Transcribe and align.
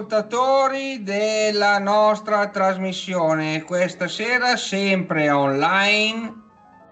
ascoltatori 0.00 1.02
della 1.02 1.78
nostra 1.78 2.48
trasmissione. 2.48 3.62
Questa 3.64 4.08
sera 4.08 4.56
sempre 4.56 5.28
online 5.28 6.34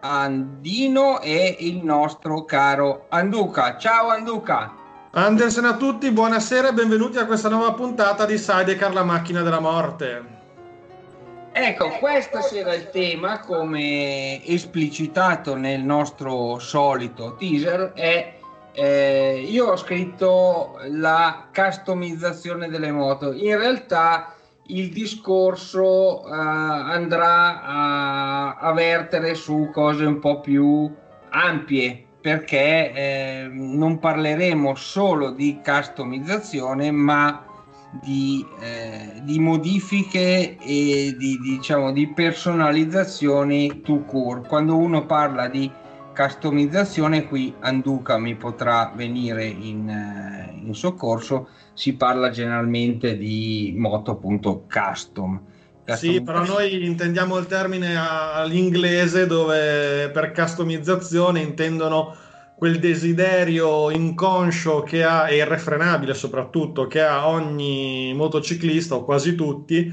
Andino 0.00 1.20
e 1.20 1.56
il 1.60 1.82
nostro 1.82 2.44
caro 2.44 3.06
Anduca. 3.08 3.78
Ciao 3.78 4.08
Anduca. 4.08 4.74
Andersen 5.12 5.64
a 5.64 5.76
tutti, 5.76 6.10
buonasera 6.10 6.68
e 6.68 6.72
benvenuti 6.74 7.16
a 7.16 7.24
questa 7.24 7.48
nuova 7.48 7.72
puntata 7.72 8.26
di 8.26 8.36
Sidecar 8.36 8.92
la 8.92 9.04
macchina 9.04 9.40
della 9.40 9.60
morte. 9.60 10.36
Ecco, 11.50 11.88
questa 11.98 12.42
sera 12.42 12.74
il 12.74 12.90
tema, 12.90 13.40
come 13.40 14.44
esplicitato 14.44 15.56
nel 15.56 15.80
nostro 15.80 16.58
solito 16.58 17.36
teaser, 17.36 17.92
è 17.94 18.37
eh, 18.80 19.44
io 19.44 19.72
ho 19.72 19.76
scritto 19.76 20.78
la 20.90 21.48
customizzazione 21.52 22.68
delle 22.68 22.92
moto. 22.92 23.32
In 23.32 23.58
realtà 23.58 24.34
il 24.66 24.90
discorso 24.90 26.20
uh, 26.20 26.30
andrà 26.30 27.64
a, 27.64 28.54
a, 28.54 28.72
vertere 28.72 29.34
su 29.34 29.70
cose 29.72 30.04
un 30.04 30.20
po' 30.20 30.40
più 30.40 30.88
ampie 31.30 32.04
perché 32.20 32.92
eh, 32.92 33.48
non 33.50 33.98
parleremo 33.98 34.76
solo 34.76 35.30
di 35.30 35.60
customizzazione 35.64 36.92
ma 36.92 37.44
di, 38.00 38.46
eh, 38.60 39.22
di 39.22 39.40
modifiche 39.40 40.56
e 40.56 41.16
di, 41.18 41.38
diciamo, 41.40 41.90
di 41.90 42.06
personalizzazioni 42.12 43.80
to 43.80 44.02
cure. 44.02 44.42
Quando 44.46 44.76
uno 44.76 45.04
parla 45.04 45.48
di 45.48 45.68
customizzazione 46.18 47.28
qui 47.28 47.54
Anduca 47.60 48.18
mi 48.18 48.34
potrà 48.34 48.92
venire 48.96 49.44
in, 49.44 49.88
eh, 49.88 50.52
in 50.64 50.74
soccorso. 50.74 51.50
Si 51.74 51.94
parla 51.94 52.30
generalmente 52.30 53.16
di 53.16 53.72
moto 53.76 54.10
appunto 54.10 54.64
custom. 54.68 55.40
Sì, 55.84 56.20
però 56.20 56.44
noi 56.44 56.84
intendiamo 56.84 57.38
il 57.38 57.46
termine 57.46 57.96
all'inglese 57.96 59.26
dove 59.26 60.10
per 60.12 60.32
customizzazione 60.32 61.40
intendono 61.40 62.14
quel 62.56 62.78
desiderio 62.78 63.88
inconscio 63.90 64.82
che 64.82 65.04
ha, 65.04 65.30
e 65.30 65.36
irrefrenabile 65.36 66.12
soprattutto, 66.12 66.88
che 66.88 67.00
ha 67.00 67.28
ogni 67.28 68.12
motociclista 68.14 68.96
o 68.96 69.04
quasi 69.04 69.36
tutti, 69.36 69.90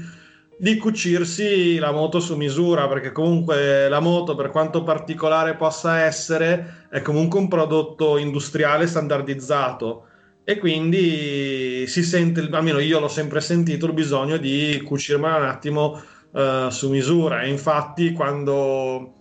di 0.58 0.76
cucirsi 0.78 1.76
la 1.78 1.92
moto 1.92 2.18
su 2.20 2.36
misura, 2.36 2.88
perché 2.88 3.12
comunque 3.12 3.88
la 3.88 4.00
moto, 4.00 4.34
per 4.34 4.50
quanto 4.50 4.82
particolare 4.82 5.54
possa 5.54 6.00
essere, 6.00 6.86
è 6.90 7.02
comunque 7.02 7.38
un 7.38 7.48
prodotto 7.48 8.16
industriale 8.16 8.86
standardizzato 8.86 10.06
e 10.48 10.58
quindi 10.58 11.86
si 11.88 12.04
sente, 12.04 12.48
almeno 12.52 12.78
io 12.78 13.00
l'ho 13.00 13.08
sempre 13.08 13.40
sentito, 13.40 13.86
il 13.86 13.92
bisogno 13.92 14.36
di 14.36 14.80
cucirmela 14.84 15.38
un 15.38 15.44
attimo 15.44 16.00
uh, 16.30 16.68
su 16.70 16.88
misura. 16.88 17.42
E 17.42 17.48
infatti 17.48 18.12
quando 18.12 19.14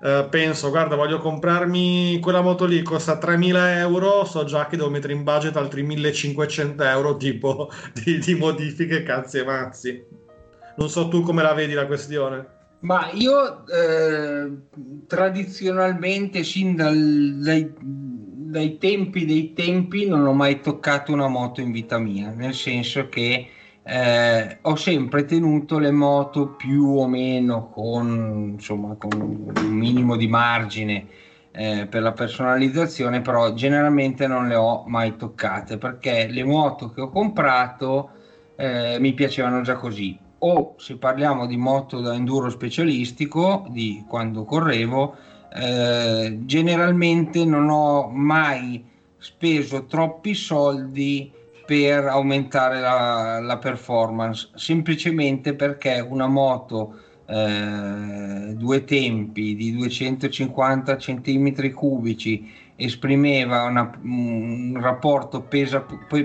uh, 0.00 0.28
penso, 0.28 0.70
guarda, 0.70 0.96
voglio 0.96 1.18
comprarmi 1.18 2.18
quella 2.20 2.40
moto 2.40 2.64
lì, 2.64 2.82
costa 2.82 3.16
3.000 3.16 3.76
euro, 3.78 4.24
so 4.24 4.42
già 4.44 4.66
che 4.66 4.76
devo 4.76 4.90
mettere 4.90 5.12
in 5.12 5.22
budget 5.22 5.56
altri 5.56 5.86
1.500 5.86 6.82
euro 6.82 7.16
tipo 7.16 7.70
di, 7.94 8.18
di 8.18 8.34
modifiche 8.34 9.04
cazzi 9.04 9.38
e 9.38 9.44
mazzi. 9.44 10.04
Non 10.76 10.88
so 10.88 11.08
tu 11.08 11.22
come 11.22 11.42
la 11.42 11.52
vedi 11.54 11.74
la 11.74 11.86
questione. 11.86 12.60
Ma 12.80 13.10
io 13.12 13.64
eh, 13.66 14.50
tradizionalmente, 15.06 16.42
sin 16.42 16.74
dal, 16.74 17.38
dai, 17.40 17.72
dai, 17.78 18.78
tempi 18.78 19.24
dei 19.24 19.52
tempi, 19.52 20.06
non 20.06 20.26
ho 20.26 20.32
mai 20.32 20.60
toccato 20.60 21.12
una 21.12 21.28
moto 21.28 21.60
in 21.60 21.70
vita 21.70 21.98
mia, 21.98 22.30
nel 22.30 22.54
senso 22.54 23.08
che 23.08 23.48
eh, 23.84 24.58
ho 24.62 24.76
sempre 24.76 25.24
tenuto 25.24 25.78
le 25.78 25.90
moto 25.92 26.54
più 26.56 26.98
o 26.98 27.06
meno 27.06 27.70
con, 27.70 28.50
insomma, 28.54 28.96
con 28.96 29.20
un 29.20 29.52
minimo 29.68 30.16
di 30.16 30.26
margine 30.26 31.06
eh, 31.52 31.86
per 31.88 32.02
la 32.02 32.12
personalizzazione, 32.12 33.20
però 33.20 33.52
generalmente 33.54 34.26
non 34.26 34.48
le 34.48 34.54
ho 34.56 34.84
mai 34.86 35.16
toccate 35.16 35.78
perché 35.78 36.26
le 36.28 36.44
moto 36.44 36.90
che 36.90 37.00
ho 37.00 37.10
comprato 37.10 38.10
eh, 38.56 38.96
mi 39.00 39.12
piacevano 39.14 39.60
già 39.62 39.74
così. 39.76 40.21
O 40.44 40.74
se 40.76 40.96
parliamo 40.96 41.46
di 41.46 41.56
moto 41.56 42.00
da 42.00 42.14
enduro 42.14 42.50
specialistico, 42.50 43.64
di 43.70 44.04
quando 44.08 44.44
correvo, 44.44 45.14
eh, 45.54 46.40
generalmente 46.40 47.44
non 47.44 47.68
ho 47.68 48.08
mai 48.08 48.84
speso 49.18 49.84
troppi 49.84 50.34
soldi 50.34 51.30
per 51.64 52.06
aumentare 52.06 52.80
la, 52.80 53.38
la 53.40 53.58
performance, 53.58 54.50
semplicemente 54.56 55.54
perché 55.54 56.00
una 56.00 56.26
moto 56.26 56.98
eh, 57.26 58.54
due 58.56 58.84
tempi 58.84 59.54
di 59.54 59.72
250 59.76 60.96
cm 60.96 61.72
cubici 61.72 62.50
esprimeva 62.74 63.62
una, 63.62 63.96
un 64.02 64.76
rapporto 64.80 65.42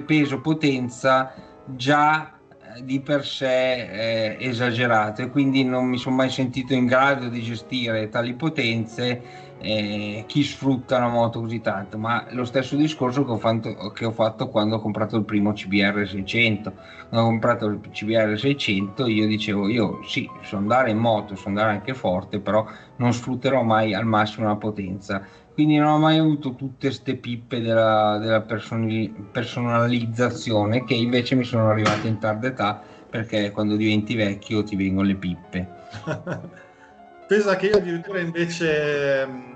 peso-potenza 0.05 1.35
già 1.65 2.36
di 2.83 3.01
per 3.01 3.25
sé 3.25 4.35
eh, 4.35 4.37
esagerato 4.39 5.21
e 5.21 5.29
quindi 5.29 5.63
non 5.63 5.85
mi 5.87 5.97
sono 5.97 6.15
mai 6.15 6.29
sentito 6.29 6.73
in 6.73 6.85
grado 6.85 7.29
di 7.29 7.41
gestire 7.41 8.09
tali 8.09 8.35
potenze 8.35 9.23
eh, 9.57 10.23
chi 10.27 10.43
sfrutta 10.43 10.97
una 10.97 11.07
moto 11.09 11.39
così 11.41 11.61
tanto, 11.61 11.97
ma 11.97 12.25
lo 12.31 12.45
stesso 12.45 12.75
discorso 12.75 13.23
che 13.25 13.31
ho, 13.31 13.37
fatto, 13.37 13.91
che 13.91 14.05
ho 14.05 14.11
fatto 14.11 14.49
quando 14.49 14.75
ho 14.75 14.79
comprato 14.79 15.17
il 15.17 15.25
primo 15.25 15.51
CBR 15.53 16.07
600. 16.07 16.75
Quando 17.09 17.27
ho 17.27 17.29
comprato 17.31 17.65
il 17.67 17.79
CBR 17.89 18.37
600 18.37 19.07
io 19.07 19.25
dicevo 19.27 19.67
io 19.67 20.01
sì, 20.03 20.37
so 20.41 20.57
andare 20.57 20.91
in 20.91 20.97
moto, 20.97 21.35
so 21.35 21.47
andare 21.47 21.71
anche 21.71 21.93
forte, 21.93 22.39
però 22.41 22.65
non 22.97 23.13
sfrutterò 23.13 23.63
mai 23.63 23.93
al 23.93 24.05
massimo 24.05 24.47
la 24.47 24.57
potenza. 24.57 25.27
Quindi 25.57 25.77
non 25.77 25.87
ho 25.87 25.97
mai 25.97 26.19
avuto 26.19 26.53
tutte 26.53 26.85
queste 26.85 27.15
pippe 27.15 27.61
della, 27.61 28.19
della 28.19 28.41
personalizzazione 28.41 30.83
che 30.83 30.93
invece 30.93 31.33
mi 31.33 31.45
sono 31.45 31.71
arrivate 31.71 32.07
in 32.07 32.19
tarda 32.19 32.45
età 32.45 32.79
perché 33.09 33.49
quando 33.49 33.75
diventi 33.75 34.13
vecchio 34.13 34.63
ti 34.63 34.75
vengono 34.75 35.07
le 35.07 35.15
pippe. 35.15 35.67
Pensa 37.25 37.55
che 37.55 37.65
io 37.65 37.77
addirittura 37.77 38.19
invece 38.19 39.23
ehm, 39.23 39.55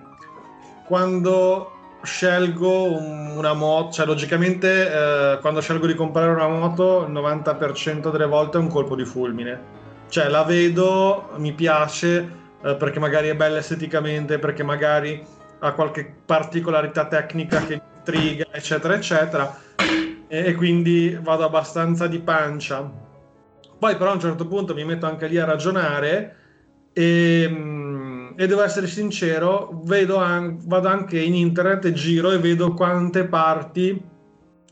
quando 0.88 1.72
scelgo 2.02 2.98
una 3.38 3.54
moto, 3.54 3.92
cioè 3.92 4.08
logicamente 4.08 4.92
eh, 4.92 5.38
quando 5.40 5.62
scelgo 5.62 5.86
di 5.86 5.94
comprare 5.94 6.32
una 6.32 6.48
moto 6.48 7.06
il 7.06 7.12
90% 7.12 8.10
delle 8.10 8.26
volte 8.26 8.58
è 8.58 8.60
un 8.60 8.70
colpo 8.70 8.96
di 8.96 9.06
fulmine. 9.06 9.60
Cioè 10.10 10.30
la 10.30 10.44
vedo, 10.46 11.30
mi 11.38 11.54
piace 11.54 12.28
eh, 12.64 12.74
perché 12.74 12.98
magari 12.98 13.28
è 13.28 13.36
bella 13.36 13.60
esteticamente, 13.60 14.40
perché 14.40 14.64
magari 14.64 15.38
ha 15.64 15.74
qualche 15.74 16.14
particolarità 16.26 17.08
tecnica 17.08 17.64
che 17.64 17.82
intriga, 17.98 18.48
eccetera, 18.52 18.96
eccetera. 18.96 19.60
E, 20.28 20.46
e 20.46 20.56
quindi 20.56 21.18
vado 21.22 21.46
abbastanza 21.46 22.08
di 22.08 22.20
pancia. 22.20 22.90
Poi 23.78 23.96
però 23.96 24.12
a 24.12 24.14
un 24.14 24.20
certo 24.20 24.48
punto 24.48 24.74
mi 24.74 24.86
metto 24.86 25.06
anche 25.06 25.28
lì 25.28 25.38
a 25.38 25.46
ragionare 25.46 26.36
e, 26.94 27.44
ehm, 27.44 28.34
e 28.36 28.48
devo 28.48 28.64
essere 28.64 28.88
sincero, 28.88 29.84
an- 30.18 30.60
vado 30.66 30.88
anche 30.88 31.20
in 31.20 31.36
internet 31.36 31.86
e 31.86 31.94
giro 31.94 32.32
e 32.32 32.40
vedo 32.40 32.74
quante 32.74 33.26
parti 33.26 34.10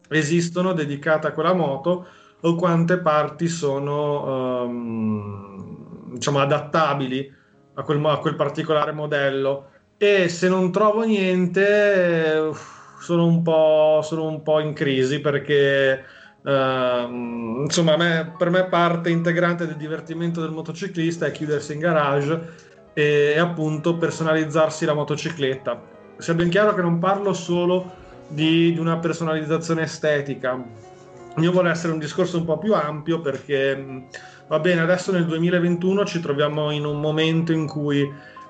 esistono 0.10 0.74
dedicate 0.74 1.28
a 1.28 1.32
quella 1.34 1.54
moto 1.54 2.08
o 2.42 2.56
quante 2.56 3.00
parti 3.00 3.48
sono 3.48 4.64
um, 4.64 6.14
diciamo 6.14 6.40
adattabili 6.40 7.36
a 7.76 7.84
quel, 7.84 8.04
a 8.06 8.18
quel, 8.18 8.36
particolare 8.36 8.92
modello 8.92 9.70
e 10.02 10.30
se 10.30 10.48
non 10.48 10.72
trovo 10.72 11.04
niente 11.04 12.52
sono 13.02 13.26
un 13.26 13.42
po', 13.44 14.00
sono 14.02 14.28
un 14.28 14.42
po 14.42 14.60
in 14.60 14.74
crisi 14.74 15.20
perché 15.20 16.18
Uh, 16.42 17.64
insomma, 17.64 17.98
me, 17.98 18.34
per 18.38 18.50
me 18.50 18.64
parte 18.68 19.10
integrante 19.10 19.68
del 19.68 19.76
divertimento 19.76 20.40
del 20.40 20.52
motociclista 20.52 21.26
è 21.26 21.32
chiudersi 21.32 21.74
in 21.74 21.80
garage 21.80 22.42
e, 22.94 23.34
e 23.36 23.40
appunto 23.40 23.98
personalizzarsi 23.98 24.86
la 24.86 24.94
motocicletta. 24.94 25.82
Sia 26.18 26.34
ben 26.34 26.50
chiaro 26.50 26.74
che 26.74 26.82
non 26.82 26.98
parlo 26.98 27.34
solo 27.34 27.92
di, 28.30 28.72
di, 28.72 28.80
una 28.80 28.98
personalizzazione 29.00 29.82
estetica. 29.82 30.64
Io 31.36 31.52
vorrei 31.52 31.72
essere 31.72 31.92
un 31.92 32.00
discorso 32.00 32.38
un 32.38 32.46
po' 32.46 32.58
più 32.58 32.74
ampio 32.74 33.20
perché 33.20 34.08
va 34.48 34.60
bene, 34.60 34.80
adesso 34.80 35.12
nel 35.12 35.26
2021 35.26 36.06
ci 36.06 36.22
troviamo 36.22 36.72
in 36.72 36.86
un 36.86 37.02
momento 37.02 37.52
in 37.52 37.68
cui 37.68 38.10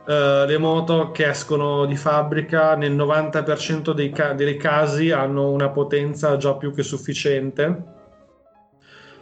uh, 0.10 0.46
le 0.46 0.58
moto 0.58 1.12
che 1.12 1.30
escono 1.30 1.86
di 1.86 1.96
fabbrica 1.96 2.76
nel 2.76 2.96
90% 2.96 3.92
dei, 3.92 4.10
ca- 4.10 4.34
dei 4.34 4.58
casi 4.58 5.12
hanno 5.12 5.52
una 5.52 5.70
potenza 5.70 6.36
già 6.38 6.56
più 6.56 6.74
che 6.74 6.82
sufficiente 6.82 7.84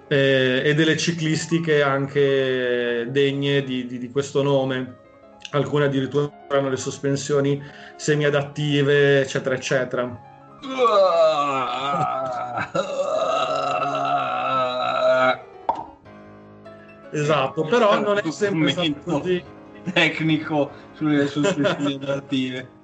eh, 0.07 0.61
e 0.63 0.73
delle 0.73 0.95
ciclistiche 0.95 1.81
anche 1.81 3.07
degne 3.09 3.63
di, 3.63 3.85
di, 3.85 3.97
di, 3.97 4.09
questo 4.09 4.41
nome. 4.41 5.03
Alcune 5.51 5.85
addirittura 5.85 6.29
hanno 6.49 6.69
le 6.69 6.77
sospensioni 6.77 7.61
semi-adattive, 7.95 9.21
eccetera, 9.21 9.55
eccetera. 9.55 10.21
esatto, 17.11 17.63
però 17.63 17.99
non 17.99 18.17
è 18.17 18.31
sempre 18.31 18.71
stato 18.71 18.95
così 19.03 19.55
tecnico 19.91 20.71
sulle 20.93 21.27
sospensioni 21.27 21.95
adattive. 22.01 22.75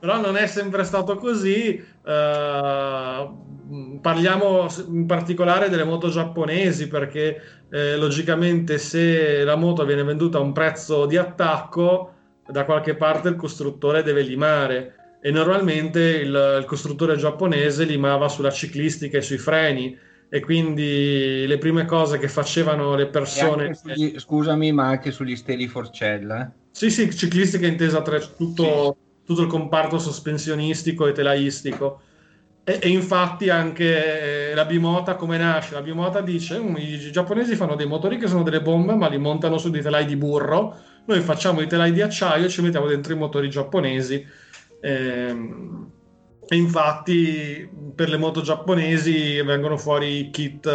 Però 0.00 0.18
non 0.20 0.36
è 0.36 0.46
sempre 0.46 0.84
stato 0.84 1.16
così. 1.16 1.84
Uh, 2.02 4.00
parliamo 4.00 4.66
in 4.88 5.06
particolare 5.06 5.68
delle 5.68 5.84
moto 5.84 6.08
giapponesi 6.08 6.88
perché 6.88 7.40
eh, 7.70 7.96
logicamente 7.96 8.78
se 8.78 9.44
la 9.44 9.54
moto 9.54 9.84
viene 9.84 10.02
venduta 10.02 10.38
a 10.38 10.40
un 10.40 10.52
prezzo 10.52 11.06
di 11.06 11.16
attacco 11.16 12.14
da 12.48 12.64
qualche 12.64 12.96
parte 12.96 13.28
il 13.28 13.36
costruttore 13.36 14.02
deve 14.02 14.22
limare 14.22 15.18
e 15.20 15.30
normalmente 15.30 16.00
il, 16.00 16.56
il 16.60 16.64
costruttore 16.66 17.16
giapponese 17.16 17.84
limava 17.84 18.28
sulla 18.28 18.50
ciclistica 18.50 19.18
e 19.18 19.22
sui 19.22 19.38
freni 19.38 19.96
e 20.32 20.40
quindi 20.40 21.44
le 21.46 21.58
prime 21.58 21.84
cose 21.84 22.18
che 22.18 22.28
facevano 22.28 22.94
le 22.94 23.08
persone 23.08 23.74
sugli, 23.74 24.16
scusami 24.16 24.70
ma 24.70 24.86
anche 24.86 25.10
sugli 25.10 25.34
steli 25.34 25.66
forcella 25.66 26.46
eh? 26.46 26.50
sì 26.70 26.88
sì 26.88 27.14
ciclistica 27.14 27.66
intesa 27.66 28.00
tra 28.00 28.20
tutto, 28.20 28.64
sì. 28.64 29.24
tutto 29.26 29.42
il 29.42 29.48
comparto 29.48 29.98
sospensionistico 29.98 31.08
e 31.08 31.12
telaistico 31.12 32.02
e, 32.62 32.78
e, 32.80 32.88
infatti 32.88 33.48
anche 33.48 34.50
eh, 34.50 34.54
la 34.54 34.64
bimota 34.64 35.16
come 35.16 35.38
nasce? 35.38 35.74
La 35.74 35.82
bimota 35.82 36.20
dice 36.20 36.58
mm, 36.60 36.76
i 36.76 37.10
giapponesi 37.10 37.56
fanno 37.56 37.74
dei 37.74 37.86
motori 37.86 38.18
che 38.18 38.28
sono 38.28 38.42
delle 38.44 38.60
bombe 38.60 38.94
ma 38.94 39.08
li 39.08 39.18
montano 39.18 39.58
su 39.58 39.70
dei 39.70 39.82
telai 39.82 40.04
di 40.04 40.14
burro, 40.14 40.76
noi 41.06 41.20
facciamo 41.20 41.62
i 41.62 41.66
telai 41.66 41.90
di 41.90 42.02
acciaio 42.02 42.44
e 42.44 42.48
ci 42.48 42.62
mettiamo 42.62 42.86
dentro 42.86 43.12
i 43.12 43.16
motori 43.16 43.48
giapponesi. 43.48 44.24
Ehm, 44.82 45.90
e 46.52 46.56
infatti 46.56 47.70
per 47.94 48.08
le 48.08 48.16
moto 48.16 48.40
giapponesi 48.40 49.40
vengono 49.40 49.76
fuori 49.78 50.30
kit, 50.30 50.66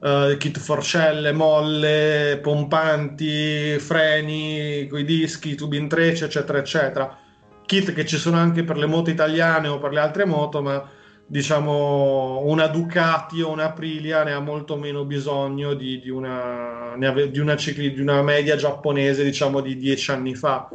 uh, 0.00 0.36
kit 0.36 0.58
forcelle, 0.58 1.30
molle, 1.30 2.40
pompanti, 2.42 3.78
freni, 3.78 4.88
coi 4.90 5.04
dischi, 5.04 5.54
tubi 5.54 5.76
in 5.76 5.86
treccia, 5.86 6.24
eccetera, 6.24 6.58
eccetera. 6.58 7.16
Kit 7.64 7.92
che 7.92 8.04
ci 8.04 8.16
sono 8.16 8.36
anche 8.36 8.64
per 8.64 8.76
le 8.76 8.86
moto 8.86 9.10
italiane 9.10 9.68
o 9.68 9.78
per 9.78 9.92
le 9.92 10.00
altre 10.00 10.24
moto, 10.24 10.60
ma 10.60 10.90
diciamo 11.24 12.40
una 12.44 12.66
Ducati 12.66 13.42
o 13.42 13.50
una 13.52 13.66
Aprilia 13.66 14.24
ne 14.24 14.32
ha 14.32 14.40
molto 14.40 14.76
meno 14.76 15.04
bisogno 15.04 15.74
di, 15.74 16.00
di, 16.00 16.10
una, 16.10 16.94
ave, 16.94 17.30
di, 17.30 17.38
una, 17.38 17.54
cicli, 17.54 17.92
di 17.92 18.00
una, 18.00 18.22
media 18.22 18.56
giapponese 18.56 19.22
diciamo 19.22 19.60
di 19.60 19.76
dieci 19.76 20.10
anni 20.10 20.34
fa 20.34 20.68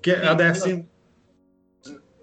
che 0.00 0.20
adesso 0.20 0.86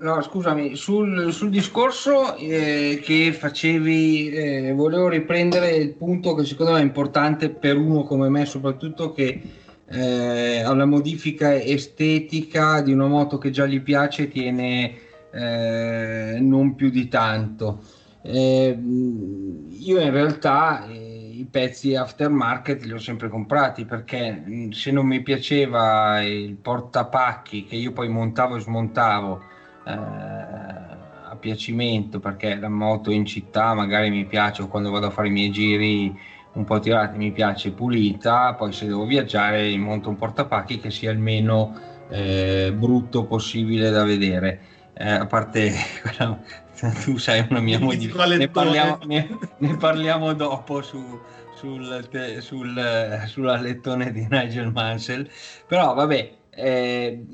No, 0.01 0.21
scusami, 0.21 0.77
sul, 0.77 1.33
sul 1.33 1.49
discorso 1.49 2.37
eh, 2.37 3.01
che 3.03 3.33
facevi, 3.33 4.29
eh, 4.29 4.71
volevo 4.71 5.09
riprendere 5.09 5.75
il 5.75 5.93
punto 5.93 6.35
che 6.35 6.45
secondo 6.45 6.71
me 6.71 6.79
è 6.79 6.83
importante 6.83 7.49
per 7.49 7.75
uno 7.75 8.03
come 8.03 8.29
me, 8.29 8.45
soprattutto 8.45 9.11
che 9.11 9.41
eh, 9.85 10.65
una 10.65 10.85
modifica 10.85 11.53
estetica 11.53 12.81
di 12.81 12.93
una 12.93 13.07
moto 13.07 13.37
che 13.37 13.49
già 13.49 13.65
gli 13.65 13.81
piace, 13.81 14.29
tiene 14.29 14.93
eh, 15.33 16.37
non 16.39 16.75
più 16.75 16.89
di 16.89 17.09
tanto. 17.09 17.83
Eh, 18.21 18.77
io 19.67 19.99
in 19.99 20.11
realtà 20.11 20.87
eh, 20.87 21.29
i 21.33 21.45
pezzi 21.51 21.95
aftermarket 21.95 22.85
li 22.85 22.93
ho 22.93 22.99
sempre 22.99 23.27
comprati 23.27 23.83
perché 23.83 24.43
mm, 24.47 24.69
se 24.69 24.91
non 24.91 25.05
mi 25.07 25.21
piaceva 25.21 26.21
il 26.21 26.55
portapacchi 26.55 27.65
che 27.65 27.75
io 27.75 27.91
poi 27.91 28.07
montavo 28.07 28.55
e 28.55 28.61
smontavo 28.61 29.57
a 29.93 31.35
piacimento 31.39 32.19
perché 32.19 32.55
la 32.55 32.69
moto 32.69 33.11
in 33.11 33.25
città 33.25 33.73
magari 33.73 34.09
mi 34.09 34.25
piace 34.25 34.61
o 34.61 34.67
quando 34.67 34.91
vado 34.91 35.07
a 35.07 35.11
fare 35.11 35.27
i 35.27 35.31
miei 35.31 35.51
giri 35.51 36.13
un 36.53 36.63
po' 36.63 36.79
tirata, 36.79 37.15
mi 37.15 37.31
piace 37.31 37.71
pulita, 37.71 38.53
poi 38.55 38.73
se 38.73 38.87
devo 38.87 39.05
viaggiare 39.05 39.75
monto 39.77 40.09
un 40.09 40.15
portapacchi 40.15 40.79
che 40.79 40.89
sia 40.89 41.11
il 41.11 41.19
meno 41.19 41.79
eh, 42.09 42.73
brutto 42.75 43.25
possibile 43.25 43.89
da 43.91 44.03
vedere. 44.03 44.61
Eh, 44.93 45.09
a 45.09 45.25
parte 45.25 45.71
quella, 46.01 46.39
tu 47.03 47.17
sai 47.17 47.45
una 47.49 47.59
mia 47.59 47.79
modifica, 47.79 48.25
ne 48.25 48.49
parliamo, 48.49 48.97
ne, 49.05 49.29
ne 49.57 49.77
parliamo 49.77 50.33
dopo 50.33 50.81
su, 50.81 51.19
sul, 51.55 52.07
te, 52.09 52.41
sul, 52.41 53.23
sulla 53.27 53.59
lettone 53.61 54.11
di 54.11 54.27
Nigel 54.29 54.71
Mansell, 54.71 55.29
però 55.67 55.93
vabbè, 55.93 56.37
eh, 56.49 57.25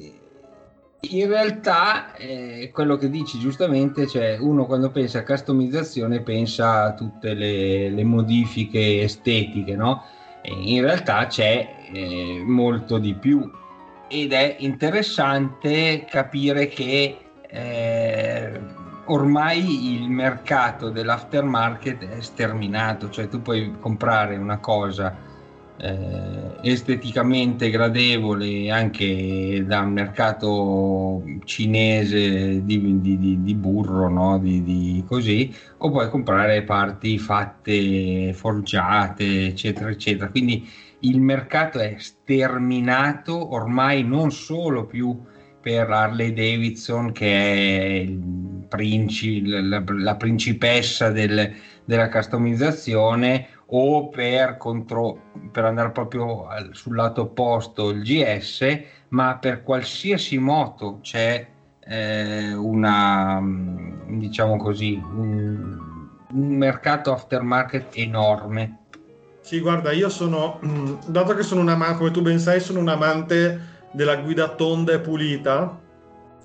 in 1.01 1.27
realtà 1.27 2.15
eh, 2.15 2.71
quello 2.73 2.97
che 2.97 3.09
dici 3.09 3.37
giustamente, 3.39 4.07
cioè 4.07 4.37
uno 4.39 4.65
quando 4.65 4.89
pensa 4.89 5.19
a 5.19 5.23
customizzazione 5.23 6.21
pensa 6.21 6.83
a 6.83 6.93
tutte 6.93 7.33
le, 7.33 7.89
le 7.89 8.03
modifiche 8.03 9.01
estetiche, 9.01 9.75
no? 9.75 10.03
E 10.41 10.51
in 10.51 10.81
realtà 10.81 11.27
c'è 11.27 11.67
eh, 11.93 12.41
molto 12.45 12.97
di 12.97 13.13
più 13.13 13.49
ed 14.07 14.33
è 14.33 14.55
interessante 14.59 16.05
capire 16.07 16.67
che 16.67 17.17
eh, 17.47 18.59
ormai 19.05 19.93
il 19.95 20.09
mercato 20.09 20.89
dell'aftermarket 20.89 22.07
è 22.07 22.21
sterminato, 22.21 23.09
cioè 23.09 23.27
tu 23.27 23.41
puoi 23.41 23.73
comprare 23.79 24.35
una 24.37 24.57
cosa 24.57 25.24
eh, 25.77 26.57
esteticamente 26.61 27.69
gradevole 27.69 28.69
anche 28.71 29.63
da 29.65 29.81
un 29.81 29.91
mercato 29.91 31.23
cinese 31.43 32.63
di, 32.63 33.01
di, 33.01 33.17
di, 33.17 33.43
di 33.43 33.55
burro, 33.55 34.09
no? 34.09 34.39
di, 34.39 35.03
così, 35.07 35.53
o 35.77 35.91
puoi 35.91 36.09
comprare 36.09 36.63
parti 36.63 37.17
fatte, 37.17 38.33
forgiate, 38.33 39.47
eccetera, 39.47 39.89
eccetera. 39.89 40.29
Quindi 40.29 40.67
il 40.99 41.19
mercato 41.19 41.79
è 41.79 41.95
sterminato 41.97 43.53
ormai 43.53 44.03
non 44.03 44.31
solo 44.31 44.85
più 44.85 45.17
per 45.61 45.89
Harley 45.89 46.31
Davidson 46.31 47.11
che 47.11 48.03
è 48.03 48.07
princi, 48.67 49.45
la, 49.45 49.83
la 49.85 50.15
principessa 50.15 51.09
del, 51.09 51.53
della 51.85 52.09
customizzazione 52.09 53.47
o 53.67 54.09
per, 54.09 54.57
contro, 54.57 55.31
per 55.51 55.65
andare 55.65 55.91
proprio 55.91 56.47
sul 56.71 56.95
lato 56.95 57.21
opposto 57.21 57.89
il 57.89 58.03
GS, 58.03 58.81
ma 59.09 59.37
per 59.37 59.63
qualsiasi 59.63 60.37
moto 60.37 60.99
c'è 61.01 61.47
eh, 61.79 62.53
una, 62.53 63.41
diciamo 64.07 64.57
così, 64.57 65.01
un, 65.03 65.77
un 66.31 66.47
mercato 66.55 67.11
aftermarket 67.11 67.87
enorme. 67.93 68.79
Sì, 69.41 69.59
guarda, 69.59 69.91
io 69.91 70.09
sono, 70.09 70.59
dato 71.05 71.35
che 71.35 71.43
sono 71.43 71.61
un 71.61 71.69
amante, 71.69 71.97
come 71.97 72.11
tu 72.11 72.21
ben 72.21 72.39
sai, 72.39 72.59
sono 72.59 72.79
un 72.79 72.89
amante 72.89 73.73
della 73.91 74.17
guida 74.17 74.49
tonda 74.49 74.93
e 74.93 74.99
pulita. 74.99 75.79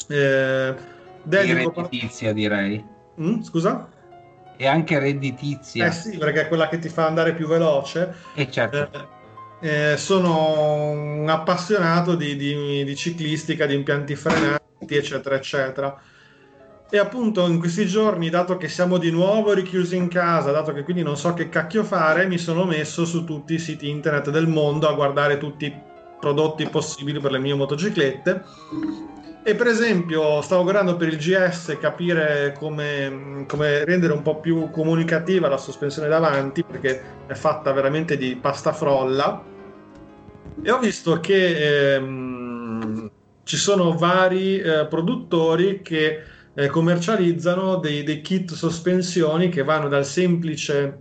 Eh, 0.06 0.74
dedico... 1.22 1.72
Redditizia, 1.74 2.32
direi. 2.32 2.84
Mm, 3.20 3.40
scusa? 3.40 3.88
E 4.62 4.66
anche 4.66 4.98
redditizia. 4.98 5.86
Eh 5.86 5.90
sì, 5.90 6.18
perché 6.18 6.42
è 6.42 6.48
quella 6.48 6.68
che 6.68 6.78
ti 6.78 6.90
fa 6.90 7.06
andare 7.06 7.32
più 7.32 7.46
veloce. 7.46 8.14
E 8.34 8.42
eh, 8.42 8.50
certo. 8.50 8.90
Eh, 9.62 9.92
eh, 9.92 9.96
sono 9.96 10.90
un 10.90 11.26
appassionato 11.30 12.14
di, 12.14 12.36
di, 12.36 12.84
di 12.84 12.94
ciclistica, 12.94 13.64
di 13.64 13.74
impianti 13.74 14.14
frenanti, 14.16 14.96
eccetera, 14.96 15.36
eccetera. 15.36 15.98
E 16.90 16.98
appunto 16.98 17.46
in 17.46 17.58
questi 17.58 17.86
giorni, 17.86 18.28
dato 18.28 18.58
che 18.58 18.68
siamo 18.68 18.98
di 18.98 19.10
nuovo 19.10 19.54
richiusi 19.54 19.96
in 19.96 20.08
casa, 20.08 20.50
dato 20.50 20.74
che 20.74 20.82
quindi 20.82 21.02
non 21.02 21.16
so 21.16 21.32
che 21.32 21.48
cacchio 21.48 21.82
fare, 21.82 22.26
mi 22.26 22.36
sono 22.36 22.66
messo 22.66 23.06
su 23.06 23.24
tutti 23.24 23.54
i 23.54 23.58
siti 23.58 23.88
internet 23.88 24.28
del 24.28 24.46
mondo 24.46 24.90
a 24.90 24.92
guardare 24.92 25.38
tutti 25.38 25.64
i 25.64 25.74
prodotti 26.20 26.68
possibili 26.68 27.18
per 27.18 27.30
le 27.30 27.38
mie 27.38 27.54
motociclette. 27.54 28.44
E 29.42 29.54
per 29.54 29.68
esempio 29.68 30.42
stavo 30.42 30.64
guardando 30.64 30.97
per 30.97 31.09
il 31.09 31.16
GS 31.16 31.78
capire 31.80 32.54
come, 32.59 33.44
come, 33.49 33.85
rendere 33.87 34.12
un 34.12 34.20
po' 34.20 34.38
più 34.38 34.68
comunicativa 34.70 35.49
la 35.49 35.56
sospensione 35.56 36.09
davanti 36.09 36.62
perché 36.62 37.02
è 37.26 37.32
fatta 37.32 37.73
veramente 37.73 38.18
di 38.18 38.37
pasta 38.37 38.73
frolla. 38.73 39.42
E 40.62 40.70
ho 40.70 40.78
visto 40.78 41.20
che 41.20 41.94
ehm, 41.94 43.11
ci 43.44 43.56
sono 43.56 43.97
vari 43.97 44.59
eh, 44.61 44.87
produttori 44.87 45.80
che 45.80 46.23
eh, 46.52 46.66
commercializzano 46.66 47.76
dei, 47.76 48.02
dei, 48.02 48.20
kit 48.20 48.52
sospensioni 48.52 49.49
che 49.49 49.62
vanno 49.62 49.88
dal 49.88 50.04
semplice 50.04 51.00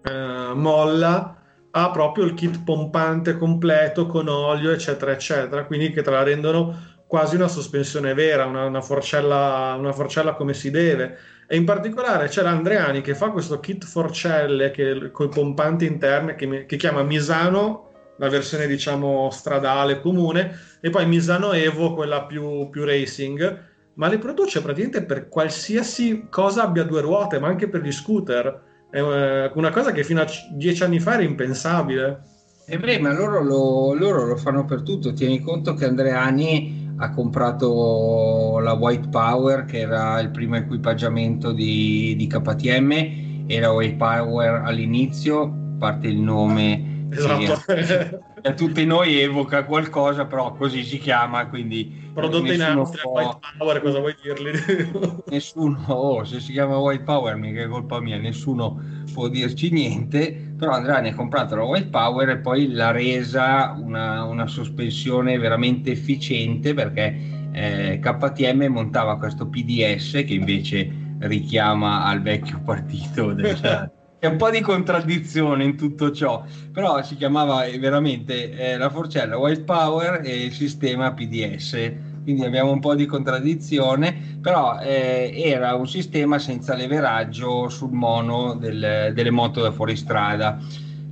eh, 0.00 0.52
molla 0.54 1.38
ha 1.72 1.90
proprio 1.90 2.24
il 2.24 2.34
kit 2.34 2.62
pompante 2.62 3.36
completo 3.36 4.06
con 4.06 4.28
olio, 4.28 4.70
eccetera, 4.70 5.10
eccetera, 5.10 5.64
quindi 5.64 5.90
che 5.90 6.02
te 6.02 6.10
la 6.10 6.22
rendono 6.22 6.93
quasi 7.14 7.36
una 7.36 7.46
sospensione 7.46 8.12
vera, 8.12 8.44
una, 8.44 8.64
una, 8.64 8.80
forcella, 8.80 9.76
una 9.78 9.92
forcella 9.92 10.34
come 10.34 10.52
si 10.52 10.72
deve. 10.72 11.16
E 11.46 11.54
in 11.54 11.64
particolare 11.64 12.26
c'era 12.26 12.50
Andreani 12.50 13.02
che 13.02 13.14
fa 13.14 13.30
questo 13.30 13.60
kit 13.60 13.84
forcelle 13.84 14.72
con 15.12 15.26
i 15.26 15.28
pompanti 15.28 15.86
interne 15.86 16.34
che, 16.34 16.66
che, 16.66 16.76
chiama 16.76 17.04
Misano, 17.04 17.90
la 18.16 18.28
versione 18.28 18.66
diciamo 18.66 19.30
stradale 19.30 20.00
comune, 20.00 20.58
e 20.80 20.90
poi 20.90 21.06
Misano 21.06 21.52
Evo, 21.52 21.94
quella 21.94 22.24
più, 22.24 22.68
più 22.68 22.82
racing, 22.84 23.62
ma 23.94 24.08
le 24.08 24.18
produce 24.18 24.60
praticamente 24.60 25.04
per 25.04 25.28
qualsiasi 25.28 26.26
cosa 26.28 26.64
abbia 26.64 26.82
due 26.82 27.00
ruote, 27.00 27.38
ma 27.38 27.46
anche 27.46 27.68
per 27.68 27.82
gli 27.82 27.92
scooter 27.92 28.60
è 28.90 28.98
una 28.98 29.70
cosa 29.70 29.92
che 29.92 30.02
fino 30.02 30.20
a 30.20 30.26
dieci 30.50 30.82
anni 30.82 30.98
fa 30.98 31.12
era 31.12 31.22
impensabile. 31.22 32.22
E 32.66 32.76
beh, 32.76 32.98
ma 32.98 33.12
loro 33.12 33.40
lo, 33.40 33.94
loro 33.94 34.24
lo 34.24 34.36
fanno 34.36 34.64
per 34.64 34.82
tutto. 34.82 35.12
Tieni 35.12 35.38
conto 35.40 35.74
che 35.74 35.84
Andreani 35.84 36.83
ha 36.96 37.10
comprato 37.10 38.58
la 38.60 38.72
White 38.74 39.08
Power, 39.08 39.64
che 39.64 39.80
era 39.80 40.20
il 40.20 40.30
primo 40.30 40.56
equipaggiamento 40.56 41.52
di, 41.52 42.14
di 42.16 42.26
KTM, 42.26 43.46
era 43.46 43.72
White 43.72 43.96
Power 43.96 44.62
all'inizio, 44.64 45.52
parte 45.78 46.08
il 46.08 46.18
nome. 46.18 46.93
Esatto. 47.14 48.22
a 48.42 48.52
tutti 48.52 48.84
noi 48.84 49.18
evoca 49.20 49.64
qualcosa, 49.64 50.26
però 50.26 50.52
così 50.52 50.84
si 50.84 50.98
chiama, 50.98 51.46
quindi... 51.48 52.02
Prodotto 52.12 52.52
in 52.52 52.62
Austria, 52.62 53.02
può... 53.02 53.12
White 53.12 53.38
Power, 53.58 53.82
cosa 53.82 53.98
vuoi 54.00 54.14
dirgli? 54.22 54.50
nessuno, 55.30 55.82
oh, 55.86 56.24
se 56.24 56.40
si 56.40 56.52
chiama 56.52 56.78
White 56.78 57.04
Power 57.04 57.36
mica 57.36 57.62
è 57.62 57.68
colpa 57.68 58.00
mia, 58.00 58.18
nessuno 58.18 58.80
può 59.12 59.28
dirci 59.28 59.70
niente, 59.70 60.52
però 60.56 60.72
Andrea 60.72 60.98
ha 60.98 61.14
comprato 61.14 61.56
la 61.56 61.64
White 61.64 61.88
Power 61.88 62.28
e 62.30 62.38
poi 62.38 62.72
l'ha 62.72 62.90
resa 62.90 63.76
una, 63.78 64.24
una 64.24 64.46
sospensione 64.46 65.38
veramente 65.38 65.92
efficiente 65.92 66.74
perché 66.74 67.48
eh, 67.52 68.00
KTM 68.00 68.66
montava 68.66 69.16
questo 69.18 69.46
PDS 69.46 70.24
che 70.26 70.34
invece 70.34 71.02
richiama 71.20 72.04
al 72.04 72.20
vecchio 72.20 72.60
partito 72.64 73.32
del 73.32 73.56
c'è 74.24 74.30
un 74.30 74.36
po' 74.38 74.48
di 74.48 74.62
contraddizione 74.62 75.64
in 75.64 75.76
tutto 75.76 76.10
ciò, 76.10 76.44
però 76.72 77.02
si 77.02 77.14
chiamava 77.14 77.66
veramente 77.78 78.52
eh, 78.52 78.78
la 78.78 78.88
forcella 78.88 79.36
White 79.36 79.64
Power 79.64 80.22
e 80.24 80.44
il 80.44 80.52
sistema 80.54 81.12
PDS, 81.12 81.92
quindi 82.22 82.42
abbiamo 82.42 82.72
un 82.72 82.80
po' 82.80 82.94
di 82.94 83.04
contraddizione, 83.04 84.38
però 84.40 84.80
eh, 84.80 85.30
era 85.44 85.74
un 85.74 85.86
sistema 85.86 86.38
senza 86.38 86.74
leveraggio 86.74 87.68
sul 87.68 87.92
mono 87.92 88.54
del, 88.54 89.12
delle 89.12 89.30
moto 89.30 89.60
da 89.60 89.70
fuoristrada. 89.70 90.58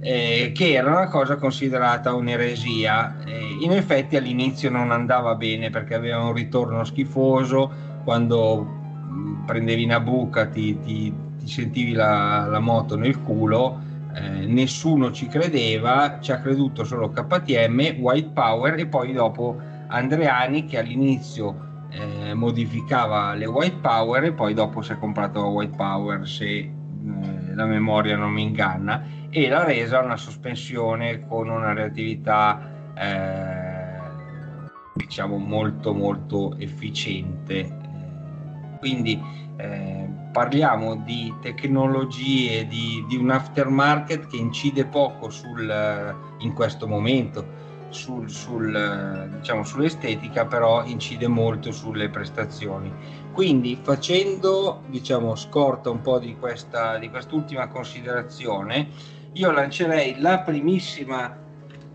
Eh, 0.00 0.50
che 0.54 0.72
era 0.72 0.90
una 0.90 1.08
cosa 1.08 1.36
considerata 1.36 2.14
un'eresia. 2.14 3.18
Eh, 3.26 3.58
in 3.60 3.72
effetti 3.72 4.16
all'inizio 4.16 4.70
non 4.70 4.90
andava 4.90 5.34
bene 5.34 5.68
perché 5.68 5.94
aveva 5.94 6.22
un 6.22 6.32
ritorno 6.32 6.82
schifoso, 6.82 7.70
quando 8.04 8.62
mh, 8.62 9.44
prendevi 9.44 9.84
una 9.84 10.00
buca 10.00 10.46
ti, 10.46 10.80
ti 10.80 11.14
ti 11.42 11.48
sentivi 11.48 11.92
la, 11.92 12.46
la 12.46 12.60
moto 12.60 12.96
nel 12.96 13.20
culo, 13.20 13.80
eh, 14.14 14.46
nessuno 14.46 15.10
ci 15.10 15.26
credeva, 15.26 16.18
ci 16.20 16.32
ha 16.32 16.38
creduto 16.38 16.84
solo 16.84 17.10
KTM, 17.10 17.96
White 17.98 18.30
Power 18.32 18.78
e 18.78 18.86
poi 18.86 19.12
dopo 19.12 19.58
Andreani 19.88 20.66
che 20.66 20.78
all'inizio 20.78 21.86
eh, 21.90 22.32
modificava 22.34 23.34
le 23.34 23.46
White 23.46 23.78
Power 23.80 24.24
e 24.24 24.32
poi 24.32 24.54
dopo 24.54 24.80
si 24.82 24.92
è 24.92 24.98
comprato 24.98 25.40
la 25.40 25.46
White 25.46 25.76
Power 25.76 26.26
se 26.26 26.44
eh, 26.44 26.70
la 27.54 27.66
memoria 27.66 28.16
non 28.16 28.32
mi 28.32 28.42
inganna 28.42 29.04
e 29.28 29.48
l'ha 29.48 29.64
resa 29.64 30.00
una 30.00 30.16
sospensione 30.16 31.26
con 31.26 31.48
una 31.48 31.72
reattività 31.72 32.70
eh, 32.94 34.00
diciamo 34.94 35.36
molto 35.36 35.92
molto 35.92 36.54
efficiente 36.58 37.90
quindi 38.82 39.22
eh, 39.58 40.08
parliamo 40.32 40.96
di 40.96 41.32
tecnologie, 41.40 42.66
di, 42.66 43.04
di, 43.06 43.16
un 43.16 43.30
aftermarket 43.30 44.26
che 44.26 44.38
incide 44.38 44.86
poco 44.86 45.30
sul, 45.30 46.16
in 46.38 46.52
questo 46.52 46.88
momento 46.88 47.60
sul, 47.90 48.28
sul, 48.28 49.36
diciamo, 49.38 49.62
sull'estetica, 49.62 50.46
però 50.46 50.82
incide 50.84 51.28
molto 51.28 51.70
sulle 51.70 52.08
prestazioni. 52.08 52.92
Quindi 53.32 53.78
facendo 53.80 54.82
diciamo, 54.88 55.36
scorta 55.36 55.88
un 55.88 56.00
po' 56.00 56.18
di, 56.18 56.34
questa, 56.36 56.98
di 56.98 57.08
quest'ultima 57.08 57.68
considerazione, 57.68 58.88
io 59.34 59.52
lancerei 59.52 60.18
la 60.18 60.40
primissima 60.40 61.38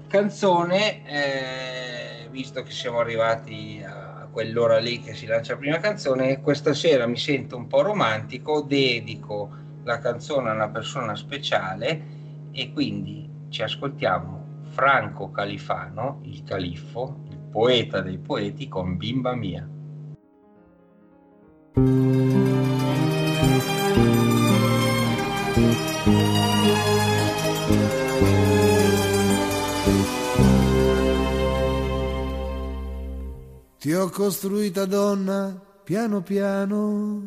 canzone, 0.08 1.06
eh, 1.06 2.30
visto 2.30 2.64
che 2.64 2.72
siamo 2.72 3.00
arrivati 3.00 3.84
a 3.86 3.97
quell'ora 4.38 4.78
lì 4.78 5.00
che 5.00 5.16
si 5.16 5.26
lancia 5.26 5.54
la 5.54 5.58
prima 5.58 5.80
canzone, 5.80 6.42
questa 6.42 6.72
sera 6.76 7.08
mi 7.08 7.18
sento 7.18 7.58
un 7.58 7.66
po' 7.66 7.82
romantico, 7.82 8.62
dedico 8.62 9.50
la 9.84 9.98
canzone 9.98 10.52
a 10.52 10.54
una 10.54 10.70
persona 10.70 11.16
speciale 11.16 12.02
e 12.52 12.72
quindi 12.72 13.28
ci 13.50 13.64
ascoltiamo 13.64 14.62
Franco 14.66 15.32
Califano, 15.32 16.20
il 16.26 16.44
califfo, 16.44 17.24
il 17.32 17.40
poeta 17.50 18.02
dei 18.02 18.20
poeti 18.20 18.68
con 18.68 18.96
Bimba 18.96 19.34
Mia. 19.34 19.68
Ti 33.88 33.94
ho 33.94 34.10
costruita 34.10 34.84
donna 34.84 35.58
piano 35.86 36.22
piano, 36.22 37.22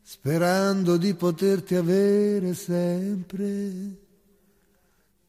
sperando 0.00 0.96
di 0.96 1.12
poterti 1.12 1.74
avere 1.74 2.54
sempre. 2.54 3.94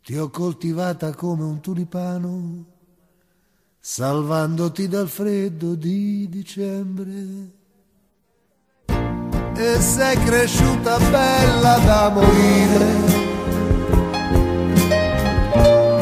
Ti 0.02 0.18
ho 0.18 0.30
coltivata 0.30 1.14
come 1.14 1.44
un 1.44 1.60
tulipano, 1.60 2.66
salvandoti 3.78 4.88
dal 4.88 5.10
freddo 5.10 5.76
di 5.76 6.30
dicembre. 6.30 7.12
E 8.88 9.82
sei 9.82 10.16
cresciuta 10.24 10.98
bella 10.98 11.78
da 11.80 12.10
morire, 12.10 12.88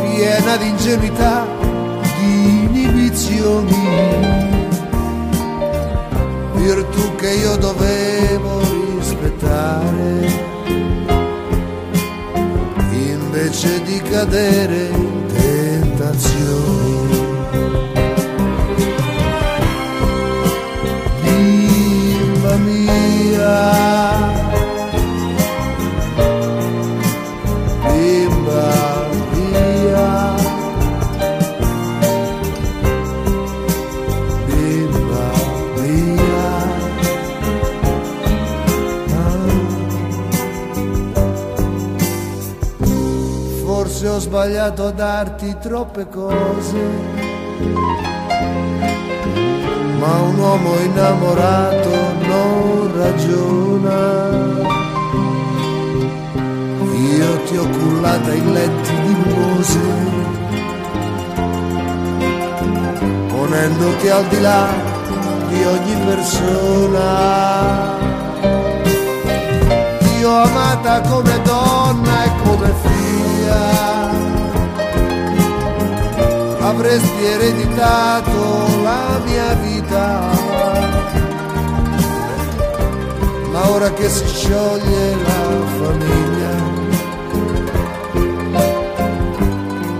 piena 0.03 0.55
di 0.57 0.67
ingenuità 0.67 1.78
inibizioni, 2.69 3.87
virtù 6.55 7.15
che 7.15 7.33
io 7.33 7.55
dovevo 7.57 8.61
rispettare, 8.97 10.47
invece 12.91 13.81
di 13.83 14.01
cadere 14.01 14.89
in 14.89 15.25
tentazioni. 15.27 16.97
Bimba 21.21 22.55
mia, 22.57 23.98
ho 44.19 44.21
sbagliato 44.21 44.87
a 44.87 44.91
darti 44.91 45.55
troppe 45.61 46.05
cose, 46.09 46.77
ma 49.97 50.19
un 50.19 50.37
uomo 50.37 50.77
innamorato 50.79 51.89
non 52.27 52.91
ragiona. 52.97 53.97
Io 57.15 57.43
ti 57.43 57.55
ho 57.55 57.65
cullata 57.69 58.33
in 58.33 58.51
letti 58.51 58.93
di 59.05 59.15
mose, 59.31 59.79
ponendoti 63.29 64.09
al 64.09 64.27
di 64.27 64.41
là 64.41 64.67
di 65.47 65.63
ogni 65.63 65.95
persona. 66.05 67.47
Amata 70.41 71.01
come 71.01 71.41
donna 71.41 72.23
e 72.23 72.31
come 72.43 72.73
figlia 72.81 74.09
avresti 76.61 77.25
ereditato 77.25 78.81
la 78.81 79.19
mia 79.25 79.53
vita. 79.55 80.29
Ma 83.51 83.69
ora 83.69 83.91
che 83.91 84.07
si 84.07 84.27
scioglie 84.27 85.15
la 85.15 85.41
famiglia, 85.81 86.55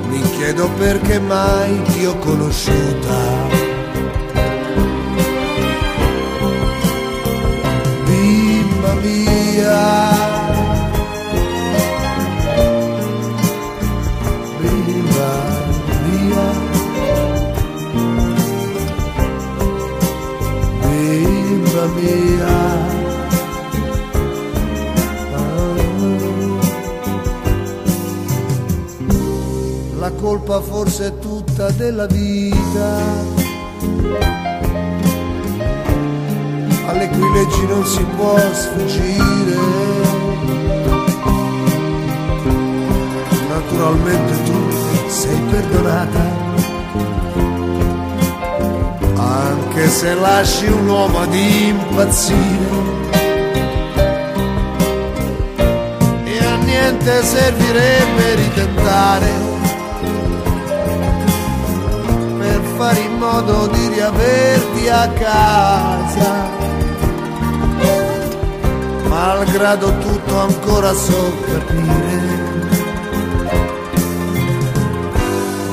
mi 0.08 0.22
chiedo 0.38 0.70
perché 0.78 1.20
mai 1.20 1.82
ti 1.84 2.06
ho 2.06 2.18
conosciuta. 2.18 3.58
Mia. 9.60 10.19
La 30.00 30.12
colpa 30.12 30.62
forse 30.62 31.08
è 31.08 31.20
tutta 31.20 31.70
della 31.72 32.06
vita. 32.06 32.98
Alle 36.88 37.10
cui 37.10 37.32
leggi 37.34 37.68
non 37.68 37.86
si 37.86 38.04
può 38.16 38.38
sfuggire. 38.38 39.58
Naturalmente 43.50 44.44
tu 44.44 45.10
sei 45.10 45.40
perdonata 45.50 46.39
anche 49.80 49.90
se 49.90 50.14
lasci 50.14 50.66
un 50.66 50.88
uomo 50.88 51.22
ad 51.22 51.34
impazzire. 51.34 52.98
E 56.26 56.46
a 56.46 56.56
niente 56.58 57.24
servirebbe 57.24 58.36
ritentare 58.36 59.32
per 62.40 62.62
fare 62.78 63.00
in 63.00 63.18
modo 63.18 63.68
di 63.68 63.88
riaverti 63.88 64.90
a 64.90 65.08
casa. 65.10 66.58
Malgrado 69.08 69.98
tutto 69.98 70.40
ancora 70.40 70.94
so 70.94 71.34
capire 71.46 72.38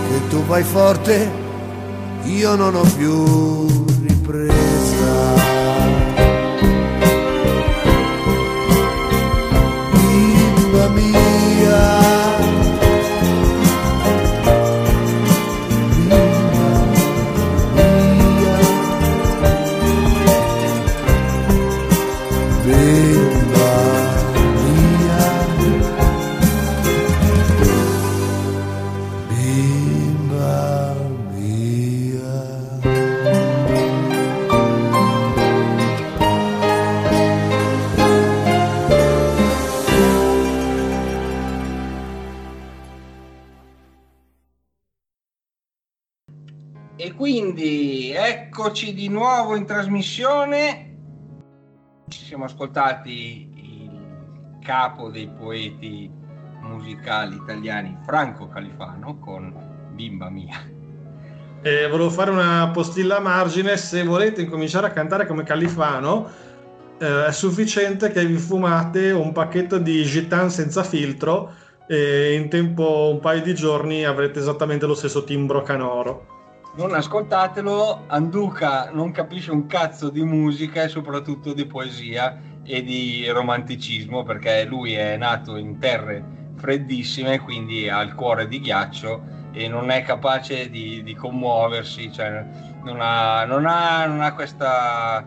che 0.08 0.28
tu 0.28 0.44
vai 0.46 0.62
forte 0.62 1.44
io 2.24 2.56
non 2.56 2.74
ho 2.74 2.82
più 2.96 3.85
Eccoci 46.98 48.94
di 48.94 49.08
nuovo 49.08 49.54
in 49.54 49.66
trasmissione. 49.66 50.96
Ci 52.08 52.24
siamo 52.24 52.44
ascoltati 52.44 53.50
il 53.54 54.58
capo 54.64 55.10
dei 55.10 55.28
poeti 55.28 56.10
musicali 56.62 57.36
italiani 57.36 57.98
Franco 58.06 58.48
Califano 58.48 59.18
con 59.18 59.52
Bimba 59.92 60.30
Mia. 60.30 60.56
E 61.60 61.86
volevo 61.86 62.08
fare 62.08 62.30
una 62.30 62.70
postilla 62.72 63.18
a 63.18 63.20
margine, 63.20 63.76
se 63.76 64.02
volete 64.02 64.40
incominciare 64.40 64.86
a 64.86 64.92
cantare 64.92 65.26
come 65.26 65.42
Califano 65.42 66.30
eh, 66.98 67.26
è 67.26 67.32
sufficiente 67.32 68.10
che 68.10 68.24
vi 68.24 68.38
fumate 68.38 69.10
un 69.10 69.32
pacchetto 69.32 69.76
di 69.76 70.02
Gitan 70.02 70.48
senza 70.48 70.82
filtro 70.82 71.52
e 71.86 72.32
in 72.32 72.48
tempo 72.48 73.10
un 73.12 73.20
paio 73.20 73.42
di 73.42 73.54
giorni 73.54 74.06
avrete 74.06 74.38
esattamente 74.38 74.86
lo 74.86 74.94
stesso 74.94 75.24
timbro 75.24 75.60
canoro. 75.60 76.35
Non 76.76 76.92
ascoltatelo, 76.92 78.04
Anduca 78.08 78.90
non 78.90 79.10
capisce 79.10 79.50
un 79.50 79.64
cazzo 79.64 80.10
di 80.10 80.22
musica 80.22 80.82
e 80.82 80.88
soprattutto 80.88 81.54
di 81.54 81.64
poesia 81.64 82.38
e 82.62 82.82
di 82.82 83.26
romanticismo 83.30 84.24
perché 84.24 84.62
lui 84.66 84.92
è 84.92 85.16
nato 85.16 85.56
in 85.56 85.78
terre 85.78 86.22
freddissime, 86.56 87.40
quindi 87.40 87.88
ha 87.88 88.02
il 88.02 88.14
cuore 88.14 88.46
di 88.46 88.60
ghiaccio 88.60 89.22
e 89.52 89.68
non 89.68 89.88
è 89.88 90.02
capace 90.02 90.68
di, 90.68 91.02
di 91.02 91.14
commuoversi, 91.14 92.12
cioè 92.12 92.44
non 92.84 93.00
ha, 93.00 93.46
non 93.46 93.64
ha, 93.64 94.04
non 94.04 94.20
ha 94.20 94.34
questa, 94.34 95.24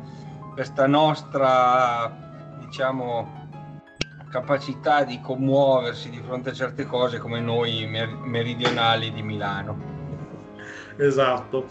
questa 0.53 0.85
nostra, 0.85 2.15
diciamo, 2.59 3.47
capacità 4.29 5.03
di 5.03 5.19
commuoversi 5.19 6.11
di 6.11 6.21
fronte 6.23 6.51
a 6.51 6.53
certe 6.53 6.85
cose 6.85 7.17
come 7.17 7.39
noi 7.39 7.87
mer- 7.87 8.19
meridionali 8.23 9.11
di 9.11 9.23
Milano. 9.23 9.88
Esatto. 10.99 11.65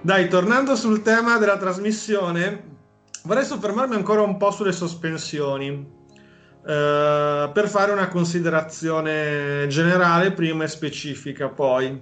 Dai, 0.00 0.28
tornando 0.28 0.74
sul 0.74 1.02
tema 1.02 1.38
della 1.38 1.56
trasmissione, 1.56 2.70
vorrei 3.22 3.44
soffermarmi 3.44 3.94
ancora 3.94 4.22
un 4.22 4.36
po' 4.36 4.50
sulle 4.50 4.72
sospensioni. 4.72 6.00
Uh, 6.62 7.50
per 7.52 7.68
fare 7.68 7.90
una 7.90 8.08
considerazione 8.08 9.66
generale 9.68 10.32
prima 10.32 10.64
e 10.64 10.68
specifica 10.68 11.48
poi. 11.48 12.00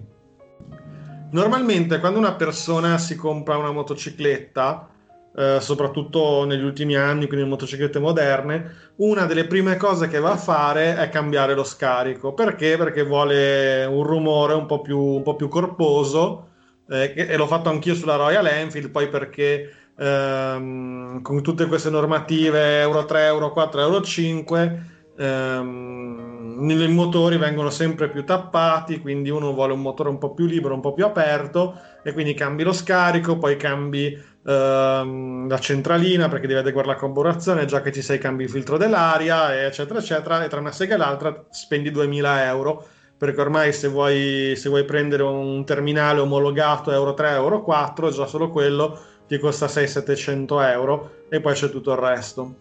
Normalmente 1.33 1.99
quando 1.99 2.19
una 2.19 2.35
persona 2.35 2.99
si 2.99 3.17
compra 3.17 3.57
una 3.57 3.73
motocicletta, 3.73 4.89
uh, 5.33 5.59
soprattutto 5.61 6.45
negli 6.45 6.63
ultimi 6.63 6.95
anni, 6.95 7.27
quindi 7.27 7.49
motociclette 7.49 7.99
moderne, 7.99 8.93
una 8.97 9.25
delle 9.25 9.47
prime 9.47 9.77
cose 9.77 10.09
che 10.09 10.19
va 10.19 10.33
a 10.33 10.37
fare 10.37 10.97
è 10.97 11.09
cambiare 11.09 11.55
lo 11.55 11.65
scarico. 11.65 12.35
Perché? 12.35 12.77
Perché 12.77 13.03
vuole 13.03 13.87
un 13.87 14.03
rumore 14.03 14.55
un 14.55 14.67
po' 14.67 14.83
più, 14.83 14.99
un 14.99 15.23
po 15.23 15.37
più 15.37 15.49
corposo 15.49 16.49
eh, 16.91 17.15
e 17.15 17.37
l'ho 17.37 17.47
fatto 17.47 17.69
anch'io 17.69 17.95
sulla 17.95 18.17
Royal 18.17 18.47
Enfield, 18.47 18.91
poi 18.91 19.09
perché 19.09 19.91
ehm, 19.97 21.23
con 21.23 21.43
tutte 21.43 21.67
queste 21.67 21.91
normative 21.91 22.81
Euro 22.81 23.05
3, 23.05 23.27
Euro 23.27 23.53
4, 23.53 23.81
Euro 23.81 24.03
5, 24.03 24.85
ehm, 25.17 26.69
i 26.69 26.89
motori 26.89 27.37
vengono 27.37 27.71
sempre 27.71 28.09
più 28.09 28.25
tappati, 28.25 29.01
quindi 29.01 29.31
uno 29.31 29.53
vuole 29.53 29.73
un 29.73 29.81
motore 29.81 30.09
un 30.09 30.19
po' 30.19 30.35
più 30.35 30.47
libero, 30.47 30.75
un 30.75 30.81
po' 30.81 30.93
più 30.93 31.05
aperto 31.05 31.79
e 32.03 32.13
quindi 32.13 32.35
cambi 32.35 32.65
lo 32.65 32.73
scarico, 32.73 33.39
poi 33.39 33.57
cambi 33.57 34.07
ehm, 34.45 35.49
la 35.49 35.59
centralina 35.59 36.29
perché 36.29 36.47
devi 36.49 36.59
adeguare 36.59 36.89
la 36.89 36.97
carburazione, 36.97 37.67
già 37.67 37.81
che 37.83 37.93
ci 37.93 38.03
sei 38.03 38.19
cambi 38.19 38.45
il 38.45 38.51
filtro 38.51 38.77
dell'aria, 38.77 39.65
eccetera, 39.65 40.01
eccetera, 40.01 40.45
e 40.45 40.49
tra 40.49 40.61
una 40.61 40.73
sega 40.73 40.95
e 40.95 40.99
l'altra 40.99 41.47
spendi 41.51 41.91
2000 41.91 42.47
euro 42.47 42.87
perché 43.21 43.39
ormai 43.39 43.71
se 43.75 43.89
vuoi, 43.89 44.55
se 44.57 44.71
vuoi 44.71 44.87
prendere 44.87 45.23
un 45.25 45.63
terminale 45.67 46.21
omologato 46.21 46.91
Euro 46.91 47.13
3, 47.13 47.33
Euro 47.33 47.63
4, 47.63 48.11
già 48.11 48.27
solo 48.27 48.49
quello 48.49 48.99
ti 49.29 49.37
costa 49.37 49.67
600-700 49.67 50.71
euro 50.73 51.11
e 51.29 51.39
poi 51.43 51.53
c'è 51.53 51.69
tutto 51.69 51.93
il 51.93 51.99
resto. 51.99 52.55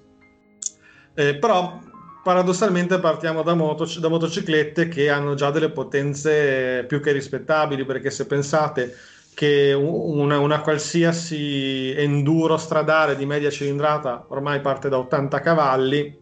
Eh, 1.14 1.38
però 1.38 1.80
paradossalmente 2.22 3.00
partiamo 3.00 3.42
da, 3.42 3.54
moto, 3.54 3.88
da, 4.02 4.10
motociclette 4.10 4.90
che 4.90 5.10
hanno 5.10 5.34
già 5.34 5.50
delle 5.50 5.72
potenze 5.72 6.84
più 6.86 7.00
che 7.00 7.14
rispettabili 7.14 7.86
perché 7.86 8.12
se 8.12 8.26
pensate 8.26 8.94
che 9.34 9.72
una, 9.72 10.40
una, 10.40 10.60
qualsiasi 10.60 11.94
enduro 11.96 12.58
stradale 12.58 13.16
di 13.16 13.26
media 13.26 13.50
cilindrata 13.50 14.26
ormai 14.28 14.60
parte 14.60 14.90
da 14.90 14.98
80 14.98 15.40
cavalli, 15.40 16.20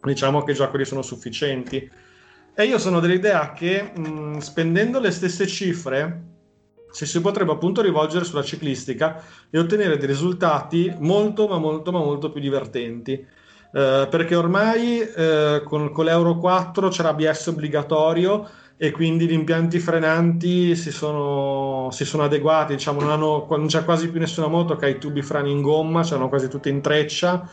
diciamo 0.00 0.44
che 0.44 0.52
già 0.52 0.68
quelli 0.68 0.84
sono 0.84 1.02
sufficienti. 1.02 2.10
E 2.54 2.64
io 2.64 2.78
sono 2.78 3.00
dell'idea 3.00 3.52
che 3.52 3.92
mh, 3.94 4.38
spendendo 4.38 5.00
le 5.00 5.10
stesse 5.10 5.46
cifre 5.46 6.30
ci 6.92 7.06
si 7.06 7.20
potrebbe 7.22 7.52
appunto 7.52 7.80
rivolgere 7.80 8.26
sulla 8.26 8.42
ciclistica 8.42 9.22
e 9.48 9.58
ottenere 9.58 9.96
dei 9.96 10.06
risultati 10.06 10.94
molto 10.98 11.48
ma 11.48 11.56
molto 11.56 11.90
ma 11.92 12.00
molto 12.00 12.30
più 12.30 12.42
divertenti. 12.42 13.12
Eh, 13.12 14.06
perché 14.10 14.34
ormai 14.34 15.00
eh, 15.00 15.62
con, 15.64 15.90
con, 15.92 16.04
l'Euro 16.04 16.36
4 16.36 16.88
c'era 16.88 17.08
ABS 17.08 17.46
obbligatorio 17.46 18.46
e 18.76 18.90
quindi 18.90 19.26
gli 19.26 19.32
impianti 19.32 19.78
frenanti 19.78 20.76
si 20.76 20.90
sono, 20.90 21.88
si 21.90 22.04
sono 22.04 22.24
adeguati, 22.24 22.74
diciamo, 22.74 23.00
non, 23.00 23.10
hanno, 23.10 23.46
non, 23.48 23.66
c'è 23.66 23.82
quasi 23.84 24.10
più 24.10 24.20
nessuna 24.20 24.48
moto 24.48 24.76
che 24.76 24.84
ha 24.84 24.88
i 24.88 24.98
tubi 24.98 25.22
freni 25.22 25.50
in 25.50 25.62
gomma, 25.62 26.02
c'erano 26.02 26.28
quasi 26.28 26.48
tutte 26.48 26.68
in 26.68 26.82
treccia 26.82 27.48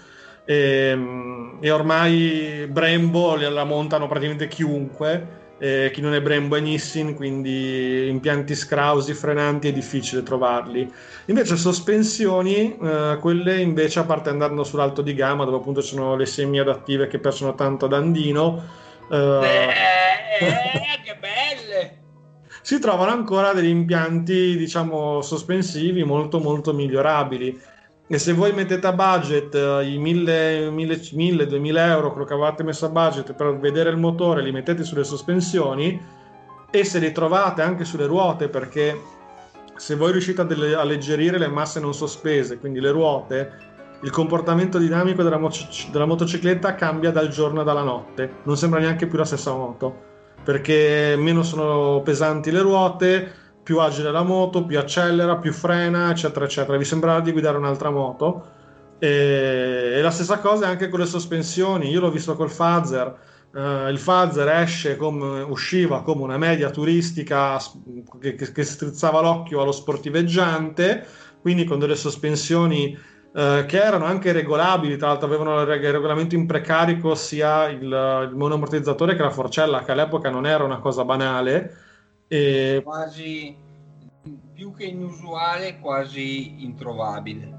e, 0.50 0.90
ehm, 0.92 1.58
e 1.60 1.70
ormai 1.70 2.66
Brembo 2.68 3.36
la 3.36 3.64
montano 3.66 4.08
praticamente 4.08 4.48
chiunque 4.48 5.38
eh, 5.60 5.92
chi 5.94 6.00
non 6.00 6.14
è 6.14 6.22
Brembo 6.22 6.56
è 6.56 6.62
Nissin, 6.62 7.14
quindi 7.16 8.08
impianti 8.08 8.56
scrausi, 8.56 9.14
frenanti 9.14 9.68
è 9.68 9.74
difficile 9.74 10.24
trovarli. 10.24 10.90
Invece 11.26 11.58
sospensioni, 11.58 12.78
eh, 12.82 13.18
quelle 13.20 13.60
invece 13.60 14.00
a 14.00 14.06
parte 14.06 14.30
andando 14.30 14.64
sull'alto 14.64 15.02
di 15.02 15.14
gamma, 15.14 15.44
dove 15.44 15.58
appunto 15.58 15.82
ci 15.82 15.94
sono 15.96 16.16
le 16.16 16.26
semi 16.26 16.60
adattive 16.60 17.08
che 17.08 17.20
piacciono 17.20 17.56
tanto 17.56 17.86
ad 17.86 17.94
Andino. 17.94 18.64
Eh, 19.12 19.18
eh, 19.18 20.40
eh 20.48 21.02
che 21.04 21.18
belle! 21.20 21.98
Si 22.62 22.80
trovano 22.80 23.12
ancora 23.12 23.52
degli 23.52 23.68
impianti, 23.68 24.56
diciamo, 24.56 25.22
sospensivi 25.22 26.06
molto 26.06 26.40
molto 26.40 26.74
migliorabili 26.74 27.60
e 28.12 28.18
se 28.18 28.34
voi 28.34 28.54
mettete 28.54 28.88
a 28.88 28.92
budget 28.92 29.54
uh, 29.54 29.82
i 29.86 30.00
1000-2000 30.00 31.78
euro, 31.78 32.10
quello 32.10 32.26
che 32.26 32.34
avevate 32.34 32.64
messo 32.64 32.88
a 32.88 32.90
budget 32.90 33.36
per 33.36 33.60
vedere 33.60 33.92
il 33.92 33.98
motore, 33.98 34.42
li 34.42 34.52
mettete 34.52 34.84
sulle 34.84 35.04
sospensioni 35.04 36.02
e 36.72 36.84
se 36.84 36.98
li 36.98 37.12
trovate 37.12 37.62
anche 37.62 37.86
sulle 37.86 38.08
ruote, 38.08 38.50
perché 38.50 39.00
se 39.76 39.94
voi 39.94 40.12
riuscite 40.12 40.42
a 40.42 40.48
alleggerire 40.80 41.38
le 41.38 41.50
masse 41.50 41.80
non 41.80 41.94
sospese, 41.94 42.58
quindi 42.58 42.80
le 42.80 42.90
ruote, 42.90 43.52
il 44.02 44.10
comportamento 44.10 44.80
dinamico 44.80 45.22
della, 45.22 45.38
mo- 45.38 45.52
della 45.92 46.06
motocicletta 46.06 46.74
cambia 46.74 47.12
dal 47.12 47.28
giorno 47.28 47.62
e 47.62 47.64
dalla 47.64 47.84
notte, 47.84 48.38
non 48.44 48.58
sembra 48.58 48.80
neanche 48.80 49.06
più 49.06 49.20
la 49.20 49.26
stessa 49.26 49.54
moto, 49.54 49.96
perché 50.44 51.14
meno 51.16 51.44
sono 51.44 52.02
pesanti 52.02 52.50
le 52.50 52.62
ruote, 52.62 53.34
più 53.70 53.78
agile 53.78 54.10
la 54.10 54.24
moto, 54.24 54.66
più 54.66 54.80
accelera, 54.80 55.38
più 55.38 55.54
frena, 55.54 56.10
eccetera, 56.10 56.46
eccetera. 56.46 56.76
Vi 56.76 56.84
sembrerà 56.84 57.20
di 57.20 57.32
guidare 57.32 57.56
un'altra 57.56 57.92
moto. 57.92 58.44
E, 58.98 59.92
e 59.94 60.02
la 60.02 60.10
stessa 60.10 60.40
cosa 60.40 60.66
anche 60.66 60.90
con 60.90 61.00
le 61.00 61.06
sospensioni. 61.06 61.92
Io 61.92 62.00
l'ho 62.00 62.10
visto 62.10 62.36
col 62.36 62.50
Fazer. 62.50 63.16
Uh, 63.52 63.90
il 63.90 64.00
Fazer 64.00 64.48
esce 64.48 64.96
come, 64.96 65.42
usciva 65.42 66.02
come 66.02 66.24
una 66.24 66.40
media 66.40 66.72
turistica 66.72 67.60
che, 68.20 68.34
che, 68.34 68.52
che 68.52 68.64
strizzava 68.64 69.22
l'occhio 69.22 69.62
allo 69.62 69.72
sportiveggiante, 69.72 71.06
quindi 71.40 71.64
con 71.64 71.78
delle 71.78 71.96
sospensioni 71.96 72.98
uh, 73.34 73.66
che 73.68 73.84
erano 73.84 74.06
anche 74.06 74.32
regolabili, 74.32 74.98
tra 74.98 75.10
l'altro 75.10 75.28
avevano 75.28 75.62
il 75.62 75.68
regolamento 75.68 76.34
in 76.34 76.48
precarico 76.48 77.14
sia 77.14 77.68
il, 77.68 77.84
il 77.84 78.36
monoammortizzatore 78.36 79.16
che 79.16 79.22
la 79.22 79.30
forcella, 79.30 79.84
che 79.84 79.92
all'epoca 79.92 80.32
non 80.32 80.48
era 80.48 80.64
una 80.64 80.80
cosa 80.80 81.06
banale 81.06 81.84
e... 82.30 82.82
Quasi 82.84 83.54
più 84.54 84.74
che 84.74 84.86
inusuale, 84.86 85.80
quasi 85.80 86.64
introvabile. 86.64 87.58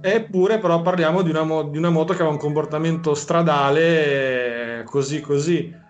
Eppure, 0.00 0.58
però, 0.58 0.82
parliamo 0.82 1.22
di 1.22 1.30
una, 1.30 1.42
mo- 1.42 1.64
di 1.64 1.78
una 1.78 1.90
moto 1.90 2.12
che 2.12 2.20
aveva 2.20 2.34
un 2.34 2.40
comportamento 2.40 3.14
stradale 3.14 4.82
così 4.86 5.20
così. 5.20 5.84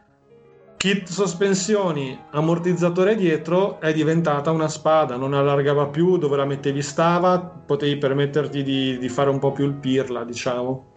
Kit 0.77 1.09
sospensioni, 1.09 2.19
ammortizzatore 2.31 3.15
dietro 3.15 3.81
è 3.81 3.93
diventata 3.93 4.51
una 4.51 4.69
spada, 4.69 5.17
non 5.17 5.35
allargava 5.35 5.87
più, 5.87 6.17
dove 6.19 6.37
la 6.37 6.45
mettevi 6.45 6.83
stava, 6.83 7.41
potevi 7.41 7.97
permetterti 7.97 8.62
di, 8.62 8.99
di 8.99 9.09
fare 9.09 9.31
un 9.31 9.39
po' 9.39 9.53
più 9.53 9.65
il 9.65 9.75
pirla, 9.75 10.25
diciamo. 10.25 10.93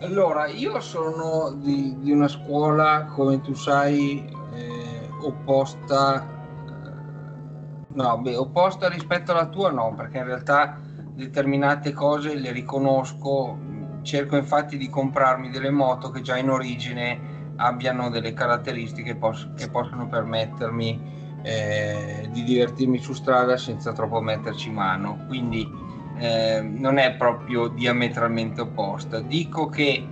Allora, 0.00 0.46
io 0.46 0.80
sono 0.80 1.52
di, 1.62 1.96
di 2.00 2.12
una 2.12 2.28
scuola, 2.28 3.06
come 3.06 3.40
tu 3.40 3.54
sai, 3.54 4.24
eh, 4.54 4.93
opposta 5.26 6.22
eh, 6.22 7.94
no, 7.94 8.18
beh, 8.18 8.36
opposta 8.36 8.88
rispetto 8.88 9.32
alla 9.32 9.46
tua 9.46 9.70
no, 9.70 9.94
perché 9.94 10.18
in 10.18 10.24
realtà 10.24 10.78
determinate 11.14 11.92
cose 11.92 12.34
le 12.34 12.50
riconosco, 12.50 13.58
cerco 14.02 14.36
infatti 14.36 14.76
di 14.76 14.88
comprarmi 14.88 15.50
delle 15.50 15.70
moto 15.70 16.10
che 16.10 16.20
già 16.20 16.36
in 16.36 16.50
origine 16.50 17.32
abbiano 17.56 18.10
delle 18.10 18.32
caratteristiche 18.34 19.14
pos- 19.14 19.48
che 19.54 19.70
possono 19.70 20.08
permettermi 20.08 21.12
eh, 21.42 22.28
di 22.32 22.42
divertirmi 22.42 22.98
su 22.98 23.12
strada 23.12 23.56
senza 23.56 23.92
troppo 23.92 24.20
metterci 24.20 24.70
mano, 24.70 25.24
quindi 25.28 25.68
eh, 26.16 26.60
non 26.62 26.98
è 26.98 27.14
proprio 27.14 27.68
diametralmente 27.68 28.62
opposta. 28.62 29.20
Dico 29.20 29.68
che 29.68 30.08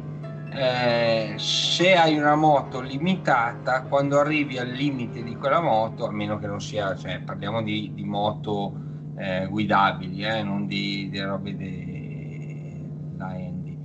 eh, 0.55 1.35
se 1.39 1.95
hai 1.95 2.17
una 2.17 2.35
moto 2.35 2.81
limitata, 2.81 3.83
quando 3.83 4.19
arrivi 4.19 4.59
al 4.59 4.69
limite 4.69 5.23
di 5.23 5.35
quella 5.37 5.61
moto, 5.61 6.07
a 6.07 6.13
meno 6.13 6.39
che 6.39 6.47
non 6.47 6.61
sia, 6.61 6.95
cioè 6.95 7.21
parliamo 7.21 7.63
di, 7.63 7.93
di 7.95 8.05
moto 8.05 8.75
eh, 9.17 9.47
guidabili, 9.49 10.23
eh, 10.25 10.43
non 10.43 10.67
di, 10.67 11.09
di 11.11 11.21
robe 11.21 11.57
da 13.17 13.27
Andy. 13.27 13.79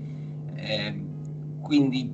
Eh, 0.56 1.06
quindi 1.62 2.14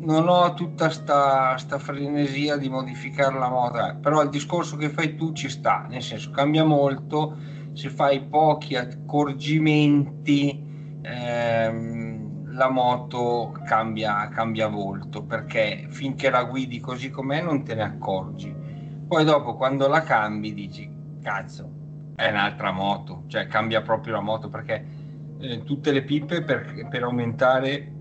non 0.00 0.28
ho 0.28 0.52
tutta 0.54 0.90
sta, 0.90 1.56
sta 1.56 1.78
frenesia 1.78 2.56
di 2.56 2.68
modificare 2.68 3.38
la 3.38 3.48
moto, 3.48 3.98
però 4.00 4.22
il 4.22 4.30
discorso 4.30 4.76
che 4.76 4.90
fai 4.90 5.14
tu 5.14 5.32
ci 5.32 5.48
sta, 5.48 5.86
nel 5.88 6.02
senso 6.02 6.30
cambia 6.30 6.64
molto, 6.64 7.36
se 7.72 7.88
fai 7.88 8.22
pochi 8.26 8.76
accorgimenti 8.76 10.62
ehm, 11.02 12.11
la 12.52 12.68
moto 12.68 13.52
cambia, 13.64 14.28
cambia 14.28 14.68
volto, 14.68 15.24
perché 15.24 15.86
finché 15.88 16.30
la 16.30 16.44
guidi 16.44 16.80
così 16.80 17.10
com'è 17.10 17.42
non 17.42 17.64
te 17.64 17.74
ne 17.74 17.82
accorgi. 17.82 18.54
Poi 19.06 19.24
dopo 19.24 19.56
quando 19.56 19.88
la 19.88 20.02
cambi 20.02 20.52
dici, 20.52 20.90
cazzo, 21.22 21.70
è 22.14 22.28
un'altra 22.28 22.70
moto, 22.72 23.24
cioè 23.26 23.46
cambia 23.46 23.82
proprio 23.82 24.14
la 24.14 24.20
moto 24.20 24.48
perché 24.48 24.84
eh, 25.38 25.62
tutte 25.64 25.92
le 25.92 26.02
pippe 26.02 26.42
per, 26.42 26.86
per 26.88 27.02
aumentare 27.02 27.92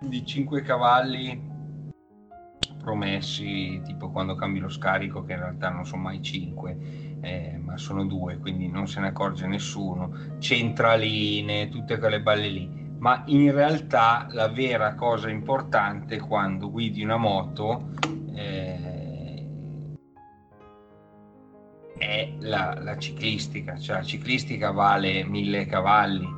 di 0.00 0.24
5 0.24 0.62
cavalli 0.62 1.46
promessi 2.80 3.82
tipo 3.84 4.10
quando 4.10 4.36
cambi 4.36 4.60
lo 4.60 4.68
scarico 4.68 5.24
che 5.24 5.32
in 5.32 5.40
realtà 5.40 5.68
non 5.70 5.84
sono 5.84 6.02
mai 6.02 6.22
5 6.22 6.78
eh, 7.20 7.60
ma 7.62 7.76
sono 7.76 8.04
due 8.04 8.38
quindi 8.38 8.68
non 8.68 8.86
se 8.86 9.00
ne 9.00 9.08
accorge 9.08 9.48
nessuno 9.48 10.36
centraline 10.38 11.68
tutte 11.68 11.98
quelle 11.98 12.22
balle 12.22 12.48
lì 12.48 12.77
ma 12.98 13.22
in 13.26 13.52
realtà 13.52 14.26
la 14.30 14.48
vera 14.48 14.94
cosa 14.94 15.30
importante 15.30 16.18
quando 16.18 16.70
guidi 16.70 17.02
una 17.02 17.16
moto 17.16 17.90
eh, 18.34 19.38
è 21.96 22.32
la, 22.38 22.76
la 22.80 22.96
ciclistica. 22.96 23.78
Cioè 23.78 23.96
la 23.96 24.02
ciclistica 24.02 24.70
vale 24.70 25.24
1000 25.24 25.66
cavalli. 25.66 26.28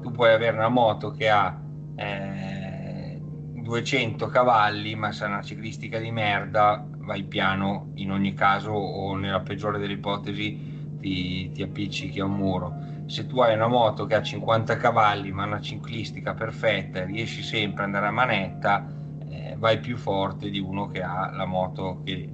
Tu 0.00 0.10
puoi 0.10 0.32
avere 0.32 0.56
una 0.56 0.68
moto 0.68 1.10
che 1.10 1.28
ha 1.28 1.60
eh, 1.96 3.20
200 3.54 4.26
cavalli, 4.26 4.94
ma 4.96 5.12
se 5.12 5.24
è 5.24 5.28
una 5.28 5.42
ciclistica 5.42 5.98
di 5.98 6.10
merda, 6.10 6.84
vai 6.98 7.22
piano. 7.24 7.92
In 7.94 8.10
ogni 8.10 8.34
caso 8.34 8.70
o 8.72 9.14
nella 9.14 9.40
peggiore 9.40 9.78
delle 9.78 9.94
ipotesi 9.94 10.96
ti, 11.00 11.50
ti 11.52 11.62
appiccichi 11.62 12.18
a 12.18 12.24
un 12.24 12.34
muro. 12.34 12.91
Se 13.06 13.26
tu 13.26 13.40
hai 13.40 13.54
una 13.54 13.66
moto 13.66 14.06
che 14.06 14.14
ha 14.14 14.22
50 14.22 14.76
cavalli 14.76 15.32
ma 15.32 15.44
una 15.44 15.60
ciclistica 15.60 16.34
perfetta 16.34 17.00
e 17.00 17.04
riesci 17.04 17.42
sempre 17.42 17.82
ad 17.82 17.88
andare 17.88 18.06
a 18.06 18.10
manetta, 18.10 18.86
eh, 19.28 19.56
vai 19.58 19.80
più 19.80 19.96
forte 19.96 20.50
di 20.50 20.58
uno 20.58 20.88
che 20.88 21.02
ha 21.02 21.30
la 21.32 21.44
moto 21.44 22.02
che 22.04 22.28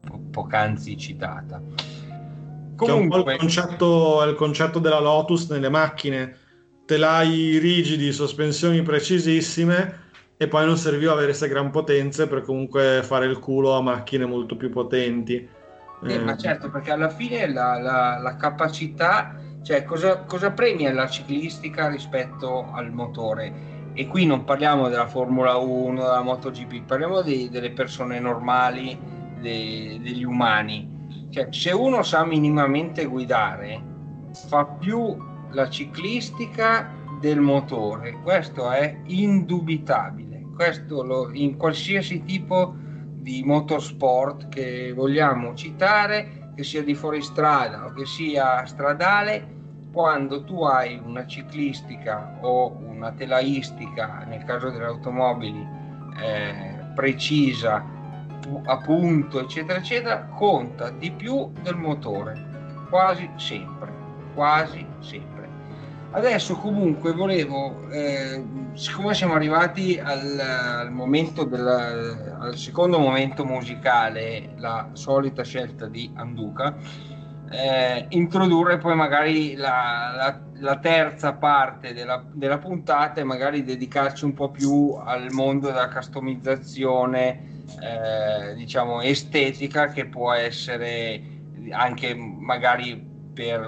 po- 0.00 0.20
poc'anzi 0.30 0.96
citata. 0.96 1.60
Comunque, 2.76 3.32
il 3.32 3.38
concetto, 3.38 4.22
il 4.24 4.34
concetto 4.34 4.78
della 4.78 4.98
Lotus 4.98 5.50
nelle 5.50 5.68
macchine, 5.68 6.36
telai 6.84 7.58
rigidi, 7.58 8.12
sospensioni 8.12 8.82
precisissime 8.82 10.00
e 10.36 10.48
poi 10.48 10.66
non 10.66 10.76
serviva 10.76 11.12
avere 11.12 11.26
queste 11.26 11.48
gran 11.48 11.70
potenze 11.70 12.26
per 12.26 12.42
comunque 12.42 13.02
fare 13.04 13.26
il 13.26 13.38
culo 13.38 13.74
a 13.74 13.80
macchine 13.80 14.26
molto 14.26 14.56
più 14.56 14.70
potenti. 14.70 15.48
Eh, 16.04 16.12
eh. 16.12 16.18
Ma 16.18 16.36
certo, 16.36 16.68
perché 16.68 16.90
alla 16.90 17.10
fine 17.10 17.48
la, 17.52 17.80
la, 17.80 18.18
la 18.18 18.36
capacità, 18.36 19.36
cioè 19.62 19.84
cosa, 19.84 20.24
cosa, 20.24 20.50
premia 20.50 20.92
la 20.92 21.08
ciclistica 21.08 21.88
rispetto 21.88 22.70
al 22.72 22.92
motore? 22.92 23.70
E 23.94 24.06
qui 24.06 24.26
non 24.26 24.44
parliamo 24.44 24.88
della 24.88 25.06
Formula 25.06 25.56
1, 25.56 26.00
della 26.00 26.22
MotoGP, 26.22 26.84
parliamo 26.84 27.22
di, 27.22 27.48
delle 27.48 27.70
persone 27.72 28.18
normali, 28.18 28.98
de, 29.40 30.00
degli 30.02 30.24
umani. 30.24 31.28
Cioè, 31.30 31.48
se 31.50 31.72
uno 31.72 32.02
sa 32.02 32.24
minimamente 32.24 33.04
guidare, 33.04 33.82
fa 34.48 34.64
più 34.64 35.16
la 35.50 35.68
ciclistica 35.68 36.90
del 37.20 37.40
motore, 37.40 38.18
questo 38.22 38.70
è 38.70 39.00
indubitabile 39.06 40.32
questo 40.54 41.02
lo, 41.02 41.30
in 41.32 41.56
qualsiasi 41.56 42.22
tipo 42.22 42.74
di 43.14 43.42
motorsport 43.44 44.48
che 44.48 44.92
vogliamo 44.92 45.54
citare, 45.54 46.41
che 46.54 46.64
sia 46.64 46.82
di 46.82 46.94
fuoristrada 46.94 47.86
o 47.86 47.92
che 47.92 48.06
sia 48.06 48.64
stradale, 48.66 49.60
quando 49.92 50.42
tu 50.44 50.62
hai 50.64 51.00
una 51.04 51.26
ciclistica 51.26 52.38
o 52.40 52.78
una 52.86 53.12
telaistica, 53.12 54.24
nel 54.26 54.44
caso 54.44 54.70
delle 54.70 54.86
automobili, 54.86 55.66
eh, 56.18 56.74
precisa, 56.94 57.84
a 58.64 58.76
punto, 58.78 59.40
eccetera, 59.40 59.78
eccetera, 59.78 60.24
conta 60.24 60.90
di 60.90 61.10
più 61.10 61.52
del 61.62 61.76
motore, 61.76 62.86
quasi 62.88 63.30
sempre, 63.36 63.92
quasi 64.34 64.84
sempre. 65.00 65.31
Adesso 66.14 66.56
comunque 66.56 67.12
volevo, 67.12 67.88
eh, 67.90 68.44
siccome 68.74 69.14
siamo 69.14 69.32
arrivati 69.32 69.98
al, 69.98 70.38
al, 70.38 70.92
momento 70.92 71.44
della, 71.44 72.38
al 72.38 72.54
secondo 72.58 72.98
momento 72.98 73.46
musicale, 73.46 74.52
la 74.58 74.90
solita 74.92 75.42
scelta 75.42 75.86
di 75.86 76.10
Anduca, 76.14 76.76
eh, 77.50 78.04
introdurre 78.10 78.76
poi 78.76 78.94
magari 78.94 79.54
la, 79.54 80.12
la, 80.14 80.40
la 80.60 80.78
terza 80.80 81.32
parte 81.32 81.94
della, 81.94 82.22
della, 82.30 82.58
puntata 82.58 83.22
e 83.22 83.24
magari 83.24 83.64
dedicarci 83.64 84.26
un 84.26 84.34
po' 84.34 84.50
più 84.50 84.94
al 85.02 85.30
mondo 85.30 85.68
della 85.68 85.88
customizzazione, 85.88 87.62
eh, 87.80 88.54
diciamo, 88.54 89.00
estetica 89.00 89.88
che 89.88 90.04
può 90.04 90.30
essere 90.34 91.22
anche 91.70 92.14
magari 92.14 93.12
per 93.32 93.60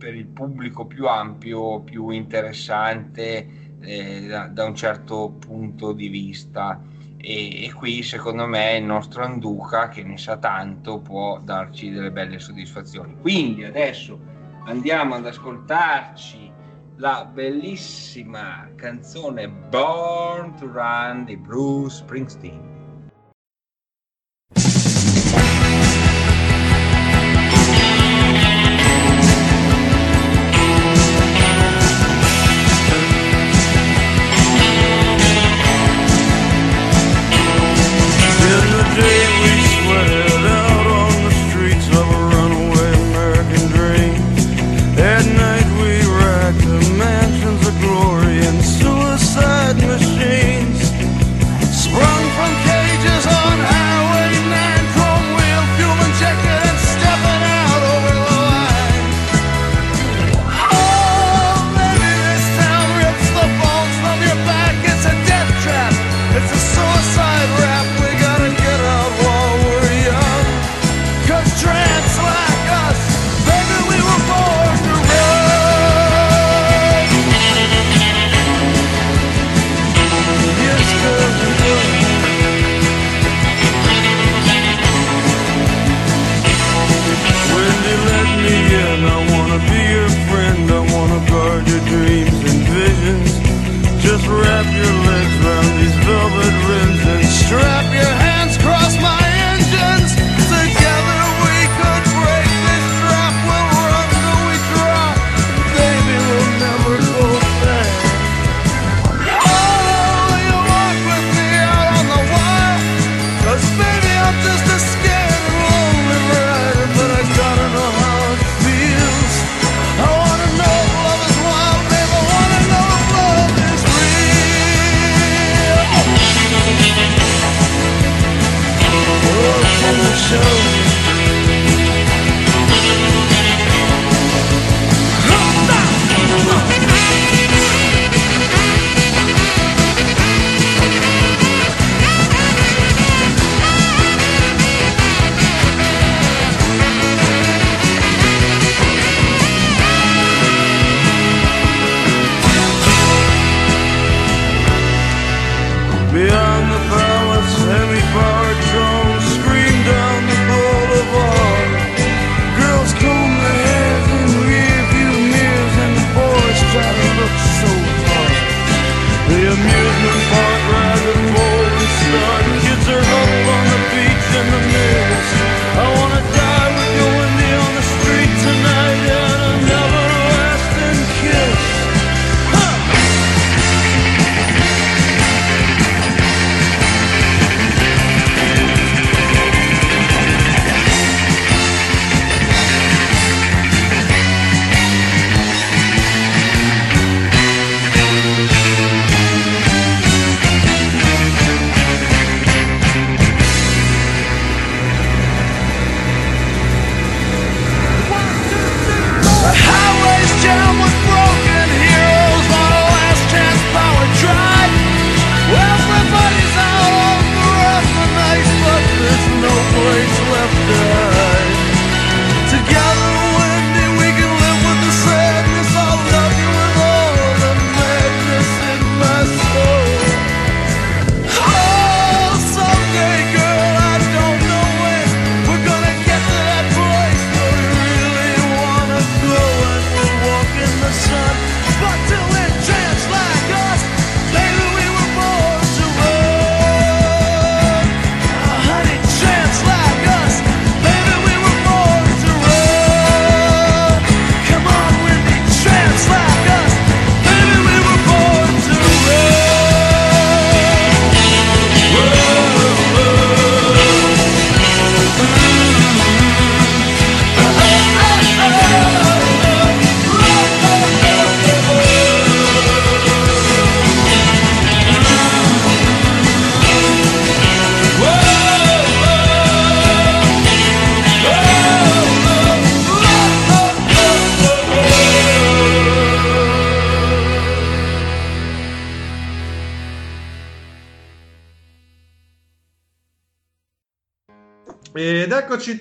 per 0.00 0.14
il 0.14 0.26
pubblico 0.26 0.86
più 0.86 1.06
ampio, 1.06 1.80
più 1.80 2.08
interessante 2.08 3.76
eh, 3.80 4.26
da, 4.26 4.46
da, 4.46 4.64
un 4.64 4.74
certo 4.74 5.36
punto 5.38 5.92
di 5.92 6.08
vista. 6.08 6.80
E, 7.18 7.66
e, 7.66 7.72
qui 7.74 8.02
secondo 8.02 8.46
me 8.46 8.78
il 8.78 8.84
nostro 8.84 9.22
Anduca, 9.22 9.88
che 9.88 10.02
ne 10.02 10.16
sa 10.16 10.38
tanto, 10.38 11.00
può 11.00 11.38
darci 11.38 11.90
delle 11.90 12.10
belle 12.10 12.38
soddisfazioni. 12.38 13.14
Quindi 13.20 13.64
adesso 13.64 14.18
andiamo 14.64 15.16
ad 15.16 15.26
ascoltarci 15.26 16.50
la 16.96 17.28
bellissima 17.30 18.70
canzone 18.76 19.50
Born 19.50 20.56
to 20.56 20.66
Run 20.72 21.24
di 21.26 21.36
Bruce 21.36 21.96
Springsteen. 21.96 22.69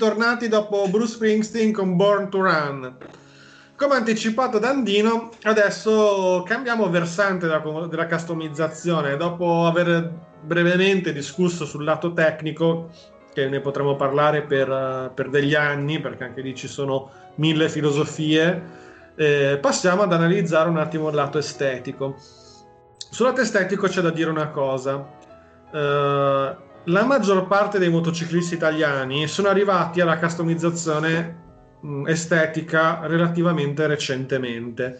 Eccoci 0.10 0.18
tornati 0.18 0.48
dopo 0.48 0.88
Bruce 0.88 1.14
Springsteen 1.14 1.72
con 1.72 1.96
Born 1.96 2.30
to 2.30 2.42
Run. 2.42 2.96
Come 3.76 3.96
anticipato 3.96 4.58
da 4.58 4.70
Andino, 4.70 5.30
adesso 5.44 6.44
cambiamo 6.46 6.90
versante 6.90 7.46
della, 7.48 7.88
della 7.88 8.08
customizzazione. 8.08 9.16
Dopo 9.18 9.66
aver 9.66 10.12
brevemente 10.42 11.14
discusso 11.14 11.66
sul 11.66 11.84
lato 11.84 12.12
tecnico, 12.14 12.90
che 13.34 13.48
ne 13.48 13.60
potremo 13.62 13.96
parlare 13.96 14.42
per, 14.42 15.12
per 15.14 15.30
degli 15.30 15.54
anni, 15.54 16.00
perché 16.00 16.24
anche 16.24 16.42
lì 16.42 16.56
ci 16.56 16.68
sono 16.68 17.12
mille 17.36 17.70
filosofie, 17.70 18.62
eh, 19.16 19.60
passiamo 19.62 20.02
ad 20.02 20.12
analizzare 20.12 20.70
un 20.70 20.78
attimo 20.78 21.10
il 21.10 21.16
lato 21.16 21.38
estetico. 21.38 22.16
Sul 22.18 23.28
lato 23.28 23.42
estetico 23.42 23.88
c'è 23.88 24.02
da 24.02 24.10
dire 24.10 24.30
una 24.30 24.50
cosa. 24.50 25.08
Eh, 25.72 26.68
la 26.90 27.06
maggior 27.06 27.48
parte 27.48 27.78
dei 27.80 27.90
motociclisti 27.90 28.56
italiani 28.56 29.28
sono 29.28 29.48
arrivati 29.48 30.02
alla 30.02 30.18
customizzazione 30.18 31.48
estetica 32.06 33.00
relativamente 33.04 33.88
recentemente. 33.88 35.00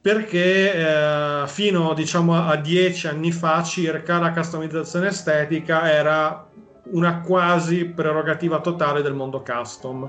Perché 0.00 0.72
eh, 0.72 1.44
fino 1.46 1.92
diciamo 1.92 2.46
a 2.46 2.56
dieci 2.56 3.06
anni 3.08 3.30
fa 3.32 3.62
circa 3.62 4.18
la 4.18 4.32
customizzazione 4.32 5.08
estetica 5.08 5.90
era 5.90 6.46
una 6.90 7.20
quasi 7.20 7.84
prerogativa 7.84 8.60
totale 8.60 9.02
del 9.02 9.12
mondo 9.12 9.42
custom 9.42 10.08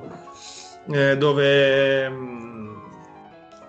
eh, 0.89 1.17
dove 1.17 2.08
mh, 2.08 2.82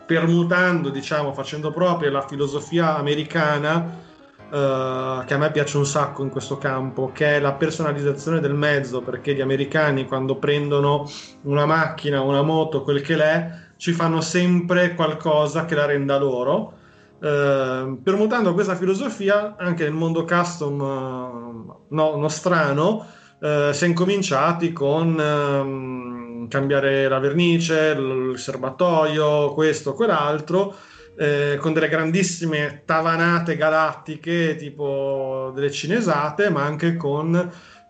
permutando 0.06 0.90
diciamo 0.90 1.32
facendo 1.32 1.72
proprio 1.72 2.10
la 2.10 2.26
filosofia 2.26 2.96
americana 2.96 4.08
Uh, 4.50 5.24
che 5.26 5.34
a 5.34 5.38
me 5.38 5.52
piace 5.52 5.76
un 5.76 5.86
sacco 5.86 6.24
in 6.24 6.28
questo 6.28 6.58
campo, 6.58 7.12
che 7.12 7.36
è 7.36 7.40
la 7.40 7.52
personalizzazione 7.52 8.40
del 8.40 8.54
mezzo, 8.54 9.00
perché 9.00 9.32
gli 9.32 9.40
americani 9.40 10.06
quando 10.06 10.38
prendono 10.38 11.08
una 11.42 11.66
macchina, 11.66 12.20
una 12.20 12.42
moto, 12.42 12.82
quel 12.82 13.00
che 13.00 13.14
l'è, 13.14 13.50
ci 13.76 13.92
fanno 13.92 14.20
sempre 14.20 14.96
qualcosa 14.96 15.66
che 15.66 15.76
la 15.76 15.86
renda 15.86 16.18
loro. 16.18 16.72
Uh, 17.20 18.02
permutando 18.02 18.52
questa 18.52 18.74
filosofia, 18.74 19.54
anche 19.56 19.84
nel 19.84 19.92
mondo 19.92 20.24
custom 20.24 20.80
uh, 20.80 21.84
no, 21.88 22.16
nostrano, 22.16 23.06
si 23.40 23.84
è 23.84 23.86
incominciati 23.86 24.70
con 24.70 25.18
ehm, 25.18 26.48
cambiare 26.48 27.08
la 27.08 27.18
vernice, 27.20 27.96
il 27.96 28.34
serbatoio, 28.36 29.54
questo, 29.54 29.94
quell'altro 29.94 30.74
eh, 31.20 31.58
con 31.60 31.74
delle 31.74 31.90
grandissime 31.90 32.80
tavanate 32.86 33.54
galattiche 33.54 34.56
tipo 34.56 35.52
delle 35.54 35.70
cinesate, 35.70 36.48
ma 36.48 36.64
anche 36.64 36.96
con 36.96 37.36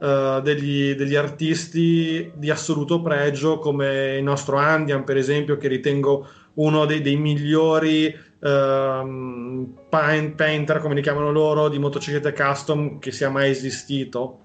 eh, 0.00 0.40
degli, 0.42 0.96
degli, 0.96 1.14
artisti 1.14 2.32
di 2.34 2.50
assoluto 2.50 3.00
pregio 3.00 3.60
come 3.60 4.16
il 4.16 4.24
nostro 4.24 4.56
Andian, 4.56 5.04
per 5.04 5.16
esempio, 5.16 5.58
che 5.58 5.68
ritengo 5.68 6.26
uno 6.54 6.86
dei, 6.86 7.02
dei 7.02 7.14
migliori 7.14 8.12
paint, 8.40 10.34
painter, 10.34 10.78
come 10.80 10.94
li 10.94 11.02
chiamano 11.02 11.30
loro, 11.30 11.68
di 11.68 11.78
motociclette 11.78 12.32
custom 12.32 12.98
che 12.98 13.12
sia 13.12 13.30
mai 13.30 13.50
esistito. 13.50 14.40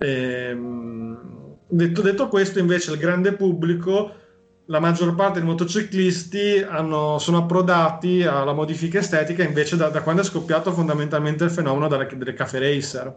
Ehm, 0.00 1.56
detto, 1.66 2.02
detto 2.02 2.28
questo, 2.28 2.58
invece, 2.58 2.90
il 2.90 2.98
grande 2.98 3.32
pubblico 3.32 4.12
la 4.70 4.80
maggior 4.80 5.14
parte 5.14 5.38
dei 5.38 5.48
motociclisti 5.48 6.64
hanno, 6.68 7.18
sono 7.18 7.38
approdati 7.38 8.24
alla 8.24 8.52
modifica 8.52 8.98
estetica 8.98 9.42
invece 9.42 9.76
da, 9.76 9.88
da, 9.88 10.02
quando 10.02 10.20
è 10.20 10.24
scoppiato 10.24 10.72
fondamentalmente 10.72 11.44
il 11.44 11.50
fenomeno 11.50 11.88
delle, 11.88 12.06
delle 12.14 12.34
cafe 12.34 12.58
racer. 12.58 13.14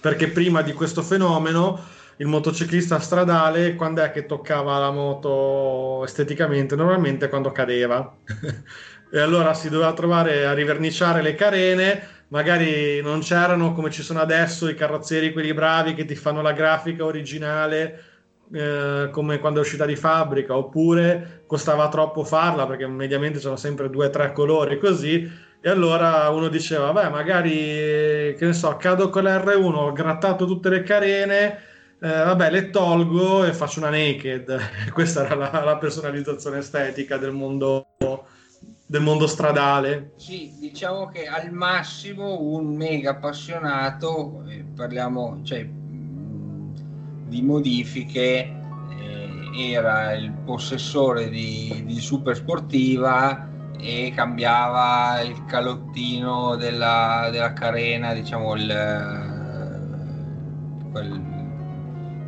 Perché 0.00 0.28
prima 0.28 0.62
di 0.62 0.72
questo 0.72 1.02
fenomeno 1.02 1.78
il 2.16 2.26
motociclista 2.26 2.98
stradale 2.98 3.74
quando 3.74 4.02
è 4.02 4.10
che 4.10 4.24
toccava 4.24 4.78
la 4.78 4.90
moto 4.90 6.02
esteticamente? 6.04 6.76
Normalmente 6.76 7.28
quando 7.28 7.52
cadeva. 7.52 8.16
e 9.12 9.20
allora 9.20 9.52
si 9.52 9.68
doveva 9.68 9.92
trovare 9.92 10.46
a 10.46 10.54
riverniciare 10.54 11.20
le 11.20 11.34
carene, 11.34 12.08
magari 12.28 13.02
non 13.02 13.20
c'erano 13.20 13.74
come 13.74 13.90
ci 13.90 14.02
sono 14.02 14.20
adesso 14.20 14.66
i 14.66 14.74
carrozzieri 14.74 15.32
quelli 15.32 15.52
bravi 15.52 15.92
che 15.92 16.06
ti 16.06 16.14
fanno 16.14 16.40
la 16.40 16.52
grafica 16.52 17.04
originale 17.04 18.07
eh, 18.52 19.08
come 19.10 19.38
quando 19.38 19.60
è 19.60 19.62
uscita 19.62 19.84
di 19.84 19.96
fabbrica, 19.96 20.56
oppure 20.56 21.42
costava 21.46 21.88
troppo 21.88 22.24
farla 22.24 22.66
perché 22.66 22.86
mediamente 22.86 23.38
c'erano 23.38 23.56
sempre 23.56 23.90
due 23.90 24.06
o 24.06 24.10
tre 24.10 24.32
colori 24.32 24.78
così. 24.78 25.46
E 25.60 25.68
allora 25.68 26.28
uno 26.30 26.48
diceva, 26.48 26.92
beh, 26.92 27.08
magari, 27.08 28.34
che 28.36 28.38
ne 28.40 28.52
so, 28.52 28.76
cado 28.76 29.10
con 29.10 29.24
l'R1, 29.24 29.74
ho 29.74 29.92
grattato 29.92 30.46
tutte 30.46 30.68
le 30.68 30.84
carene, 30.84 31.58
eh, 32.00 32.08
vabbè, 32.08 32.50
le 32.50 32.70
tolgo 32.70 33.44
e 33.44 33.52
faccio 33.52 33.80
una 33.80 33.90
naked. 33.90 34.56
Questa 34.94 35.24
era 35.24 35.34
la, 35.34 35.62
la 35.64 35.76
personalizzazione 35.76 36.58
estetica 36.58 37.16
del 37.16 37.32
mondo, 37.32 37.88
del 38.86 39.00
mondo 39.02 39.26
stradale. 39.26 40.12
Sì, 40.16 40.54
diciamo 40.60 41.08
che 41.08 41.26
al 41.26 41.50
massimo 41.50 42.40
un 42.40 42.76
mega 42.76 43.10
appassionato, 43.10 44.44
eh, 44.48 44.64
parliamo, 44.76 45.40
cioè 45.42 45.68
di 47.28 47.42
modifiche 47.42 48.54
eh, 48.90 49.72
era 49.72 50.12
il 50.14 50.32
possessore 50.44 51.28
di, 51.28 51.84
di 51.86 52.00
super 52.00 52.34
sportiva 52.34 53.48
e 53.78 54.12
cambiava 54.14 55.20
il 55.20 55.44
calottino 55.44 56.56
della, 56.56 57.28
della 57.30 57.52
carena, 57.52 58.12
diciamo 58.12 58.54
il, 58.54 58.66
quel, 60.90 61.22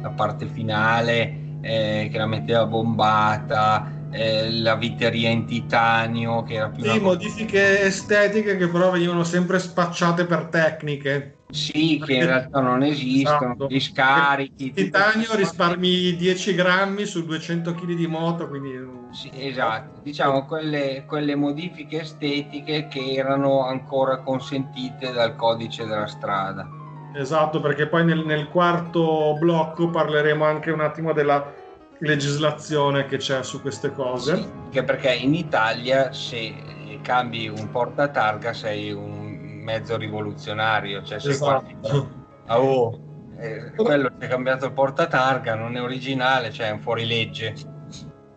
la 0.01 0.11
parte 0.11 0.46
finale 0.46 1.38
eh, 1.61 2.09
che 2.11 2.18
la 2.18 2.26
metteva 2.26 2.66
bombata, 2.66 3.90
eh, 4.11 4.51
la 4.51 4.76
viteria 4.76 5.28
in 5.30 5.46
titanio 5.46 6.42
che 6.42 6.55
era 6.55 6.68
più... 6.68 6.84
Sì, 6.84 7.01
modifiche 7.01 7.82
estetiche 7.82 8.57
che 8.57 8.68
però 8.68 8.90
venivano 8.90 9.24
sempre 9.24 9.59
spacciate 9.59 10.24
per 10.24 10.46
tecniche. 10.46 11.34
Sì, 11.51 12.03
che 12.05 12.14
in 12.14 12.26
realtà 12.26 12.61
non 12.61 12.82
esistono, 12.82 13.53
esatto. 13.53 13.66
gli 13.68 13.80
scarichi. 13.80 14.64
Il 14.66 14.72
titanio 14.72 15.34
risparmi 15.34 16.16
10 16.16 16.55
grammi 16.55 17.05
su 17.05 17.24
200 17.24 17.74
kg 17.74 17.94
di 17.94 18.07
moto, 18.07 18.48
quindi... 18.48 18.98
Sì, 19.11 19.30
esatto, 19.34 20.01
diciamo 20.03 20.46
quelle, 20.46 21.05
quelle, 21.07 21.34
modifiche 21.34 22.03
estetiche 22.03 22.86
che 22.88 23.14
erano 23.14 23.66
ancora 23.66 24.18
consentite 24.18 25.12
dal 25.12 25.34
codice 25.34 25.84
della 25.84 26.07
strada. 26.07 26.68
Esatto, 27.14 27.61
perché 27.61 27.88
poi 27.88 28.05
nel, 28.05 28.24
nel 28.24 28.48
quarto 28.48 29.36
blocco 29.38 29.90
parleremo 29.90 30.44
anche 30.44 30.70
un 30.70 30.80
attimo 30.80 31.12
della 31.12 31.53
legislazione 31.98 33.07
che 33.07 33.16
c'è 33.16 33.42
su 33.42 33.61
queste 33.61 33.92
cose. 33.92 34.36
Sì, 34.36 34.48
che 34.70 34.84
perché 34.84 35.12
in 35.12 35.34
Italia 35.34 36.12
se 36.12 36.55
cambi 37.03 37.48
un 37.48 37.70
portatarga 37.70 38.53
sei 38.53 38.92
un 38.92 39.29
mezzo 39.61 39.96
rivoluzionario, 39.96 41.02
cioè 41.02 41.20
se 41.20 41.30
esatto. 41.30 41.76
guardi, 41.80 42.18
oh, 42.48 43.00
eh, 43.38 43.72
quello 43.74 44.11
che 44.18 44.26
ha 44.26 44.28
cambiato 44.28 44.66
il 44.66 44.72
portatarga 44.72 45.54
non 45.54 45.76
è 45.76 45.82
originale, 45.82 46.50
cioè 46.50 46.68
è 46.68 46.72
un 46.72 46.80
fuorilegge. 46.80 47.54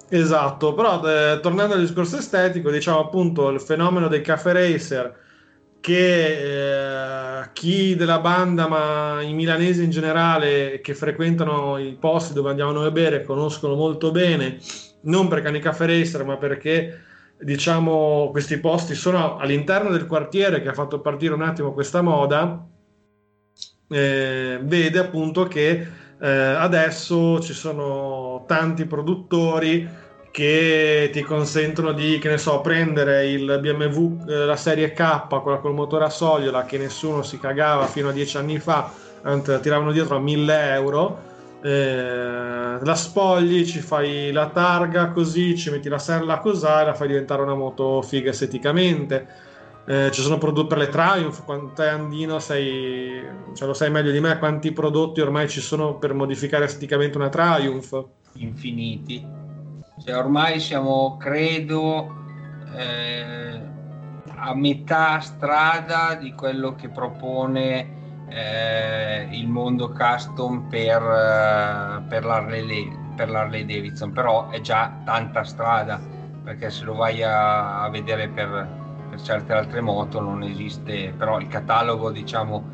Esatto, 0.10 0.74
però 0.74 1.04
eh, 1.04 1.40
tornando 1.42 1.74
al 1.74 1.80
discorso 1.80 2.18
estetico, 2.18 2.70
diciamo 2.70 3.00
appunto 3.00 3.50
il 3.50 3.60
fenomeno 3.60 4.08
dei 4.08 4.22
cafe 4.22 4.54
racer 4.54 5.22
che 5.80 7.42
eh, 7.42 7.50
chi 7.52 7.96
della 7.96 8.20
banda, 8.20 8.68
ma 8.68 9.22
i 9.22 9.34
milanesi 9.34 9.84
in 9.84 9.90
generale 9.90 10.80
che 10.82 10.94
frequentano 10.94 11.78
i 11.78 11.98
posti 12.00 12.34
dove 12.34 12.52
andiamo 12.52 12.72
noi 12.72 12.86
a 12.86 12.92
bere 12.92 13.24
conoscono 13.24 13.76
molto 13.76 14.12
bene, 14.12 14.60
non 15.02 15.28
perché 15.28 15.48
hanno 15.48 15.58
i 15.58 15.62
cafe 15.62 15.88
racer, 15.88 16.24
ma 16.24 16.38
perché 16.38 17.02
diciamo, 17.44 18.30
questi 18.32 18.60
posti 18.60 18.96
sono 18.96 19.38
all'interno 19.38 19.90
del 19.92 20.08
quartiere 20.08 20.62
che 20.62 20.70
ha 20.70 20.74
fatto 20.74 21.00
partire 21.00 21.34
un 21.34 21.42
attimo 21.42 21.74
questa 21.74 22.02
moda, 22.02 22.66
eh, 23.90 24.60
vede 24.62 25.00
appunto 25.00 25.46
che 25.46 25.88
eh, 26.20 26.28
adesso 26.28 27.40
ci 27.42 27.54
sono 27.54 28.44
tanti 28.48 28.86
produttori 28.86 29.88
che 30.32 31.10
ti 31.12 31.22
consentono 31.22 31.92
di, 31.92 32.18
che 32.18 32.30
ne 32.30 32.38
so, 32.38 32.62
prendere 32.62 33.30
il 33.30 33.60
BMW, 33.62 34.26
eh, 34.28 34.46
la 34.46 34.56
serie 34.56 34.94
K, 34.94 35.28
quella 35.28 35.60
col 35.60 35.74
motore 35.74 36.06
a 36.06 36.10
sogliola 36.10 36.66
che 36.66 36.78
nessuno 36.78 37.22
si 37.22 37.40
cagava 37.40 37.86
fino 37.86 38.10
a 38.10 38.12
dieci 38.12 38.38
anni 38.38 38.58
fa, 38.58 38.92
tiravano 39.62 39.92
dietro 39.92 40.16
a 40.16 40.20
1000 40.20 40.74
euro 40.74 41.32
eh, 41.64 42.78
la 42.82 42.96
spogli, 42.96 43.66
ci 43.66 43.80
fai 43.80 44.34
la 44.34 44.50
targa 44.50 45.12
così, 45.12 45.58
ci 45.58 45.70
metti 45.70 45.88
la 45.88 45.98
serla 45.98 46.40
così 46.40 46.66
e 46.66 46.84
la 46.84 46.94
fai 46.94 47.08
diventare 47.08 47.42
una 47.42 47.56
moto 47.56 48.02
figa 48.02 48.32
esteticamente. 48.32 49.52
Eh, 49.86 50.12
ci 50.12 50.22
sono 50.22 50.38
prodotti 50.38 50.68
per 50.68 50.78
le 50.78 50.90
Triumph, 50.90 51.44
quanto 51.46 51.82
è 51.82 51.88
Andino, 51.88 52.40
sei, 52.40 53.22
cioè 53.54 53.68
lo 53.68 53.74
sai 53.74 53.90
meglio 53.92 54.12
di 54.12 54.20
me, 54.20 54.38
quanti 54.40 54.72
prodotti 54.74 55.22
ormai 55.22 55.48
ci 55.48 55.62
sono 55.62 55.96
per 55.96 56.14
modificare 56.14 56.66
esteticamente 56.66 57.18
una 57.18 57.30
Triumph? 57.30 58.06
Infiniti. 58.34 59.26
Cioè, 60.04 60.18
ormai 60.18 60.60
siamo, 60.60 61.18
credo, 61.18 62.14
eh, 62.76 63.62
a 64.36 64.54
metà 64.54 65.20
strada 65.22 66.16
di 66.16 66.34
quello 66.34 66.76
che 66.76 66.90
propone 66.90 68.03
eh, 68.34 69.28
il 69.30 69.48
mondo 69.48 69.92
custom 69.92 70.68
per, 70.68 71.02
eh, 71.02 72.04
per, 72.08 72.26
l'Harley, 72.26 72.92
per 73.16 73.30
l'Harley 73.30 73.64
Davidson, 73.64 74.12
però 74.12 74.50
è 74.50 74.60
già 74.60 75.02
tanta 75.06 75.44
strada 75.44 76.02
perché 76.44 76.72
se 76.72 76.84
lo 76.84 76.96
vai 76.96 77.22
a, 77.22 77.84
a 77.84 77.90
vedere 77.90 78.28
per, 78.30 79.06
per, 79.10 79.22
certe 79.22 79.54
altre 79.54 79.82
moto 79.82 80.20
non 80.20 80.42
esiste, 80.42 81.14
però 81.16 81.40
il 81.40 81.48
catalogo 81.48 82.12
diciamo 82.12 82.72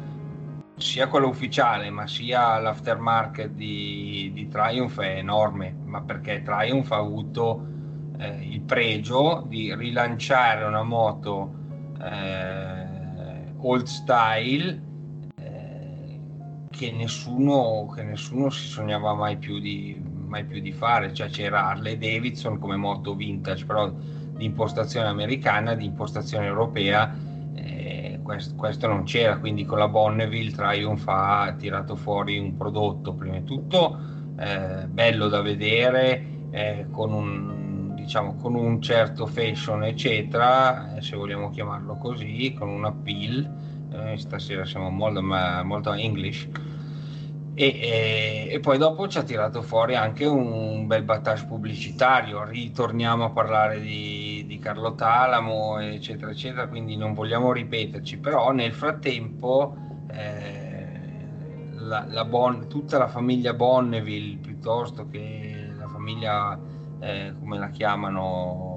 sia 0.78 1.08
quello 1.08 1.28
ufficiale 1.28 1.90
ma 1.90 2.08
sia 2.08 2.58
l'aftermarket 2.58 3.50
di, 3.50 4.32
di 4.34 4.48
Triumph 4.48 5.02
è 5.02 5.18
enorme, 5.18 5.76
ma 5.84 6.02
perché 6.02 6.42
Triumph 6.42 6.90
ha 6.92 6.98
avuto 6.98 7.68
eh, 8.18 8.48
il 8.50 8.62
pregio 8.62 9.44
di 9.46 9.76
rilanciare 9.76 10.64
una 10.64 10.84
moto 10.84 11.54
eh, 12.02 13.54
old 13.58 13.86
style 13.86 14.88
che, 16.80 16.94
nessuno, 16.94 17.92
che 17.94 18.04
nessuno 18.04 18.50
si 18.50 18.66
sognava 18.68 19.14
mai 19.14 19.36
più 19.36 19.60
di, 19.60 20.02
mai 20.02 20.46
più 20.46 20.62
di 20.62 20.72
fare, 20.72 21.14
cioè 21.14 21.28
c'era 21.28 21.68
Harley 21.68 21.98
Davidson 21.98 22.58
come 22.58 22.78
moto 22.78 23.16
vintage, 23.16 23.66
però 23.66 23.90
di 23.90 24.46
impostazione 24.46 25.08
americana, 25.08 25.76
di 25.76 25.84
impostazione 25.84 26.46
europea, 26.46 27.14
eh, 27.54 28.22
questo, 28.24 28.56
questo, 28.56 28.88
non 28.88 29.04
c'era, 29.04 29.40
quindi 29.40 29.66
con 29.66 29.78
la 29.78 29.90
Bonneville 29.90 30.52
Triumph 30.52 31.04
ha 31.08 31.54
tirato 31.58 31.98
fuori 31.98 32.40
un 32.40 32.56
prodotto, 32.56 33.14
prima 33.14 33.40
di 33.40 33.44
tutto 33.44 34.00
eh, 34.38 34.88
bello 34.88 35.28
da 35.28 35.42
vedere, 35.42 36.24
eh, 36.50 36.86
con 36.92 37.12
un, 37.12 37.94
diciamo, 37.94 38.36
con 38.36 38.56
un 38.56 38.82
certo 38.82 39.26
fashion, 39.26 39.84
eccetera, 39.84 40.96
eh, 40.96 41.02
se 41.02 41.18
vogliamo 41.18 41.50
chiamarlo 41.50 41.98
così, 41.98 42.56
con 42.58 42.70
un 42.70 42.86
appeal, 42.86 43.54
eh, 43.92 44.18
stasera 44.18 44.64
siamo 44.64 44.90
molto, 44.90 45.22
molto 45.22 45.92
English, 45.92 46.48
e, 47.62 47.78
e, 47.78 48.48
e, 48.54 48.60
poi 48.62 48.78
dopo 48.78 49.10
ci 49.10 49.18
ha 49.18 49.24
tirato 49.24 49.62
fuori 49.62 49.94
anche 49.94 50.26
un 50.26 50.88
bel 50.88 51.04
battage 51.04 51.44
pubblicitario. 51.46 52.46
Ritorniamo 52.46 53.26
a 53.26 53.30
parlare 53.32 53.82
di, 53.82 54.46
di 54.48 54.60
Carlo 54.60 54.96
Talamo, 54.96 55.78
eccetera, 55.78 56.32
eccetera, 56.32 56.70
quindi 56.70 56.96
non 56.96 57.14
vogliamo 57.14 57.52
ripeterci, 57.52 58.18
però 58.20 58.54
nel 58.54 58.72
frattempo 58.72 59.76
eh, 60.10 60.88
la, 61.80 62.06
la 62.08 62.24
bon, 62.24 62.70
tutta 62.70 62.98
la 62.98 63.10
famiglia 63.10 63.54
Bonneville 63.54 64.38
piuttosto 64.38 65.10
che 65.10 65.70
la 65.78 65.88
famiglia, 65.90 66.58
eh, 67.02 67.34
come 67.38 67.58
la 67.60 67.70
chiamano, 67.72 68.68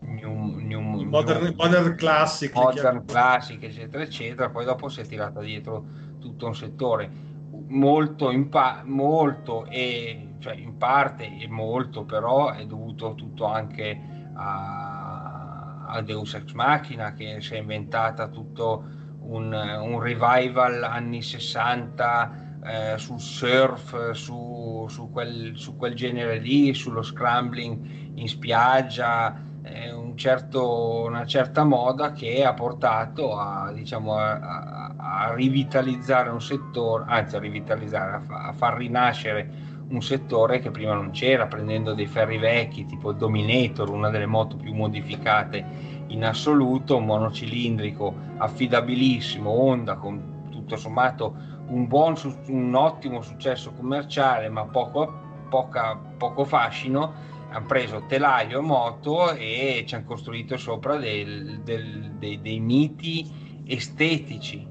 New, 0.00 0.56
new, 0.58 0.80
modern, 0.80 1.44
new, 1.44 1.54
modern 1.54 1.94
Classic, 1.96 2.52
modern 2.54 3.04
classic, 3.04 3.62
eccetera, 3.62 4.02
eccetera, 4.02 4.48
poi 4.48 4.64
dopo 4.64 4.88
si 4.88 5.00
è 5.00 5.06
tirata 5.06 5.40
dietro 5.40 5.84
tutto 6.18 6.46
un 6.46 6.54
settore 6.54 7.28
molto 7.68 8.30
in, 8.30 8.48
pa- 8.48 8.82
molto 8.84 9.66
e 9.66 10.34
cioè 10.38 10.54
in 10.54 10.76
parte 10.76 11.38
e 11.38 11.48
molto 11.48 12.04
però 12.04 12.52
è 12.52 12.64
dovuto 12.66 13.14
tutto 13.14 13.44
anche 13.44 14.00
a, 14.34 15.86
a 15.86 16.02
Deus 16.02 16.34
Ex 16.34 16.52
Machina 16.52 17.12
che 17.12 17.40
si 17.40 17.54
è 17.54 17.58
inventata 17.58 18.28
tutto 18.28 18.84
un, 19.20 19.52
un 19.52 20.00
revival 20.00 20.82
anni 20.82 21.22
60 21.22 22.58
eh, 22.62 22.98
sul 22.98 23.20
surf 23.20 24.12
su, 24.12 24.86
su, 24.88 25.10
quel, 25.10 25.52
su 25.56 25.76
quel 25.76 25.94
genere 25.94 26.38
lì 26.38 26.74
sullo 26.74 27.02
scrambling 27.02 28.12
in 28.14 28.28
spiaggia 28.28 29.48
eh, 29.62 29.92
certo, 30.20 31.04
una 31.06 31.24
certa 31.24 31.64
moda 31.64 32.12
che 32.12 32.44
ha 32.44 32.52
portato 32.52 33.38
a, 33.38 33.72
diciamo, 33.72 34.18
a, 34.18 34.92
a, 34.94 35.32
rivitalizzare 35.34 36.28
un 36.28 36.42
settore, 36.42 37.04
anzi 37.08 37.36
a 37.36 37.38
rivitalizzare, 37.38 38.16
a, 38.16 38.20
fa, 38.20 38.48
a, 38.48 38.52
far 38.52 38.76
rinascere 38.76 39.50
un 39.88 40.02
settore 40.02 40.60
che 40.60 40.70
prima 40.70 40.92
non 40.92 41.10
c'era, 41.10 41.46
prendendo 41.46 41.94
dei 41.94 42.06
ferri 42.06 42.36
vecchi 42.36 42.84
tipo 42.84 43.10
il 43.10 43.16
Dominator, 43.16 43.88
una 43.88 44.10
delle 44.10 44.26
moto 44.26 44.56
più 44.56 44.74
modificate 44.74 45.64
in 46.08 46.22
assoluto, 46.22 47.00
monocilindrico 47.00 48.14
affidabilissimo, 48.36 49.48
Honda 49.48 49.94
con 49.94 50.48
tutto 50.50 50.76
sommato 50.76 51.34
un, 51.68 51.86
buon, 51.86 52.14
un 52.48 52.74
ottimo 52.74 53.22
successo 53.22 53.72
commerciale 53.72 54.50
ma 54.50 54.64
poco, 54.64 55.10
poca, 55.48 55.98
poco 56.18 56.44
fascino 56.44 57.38
hanno 57.50 57.66
preso 57.66 58.04
telaio 58.06 58.58
e 58.58 58.62
moto 58.62 59.32
e 59.32 59.84
ci 59.86 59.94
hanno 59.94 60.04
costruito 60.04 60.56
sopra 60.56 60.96
del, 60.96 61.60
del, 61.64 62.12
dei, 62.18 62.40
dei, 62.40 62.60
miti 62.60 63.62
estetici. 63.66 64.66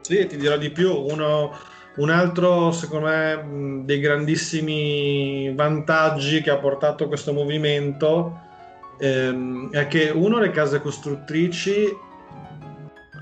Sì, 0.00 0.26
ti 0.26 0.36
dirò 0.36 0.56
di 0.56 0.70
più, 0.70 0.92
Uno, 0.92 1.52
un 1.96 2.10
altro, 2.10 2.72
secondo 2.72 3.06
me, 3.06 3.84
dei 3.84 4.00
grandissimi 4.00 5.54
vantaggi 5.54 6.42
che 6.42 6.50
ha 6.50 6.58
portato 6.58 7.06
questo 7.06 7.32
movimento 7.32 8.40
ehm, 8.98 9.70
è 9.70 9.86
che 9.86 10.10
uno, 10.10 10.38
le 10.38 10.50
case 10.50 10.80
costruttrici, 10.80 11.96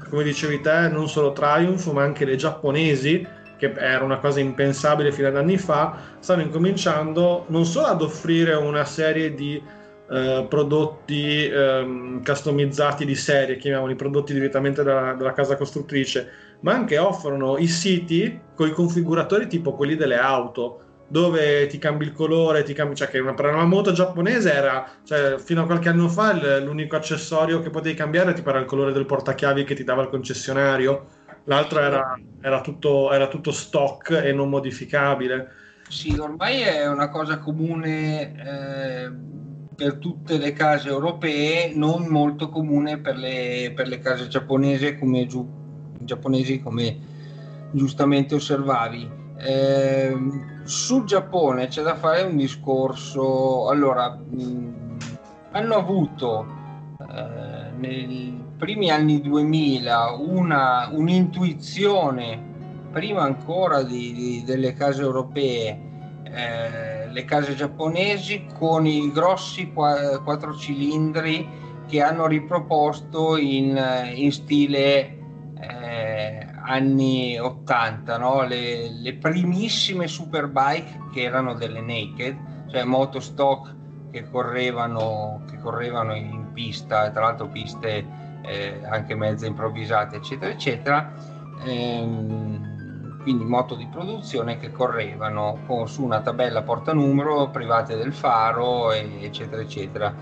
come 0.09 0.25
dicevi 0.25 0.61
te, 0.61 0.89
non 0.89 1.09
solo 1.09 1.33
Triumph, 1.33 1.91
ma 1.93 2.03
anche 2.03 2.25
le 2.25 2.37
giapponesi, 2.37 3.27
che 3.63 3.73
era 3.77 4.03
una 4.03 4.19
cosa 4.19 4.41
impensabile 4.41 5.13
fino 5.13 5.29
ad 5.29 5.37
anni 5.37 5.57
fa, 5.57 5.97
stanno 6.19 6.43
incominciando 6.43 7.45
non 7.49 7.65
solo 7.65 7.87
ad 7.87 8.03
offrire 8.03 8.55
una 8.55 8.85
serie 8.85 9.35
di 9.35 9.63
eh, 10.11 10.47
prodotti 10.49 11.47
eh, 11.47 12.21
customizzati 12.25 13.05
di 13.05 13.15
serie, 13.15 13.59
chiamiamoli 13.59 13.95
prodotti 13.95 14.33
direttamente 14.33 14.83
dalla, 14.83 15.13
dalla, 15.13 15.33
casa 15.33 15.57
costruttrice, 15.57 16.29
ma 16.61 16.73
anche 16.73 16.99
offrono 16.99 17.57
i 17.57 17.69
siti 17.69 18.41
con 18.57 18.67
i 18.67 18.73
configuratori 18.73 19.47
tipo 19.47 19.75
quelli 19.75 19.95
delle 19.95 20.17
auto 20.17 20.81
dove 21.07 21.67
ti 21.67 21.79
cambi 21.79 22.05
il 22.05 22.13
colore, 22.13 22.63
ti 22.65 22.73
cambi, 22.73 22.97
cioè 22.97 23.09
che 23.09 23.19
una, 23.21 23.35
una 23.39 23.65
moto 23.65 23.93
giapponese 23.93 24.51
era, 24.53 24.89
cioè, 25.05 25.37
fino 25.39 25.63
a 25.63 25.67
qualche 25.67 25.91
anno 25.91 26.09
fa 26.09 26.33
l'unico 26.59 26.97
accessorio 26.97 27.61
che 27.61 27.71
potevi 27.71 27.95
cambiare 27.95 28.33
tipo 28.33 28.49
era 28.49 28.59
il 28.59 28.65
colore 28.65 28.93
del 28.93 29.05
portachiavi 29.05 29.63
che 29.65 29.75
ti 29.75 29.85
dava 29.85 30.03
il 30.03 30.09
concessionario 30.09 31.21
l'altro 31.45 31.81
era, 31.81 32.19
era, 32.41 32.61
tutto, 32.61 33.13
era 33.13 33.29
tutto 33.29 33.51
stock 33.51 34.11
e 34.11 34.33
non 34.33 34.49
modificabile. 34.49 35.61
Sì, 35.89 36.17
ormai 36.19 36.61
è 36.61 36.89
una 36.89 37.09
cosa 37.09 37.39
comune 37.39 38.33
eh, 38.35 39.13
per 39.75 39.97
tutte 39.97 40.39
le 40.39 40.53
case 40.53 40.89
europee, 40.89 41.73
non 41.75 42.07
molto 42.07 42.49
comune 42.49 42.99
per 42.99 43.17
le, 43.17 43.73
per 43.75 43.89
le 43.89 43.99
case 43.99 44.29
giapponesi 44.29 44.97
come, 44.97 45.27
giu, 45.27 45.47
giapponesi 45.99 46.61
come 46.61 46.99
giustamente 47.73 48.35
osservavi. 48.35 49.21
Eh, 49.39 50.17
sul 50.63 51.05
Giappone 51.05 51.67
c'è 51.67 51.83
da 51.83 51.97
fare 51.97 52.23
un 52.23 52.37
discorso. 52.37 53.69
Allora, 53.69 54.11
mh, 54.11 54.97
hanno 55.51 55.75
avuto 55.75 56.47
eh, 57.01 57.71
nel 57.77 58.41
primi 58.63 58.93
anni 58.93 59.21
2000 59.21 60.19
una, 60.21 60.89
un'intuizione, 60.93 62.41
prima 62.93 63.23
ancora 63.23 63.83
di, 63.83 64.13
di, 64.13 64.45
delle 64.45 64.73
case 64.75 65.03
europee, 65.03 65.81
eh, 66.23 67.09
le 67.09 67.25
case 67.25 67.57
giapponesi 67.57 68.47
con 68.57 68.87
i 68.87 69.11
grossi 69.11 69.73
quattro 69.73 70.55
cilindri 70.55 71.45
che 71.89 72.03
hanno 72.03 72.29
riproposto 72.29 73.37
in, 73.37 73.77
in 74.15 74.31
stile 74.31 75.19
eh, 75.59 76.47
anni 76.65 77.37
80, 77.41 78.17
no? 78.17 78.45
le, 78.45 78.91
le 78.91 79.15
primissime 79.15 80.07
superbike 80.07 81.09
che 81.13 81.23
erano 81.23 81.55
delle 81.55 81.81
naked, 81.81 82.37
cioè 82.71 82.85
moto 82.85 83.19
stock 83.19 83.75
che 84.13 84.31
correvano, 84.31 85.43
che 85.51 85.59
correvano 85.59 86.15
in 86.15 86.53
pista, 86.53 87.11
tra 87.11 87.23
l'altro 87.23 87.49
piste 87.49 88.22
eh, 88.43 88.81
anche 88.85 89.15
mezze 89.15 89.47
improvvisate, 89.47 90.17
eccetera, 90.17 90.53
eccetera. 90.53 91.13
Ehm, 91.65 93.21
quindi 93.23 93.45
moto 93.45 93.77
di 93.77 93.87
produzione 93.87 94.59
che 94.59 94.73
correvano 94.73 95.61
con, 95.67 95.89
su 95.89 96.03
una 96.03 96.21
tabella 96.21 96.63
portanumero 96.63 97.51
private 97.51 97.97
del 97.97 98.13
faro, 98.13 98.93
eccetera, 98.93 99.63
eccetera. 99.63 100.15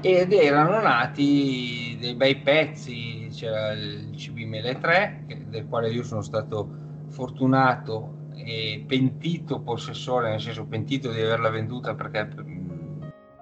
Ed 0.00 0.32
erano 0.32 0.80
nati 0.80 1.96
dei 2.00 2.14
bei 2.14 2.36
pezzi, 2.36 3.28
c'era 3.32 3.72
il 3.72 4.10
CB1003, 4.14 5.48
del 5.48 5.66
quale 5.68 5.90
io 5.90 6.02
sono 6.02 6.22
stato 6.22 6.68
fortunato 7.08 8.30
e 8.34 8.84
pentito 8.86 9.60
possessore, 9.60 10.30
nel 10.30 10.40
senso 10.40 10.64
pentito 10.66 11.10
di 11.10 11.20
averla 11.20 11.50
venduta 11.50 11.94
perché 11.94 12.20
è 12.20 12.28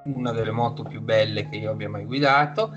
una 0.05 0.33
delle 0.33 0.51
moto 0.51 0.83
più 0.83 1.01
belle 1.01 1.49
che 1.49 1.57
io 1.57 1.71
abbia 1.71 1.89
mai 1.89 2.05
guidato 2.05 2.73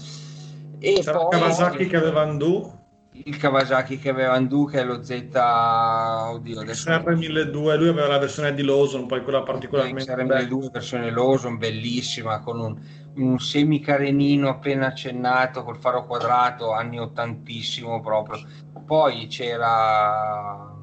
e 0.80 1.03
Sarà 1.03 1.17
poi... 1.19 1.30
Kawasaki 1.30 1.88
che 1.88 1.97
aveva 1.97 2.21
Andu? 2.21 2.75
il 3.23 3.38
Kawasaki 3.38 3.97
che 3.97 4.09
aveva 4.09 4.38
Duca 4.39 4.80
e 4.80 4.84
lo 4.84 5.01
Z 5.01 5.11
oddio 5.11 6.59
adesso 6.59 6.89
XR1200 6.91 7.49
lui 7.51 7.88
aveva 7.88 8.05
la 8.07 8.19
versione 8.19 8.53
di 8.53 8.63
Lawson 8.63 9.07
poi 9.07 9.23
quella 9.23 9.41
particolarmente 9.41 10.13
XR1200 10.13 10.71
versione 10.71 11.09
Lawson 11.09 11.57
bellissima 11.57 12.41
con 12.41 12.59
un, 12.59 12.80
un 13.15 13.39
semicarenino 13.39 14.49
appena 14.49 14.88
accennato 14.88 15.63
col 15.63 15.78
faro 15.78 16.05
quadrato 16.05 16.71
anni 16.71 16.99
ottantissimo 16.99 18.01
proprio. 18.01 18.39
Poi 18.86 19.28
c'era 19.28 20.73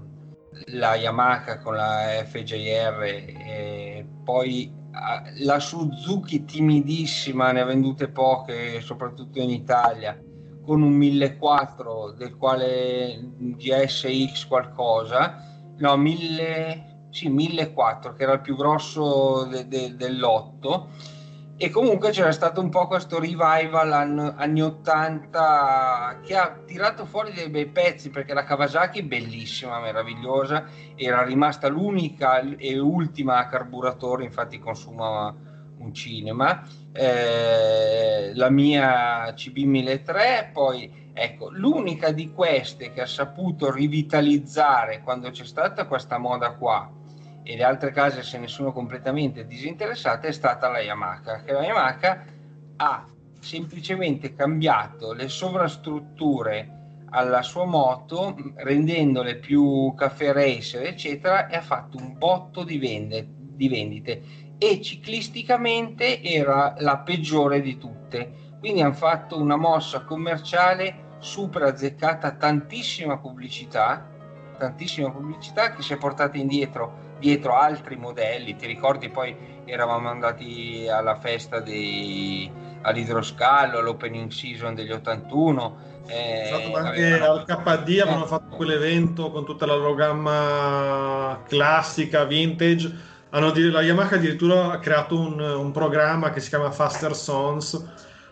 la 0.67 0.95
Yamaha 0.95 1.59
con 1.59 1.75
la 1.75 2.25
FJR 2.27 3.03
e 3.03 4.07
poi 4.25 4.83
la 5.39 5.59
Suzuki 5.59 6.45
timidissima 6.45 7.51
ne 7.53 7.61
ha 7.61 7.65
vendute 7.65 8.09
poche 8.09 8.81
soprattutto 8.81 9.41
in 9.41 9.51
Italia 9.51 10.19
con 10.65 10.83
un 10.83 10.93
1400 10.93 12.15
del 12.17 12.37
quale 12.37 13.33
GSX 13.39 14.47
qualcosa, 14.47 15.75
no 15.79 15.97
1000, 15.97 17.09
sì 17.11 17.29
1400 17.29 18.15
che 18.15 18.23
era 18.23 18.33
il 18.35 18.41
più 18.41 18.57
grosso 18.57 19.45
de, 19.45 19.69
de, 19.69 19.95
dell'otto 19.97 20.89
e 21.57 21.71
comunque 21.71 22.11
c'era 22.11 22.33
stato 22.33 22.61
un 22.61 22.69
po' 22.69 22.89
questo 22.89 23.21
revival 23.21 23.93
anni, 23.93 24.33
anni 24.37 24.61
80 24.61 26.21
che 26.25 26.37
ha 26.37 26.59
tirato 26.67 27.07
fuori 27.07 27.33
dei 27.33 27.49
bei 27.49 27.67
pezzi 27.67 28.11
perché 28.11 28.35
la 28.35 28.43
Kawasaki 28.43 29.05
bellissima, 29.05 29.79
meravigliosa, 29.79 30.65
era 30.97 31.23
rimasta 31.23 31.69
l'unica 31.69 32.41
e 32.41 32.79
ultima 32.81 33.39
a 33.39 33.47
carburatore, 33.47 34.25
infatti 34.25 34.59
consuma 34.59 35.33
un 35.79 35.95
cinema. 35.95 36.67
Eh, 36.93 38.33
la 38.35 38.51
mia 38.51 39.29
CB1003, 39.29 40.51
poi 40.53 41.11
ecco, 41.13 41.51
l'unica 41.53 42.11
di 42.11 42.33
queste 42.33 42.93
che 42.93 43.03
ha 43.03 43.07
saputo 43.07 43.71
rivitalizzare 43.71 45.03
quando 45.03 45.31
c'è 45.31 45.45
stata 45.45 45.87
questa 45.87 46.19
moda 46.19 46.51
qua 46.55 47.03
e 47.45 47.57
le 47.57 47.63
altre 47.63 47.93
case 47.93 48.23
se 48.23 48.39
ne 48.39 48.49
sono 48.49 48.73
completamente 48.73 49.47
disinteressate 49.47 50.29
è 50.29 50.33
stata 50.33 50.69
la 50.69 50.81
Yamaha, 50.81 51.43
che 51.45 51.53
la 51.53 51.63
Yamaha 51.63 52.25
ha 52.77 53.07
semplicemente 53.39 54.35
cambiato 54.35 55.13
le 55.13 55.29
sovrastrutture 55.29 57.03
alla 57.11 57.43
sua 57.43 57.67
moto 57.67 58.35
rendendole 58.57 59.37
più 59.37 59.93
caffè 59.95 60.33
racer 60.33 60.87
eccetera 60.87 61.47
e 61.49 61.57
ha 61.57 61.61
fatto 61.61 61.99
un 61.99 62.17
botto 62.17 62.65
di, 62.65 62.79
vende, 62.79 63.27
di 63.29 63.69
vendite 63.69 64.23
e 64.57 64.81
ciclisticamente 64.81 66.23
era 66.23 66.75
la 66.79 66.99
peggiore 66.99 67.61
di 67.61 67.77
tutte. 67.77 68.53
Quindi 68.59 68.81
hanno 68.81 68.95
fatto 68.95 69.39
una 69.39 69.57
mossa 69.57 70.05
commerciale 70.05 71.17
super 71.19 71.65
azzeccata, 71.65 72.33
tantissima 72.33 73.19
pubblicità, 73.19 74.09
tantissima 74.57 75.11
pubblicità 75.11 75.73
che 75.73 75.83
si 75.83 75.93
è 75.93 75.99
portata 75.99 76.39
indietro 76.39 77.04
dietro 77.25 77.57
altri 77.57 77.97
modelli. 77.97 78.55
Ti 78.55 78.67
ricordi 78.67 79.09
poi 79.09 79.35
eravamo 79.65 80.11
andati 80.11 80.87
alla 80.91 81.17
festa 81.17 81.61
dei, 81.61 82.51
all'idroscalo, 82.83 83.79
all'opening 83.79 84.31
season 84.31 84.75
degli 84.75 84.93
81. 84.93 85.93
Eh, 86.07 86.51
anche 86.75 87.15
avevano... 87.15 87.33
al 87.33 87.45
KD 87.47 88.01
avevano 88.03 88.27
fatto 88.27 88.57
quell'evento 88.57 89.31
con 89.31 89.47
tutta 89.47 89.65
la 89.65 89.75
loro 89.75 89.95
gamma 89.95 91.41
classica, 91.49 92.25
vintage 92.25 93.13
hanno, 93.31 93.53
la 93.55 93.83
Yamaha 93.83 94.17
addirittura 94.17 94.71
ha 94.71 94.79
creato 94.79 95.19
un, 95.19 95.41
un 95.41 95.73
programma 95.73 96.31
che 96.31 96.41
si 96.41 96.51
chiama 96.51 96.71
Faster 96.71 97.17
Songs 97.17 97.85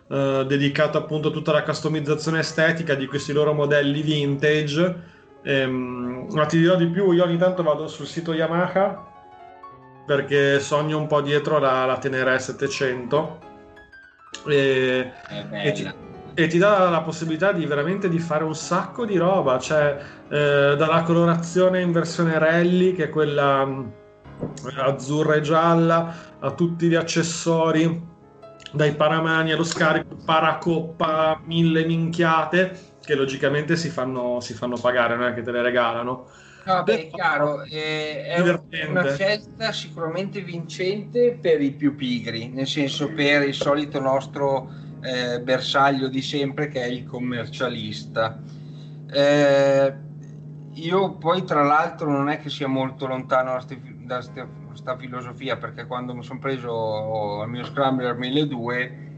eh, 0.06 0.44
dedicato 0.46 0.98
appunto 0.98 1.28
a 1.28 1.30
tutta 1.32 1.50
la 1.50 1.62
customizzazione 1.62 2.40
estetica 2.40 2.94
di 2.94 3.06
questi 3.06 3.32
loro 3.32 3.52
modelli 3.52 4.02
vintage 4.02 5.11
ehm, 5.42 6.26
ma 6.30 6.46
ti 6.46 6.58
dirò 6.58 6.76
di 6.76 6.86
più 6.86 7.10
io 7.12 7.24
ogni 7.24 7.36
tanto 7.36 7.62
vado 7.62 7.88
sul 7.88 8.06
sito 8.06 8.32
Yamaha 8.32 9.10
perché 10.06 10.60
sogno 10.60 10.98
un 10.98 11.06
po' 11.06 11.20
dietro 11.20 11.58
la, 11.58 11.84
la 11.84 11.98
Tenere 11.98 12.38
700 12.38 13.38
e, 14.48 15.12
e, 15.50 15.72
ti, 15.72 15.92
e, 16.34 16.46
ti, 16.46 16.58
dà 16.58 16.88
la 16.88 17.02
possibilità 17.02 17.52
di 17.52 17.64
veramente 17.66 18.08
di 18.08 18.18
fare 18.18 18.44
un 18.44 18.54
sacco 18.54 19.04
di 19.04 19.16
roba 19.16 19.58
cioè 19.58 19.98
eh, 20.28 20.74
dalla 20.76 21.02
colorazione 21.02 21.80
in 21.80 21.92
versione 21.92 22.38
rally 22.38 22.94
che 22.94 23.04
è 23.04 23.08
quella 23.10 24.00
azzurra 24.76 25.34
e 25.34 25.40
gialla, 25.40 26.14
a 26.38 26.50
tutti 26.52 26.88
gli 26.88 26.94
accessori, 26.94 28.10
dai 28.72 28.94
paramani 28.94 29.52
allo 29.52 29.64
scarico, 29.64 30.16
paracoppa, 30.24 31.40
mille 31.44 31.84
minchiate, 31.84 32.91
che 33.02 33.14
logicamente 33.14 33.76
si 33.76 33.88
fanno, 33.88 34.40
si 34.40 34.54
fanno 34.54 34.76
pagare, 34.76 35.16
non 35.16 35.26
è 35.26 35.34
che 35.34 35.42
te 35.42 35.50
le 35.50 35.62
regalano. 35.62 36.28
No, 36.64 36.82
beh, 36.84 37.08
è 37.08 37.10
chiaro, 37.10 37.62
eh, 37.62 38.22
è 38.24 38.40
una 38.86 39.12
scelta 39.14 39.72
sicuramente 39.72 40.42
vincente 40.42 41.36
per 41.40 41.60
i 41.60 41.72
più 41.72 41.96
pigri, 41.96 42.48
nel 42.50 42.68
senso 42.68 43.08
per 43.08 43.42
il 43.42 43.54
solito 43.54 43.98
nostro 43.98 44.70
eh, 45.02 45.40
bersaglio 45.40 46.06
di 46.06 46.22
sempre 46.22 46.68
che 46.68 46.82
è 46.82 46.86
il 46.86 47.04
commercialista. 47.04 48.40
Eh, 49.10 49.94
io 50.74 51.16
poi 51.16 51.44
tra 51.44 51.64
l'altro 51.64 52.08
non 52.08 52.28
è 52.28 52.40
che 52.40 52.48
sia 52.48 52.68
molto 52.68 53.06
lontano 53.08 53.58
da 54.04 54.22
questa 54.68 54.96
filosofia 54.96 55.56
perché 55.56 55.86
quando 55.86 56.14
mi 56.14 56.22
sono 56.22 56.38
preso 56.38 57.42
il 57.42 57.50
mio 57.50 57.64
Scrambler 57.64 58.16
1200 58.16 59.11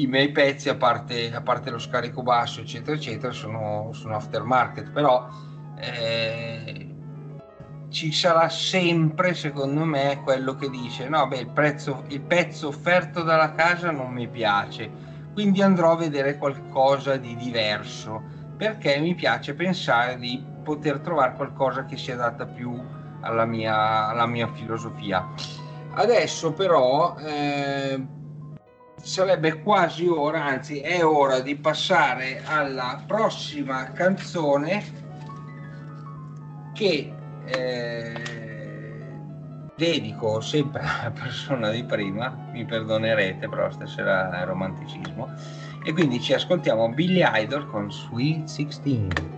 i 0.00 0.06
miei 0.06 0.30
pezzi 0.30 0.68
a 0.68 0.76
parte, 0.76 1.32
a 1.32 1.40
parte 1.40 1.70
lo 1.70 1.78
scarico 1.78 2.22
basso 2.22 2.60
eccetera 2.60 2.96
eccetera 2.96 3.32
sono, 3.32 3.90
sono 3.92 4.16
aftermarket 4.16 4.90
però 4.90 5.28
eh, 5.78 6.94
ci 7.88 8.12
sarà 8.12 8.48
sempre 8.48 9.34
secondo 9.34 9.84
me 9.84 10.20
quello 10.22 10.54
che 10.56 10.68
dice 10.68 11.08
no 11.08 11.26
beh 11.26 11.38
il, 11.38 11.50
prezzo, 11.50 12.04
il 12.08 12.20
pezzo 12.20 12.68
offerto 12.68 13.22
dalla 13.22 13.54
casa 13.54 13.90
non 13.90 14.12
mi 14.12 14.28
piace 14.28 14.90
quindi 15.32 15.62
andrò 15.62 15.92
a 15.92 15.96
vedere 15.96 16.36
qualcosa 16.36 17.16
di 17.16 17.36
diverso 17.36 18.20
perché 18.56 18.98
mi 18.98 19.14
piace 19.14 19.54
pensare 19.54 20.18
di 20.18 20.44
poter 20.64 20.98
trovare 20.98 21.34
qualcosa 21.34 21.84
che 21.84 21.96
si 21.96 22.10
adatta 22.10 22.44
più 22.44 22.76
alla 23.20 23.44
mia, 23.44 24.08
alla 24.08 24.26
mia 24.26 24.48
filosofia. 24.52 25.26
Adesso 25.94 26.52
però 26.52 27.16
eh, 27.18 28.04
sarebbe 29.08 29.62
quasi 29.62 30.06
ora, 30.06 30.44
anzi 30.44 30.80
è 30.80 31.02
ora 31.02 31.40
di 31.40 31.56
passare 31.56 32.42
alla 32.44 33.02
prossima 33.06 33.90
canzone 33.92 34.84
che 36.74 37.10
eh, 37.46 38.12
dedico 39.74 40.42
sempre 40.42 40.82
alla 40.82 41.10
persona 41.10 41.70
di 41.70 41.82
prima, 41.84 42.50
mi 42.52 42.66
perdonerete 42.66 43.48
però 43.48 43.70
stasera 43.70 44.42
è 44.42 44.44
romanticismo, 44.44 45.32
e 45.84 45.92
quindi 45.94 46.20
ci 46.20 46.34
ascoltiamo 46.34 46.90
Billy 46.90 47.22
Idol 47.24 47.66
con 47.66 47.90
Sweet 47.90 48.44
16. 48.44 49.37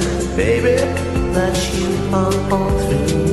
baby, 0.35 0.75
that 1.33 1.57
you 1.73 2.13
are 2.13 2.53
all 2.53 2.79
through 2.79 3.30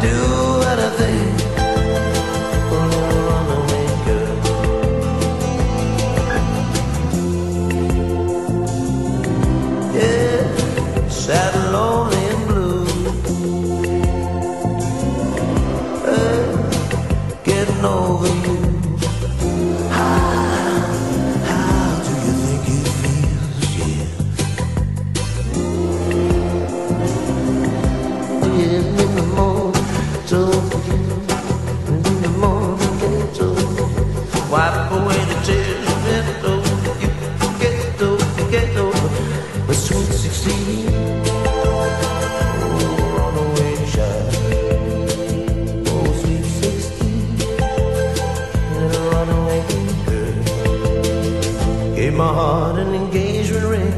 do 0.00 0.39
Gave 52.00 52.14
my 52.14 52.32
heart 52.32 52.78
an 52.78 52.94
engagement 52.94 53.66
ring. 53.66 53.92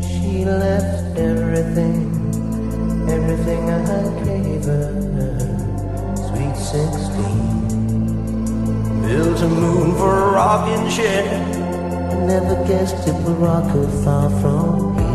She 0.00 0.46
left 0.46 1.18
everything, 1.18 2.08
everything 3.06 3.68
I 3.68 4.24
gave 4.24 4.64
her. 4.64 4.94
Sweet 6.16 6.56
sixteen. 6.56 7.68
Built 9.02 9.42
a 9.42 9.46
moon 9.46 9.94
for 9.96 10.10
a 10.10 10.32
rocking 10.32 10.88
chair. 10.88 11.24
I 12.12 12.14
never 12.24 12.56
guessed 12.66 13.06
it 13.06 13.14
would 13.24 13.38
rock 13.40 13.70
her 13.72 13.88
far 14.02 14.30
from 14.40 14.96
here. 14.96 15.05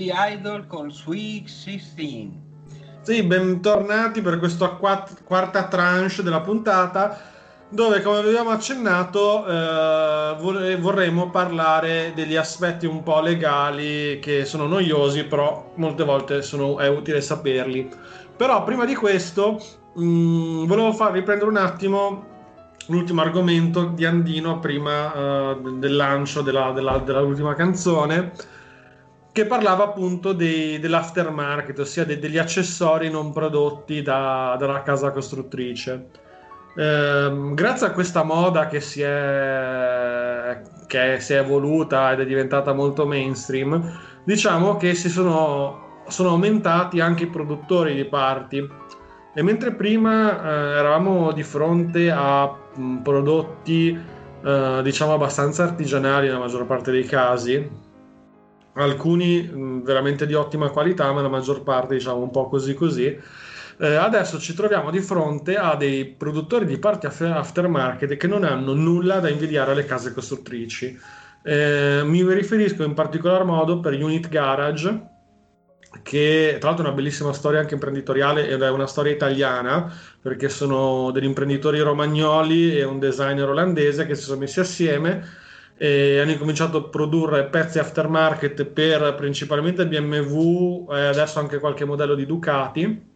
Billy 0.00 0.12
Idol 0.32 0.66
con 0.66 0.90
Sweet 0.90 1.46
16. 1.46 2.32
Sì, 3.02 3.22
bentornati 3.22 4.22
per 4.22 4.38
questa 4.38 4.68
quatt- 4.68 5.24
quarta 5.24 5.64
tranche 5.64 6.22
della 6.22 6.40
puntata 6.40 7.20
dove, 7.68 8.00
come 8.00 8.20
abbiamo 8.20 8.48
accennato, 8.48 9.46
eh, 9.46 10.36
vor- 10.40 10.78
vorremmo 10.78 11.28
parlare 11.28 12.12
degli 12.14 12.34
aspetti 12.34 12.86
un 12.86 13.02
po' 13.02 13.20
legali 13.20 14.18
che 14.20 14.46
sono 14.46 14.66
noiosi, 14.66 15.24
però 15.24 15.72
molte 15.74 16.04
volte 16.04 16.40
sono- 16.40 16.78
è 16.78 16.88
utile 16.88 17.20
saperli. 17.20 17.86
Però 18.34 18.64
prima 18.64 18.86
di 18.86 18.94
questo 18.94 19.60
mh, 19.96 20.64
volevo 20.64 20.94
far 20.94 21.12
riprendere 21.12 21.50
un 21.50 21.56
attimo 21.58 22.24
l'ultimo 22.86 23.20
argomento 23.20 23.84
di 23.94 24.06
Andino 24.06 24.60
prima 24.60 25.12
eh, 25.12 25.56
del 25.74 25.94
lancio 25.94 26.40
della, 26.40 26.70
della- 26.72 26.98
dell'ultima 26.98 27.54
canzone 27.54 28.32
che 29.32 29.46
parlava 29.46 29.84
appunto 29.84 30.32
dei- 30.32 30.78
dell'aftermarket, 30.78 31.78
ossia 31.78 32.04
de- 32.04 32.18
degli 32.18 32.38
accessori 32.38 33.10
non 33.10 33.32
prodotti 33.32 34.02
da- 34.02 34.56
dalla 34.58 34.82
casa 34.82 35.10
costruttrice. 35.10 36.08
Ehm, 36.76 37.54
grazie 37.54 37.86
a 37.88 37.92
questa 37.92 38.22
moda 38.22 38.66
che 38.68 38.80
si 38.80 39.02
è, 39.02 40.60
che 40.86 41.20
si 41.20 41.32
è 41.34 41.38
evoluta 41.38 42.12
ed 42.12 42.20
è 42.20 42.26
diventata 42.26 42.72
molto 42.72 43.06
mainstream, 43.06 43.98
diciamo 44.24 44.76
che 44.76 44.94
si 44.94 45.08
sono, 45.08 46.02
sono 46.08 46.30
aumentati 46.30 47.00
anche 47.00 47.24
i 47.24 47.26
produttori 47.28 47.94
di 47.94 48.04
parti. 48.04 48.68
E 49.32 49.42
mentre 49.42 49.72
prima 49.74 50.42
eh, 50.42 50.78
eravamo 50.78 51.32
di 51.32 51.42
fronte 51.44 52.10
a 52.10 52.52
mh, 52.74 52.96
prodotti, 52.98 53.96
eh, 54.42 54.80
diciamo, 54.82 55.12
abbastanza 55.14 55.64
artigianali 55.64 56.26
nella 56.26 56.38
maggior 56.38 56.66
parte 56.66 56.90
dei 56.90 57.04
casi, 57.04 57.88
alcuni 58.74 59.50
veramente 59.82 60.26
di 60.26 60.34
ottima 60.34 60.70
qualità, 60.70 61.12
ma 61.12 61.22
la 61.22 61.28
maggior 61.28 61.62
parte, 61.62 61.94
diciamo, 61.94 62.22
un 62.22 62.30
po' 62.30 62.48
così 62.48 62.74
così. 62.74 63.18
Eh, 63.82 63.94
adesso 63.94 64.38
ci 64.38 64.52
troviamo 64.52 64.90
di 64.90 65.00
fronte 65.00 65.56
a 65.56 65.74
dei 65.74 66.04
produttori 66.04 66.66
di 66.66 66.78
parti 66.78 67.06
aftermarket 67.06 68.16
che 68.16 68.26
non 68.26 68.44
hanno 68.44 68.74
nulla 68.74 69.20
da 69.20 69.30
invidiare 69.30 69.72
alle 69.72 69.86
case 69.86 70.12
costruttrici. 70.12 70.98
Eh, 71.42 72.02
mi 72.04 72.22
riferisco 72.32 72.82
in 72.82 72.92
particolar 72.92 73.44
modo 73.44 73.80
per 73.80 73.94
Unit 73.94 74.28
Garage, 74.28 75.08
che 76.02 76.56
tra 76.60 76.68
l'altro 76.68 76.84
è 76.84 76.88
una 76.88 76.96
bellissima 76.96 77.32
storia 77.32 77.60
anche 77.60 77.74
imprenditoriale 77.74 78.48
ed 78.48 78.60
è 78.60 78.70
una 78.70 78.86
storia 78.86 79.12
italiana, 79.12 79.90
perché 80.20 80.50
sono 80.50 81.10
degli 81.10 81.24
imprenditori 81.24 81.80
romagnoli 81.80 82.76
e 82.76 82.84
un 82.84 82.98
designer 82.98 83.48
olandese 83.48 84.06
che 84.06 84.14
si 84.14 84.24
sono 84.24 84.40
messi 84.40 84.60
assieme 84.60 85.39
e 85.82 86.20
hanno 86.20 86.32
incominciato 86.32 86.76
a 86.76 86.88
produrre 86.90 87.46
pezzi 87.46 87.78
aftermarket 87.78 88.66
per 88.66 89.14
principalmente 89.14 89.86
BMW 89.86 90.86
e 90.92 91.06
adesso 91.06 91.38
anche 91.38 91.58
qualche 91.58 91.86
modello 91.86 92.14
di 92.14 92.26
Ducati 92.26 93.08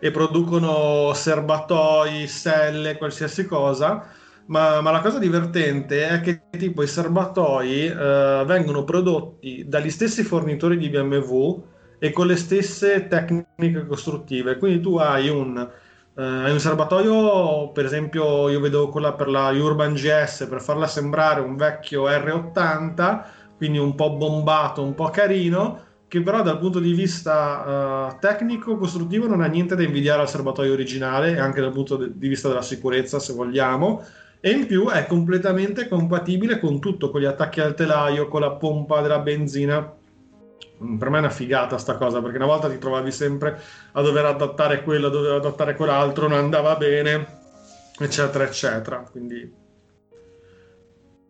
e 0.00 0.10
producono 0.10 1.12
serbatoi, 1.14 2.26
selle, 2.26 2.98
qualsiasi 2.98 3.46
cosa. 3.46 4.08
Ma, 4.46 4.80
ma 4.80 4.90
la 4.90 4.98
cosa 4.98 5.20
divertente 5.20 6.08
è 6.08 6.20
che 6.20 6.42
tipo 6.58 6.82
i 6.82 6.88
serbatoi 6.88 7.86
eh, 7.86 8.42
vengono 8.44 8.82
prodotti 8.82 9.64
dagli 9.68 9.90
stessi 9.90 10.24
fornitori 10.24 10.78
di 10.78 10.88
BMW 10.88 11.62
e 12.00 12.10
con 12.10 12.26
le 12.26 12.34
stesse 12.34 13.06
tecniche 13.06 13.86
costruttive. 13.86 14.58
Quindi 14.58 14.80
tu 14.80 14.96
hai 14.96 15.28
un, 15.28 15.70
Eh, 16.20 16.44
è 16.44 16.50
un 16.50 16.60
serbatoio, 16.60 17.70
per 17.70 17.86
esempio, 17.86 18.50
io 18.50 18.60
vedo 18.60 18.90
quella 18.90 19.14
per 19.14 19.28
la 19.30 19.48
Urban 19.48 19.94
GS 19.94 20.46
per 20.50 20.60
farla 20.60 20.86
sembrare 20.86 21.40
un 21.40 21.56
vecchio 21.56 22.06
R80, 22.10 23.24
quindi 23.56 23.78
un 23.78 23.94
po' 23.94 24.10
bombato, 24.16 24.82
un 24.82 24.94
po' 24.94 25.08
carino, 25.08 25.80
che 26.08 26.20
però 26.20 26.42
dal 26.42 26.58
punto 26.58 26.78
di 26.78 26.92
vista 26.92 28.10
eh, 28.12 28.18
tecnico, 28.20 28.76
costruttivo, 28.76 29.26
non 29.26 29.40
ha 29.40 29.46
niente 29.46 29.74
da 29.74 29.82
invidiare 29.82 30.20
al 30.20 30.28
serbatoio 30.28 30.74
originale, 30.74 31.38
anche 31.38 31.62
dal 31.62 31.72
punto 31.72 31.96
di 31.96 32.28
vista 32.28 32.48
della 32.48 32.60
sicurezza, 32.60 33.18
se 33.18 33.32
vogliamo. 33.32 34.04
E 34.40 34.50
in 34.50 34.66
più 34.66 34.88
è 34.88 35.06
completamente 35.06 35.88
compatibile 35.88 36.58
con 36.58 36.80
tutto, 36.80 37.10
con 37.10 37.22
gli 37.22 37.26
attacchi 37.26 37.60
al 37.60 37.74
telaio, 37.74 38.28
con 38.28 38.42
la 38.42 38.50
pompa 38.52 39.00
della 39.00 39.20
benzina 39.20 39.94
per 40.98 41.10
me 41.10 41.16
è 41.16 41.20
una 41.20 41.30
figata 41.30 41.76
sta 41.76 41.96
cosa 41.96 42.22
perché 42.22 42.38
una 42.38 42.46
volta 42.46 42.70
ti 42.70 42.78
trovavi 42.78 43.12
sempre 43.12 43.60
a 43.92 44.00
dover 44.00 44.24
adattare 44.24 44.82
quello, 44.82 45.08
a 45.08 45.10
dover 45.10 45.32
adattare 45.32 45.76
quell'altro, 45.76 46.26
non 46.26 46.38
andava 46.38 46.74
bene, 46.76 47.38
eccetera, 47.98 48.44
eccetera. 48.44 49.06
Quindi 49.10 49.52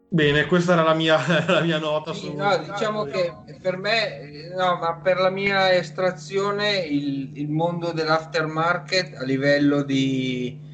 bene, 0.08 0.46
questa 0.46 0.74
era 0.74 0.82
la 0.82 0.94
mia, 0.94 1.18
la 1.48 1.60
mia 1.62 1.78
nota. 1.78 2.12
Sì, 2.14 2.26
su... 2.26 2.36
no, 2.36 2.56
diciamo 2.58 3.04
che 3.04 3.32
per 3.60 3.76
me, 3.76 4.52
no, 4.54 4.76
ma 4.76 5.00
per 5.02 5.18
la 5.18 5.30
mia 5.30 5.72
estrazione, 5.72 6.78
il, 6.78 7.30
il 7.34 7.50
mondo 7.50 7.90
dell'aftermarket 7.90 9.16
a 9.16 9.24
livello 9.24 9.82
di 9.82 10.69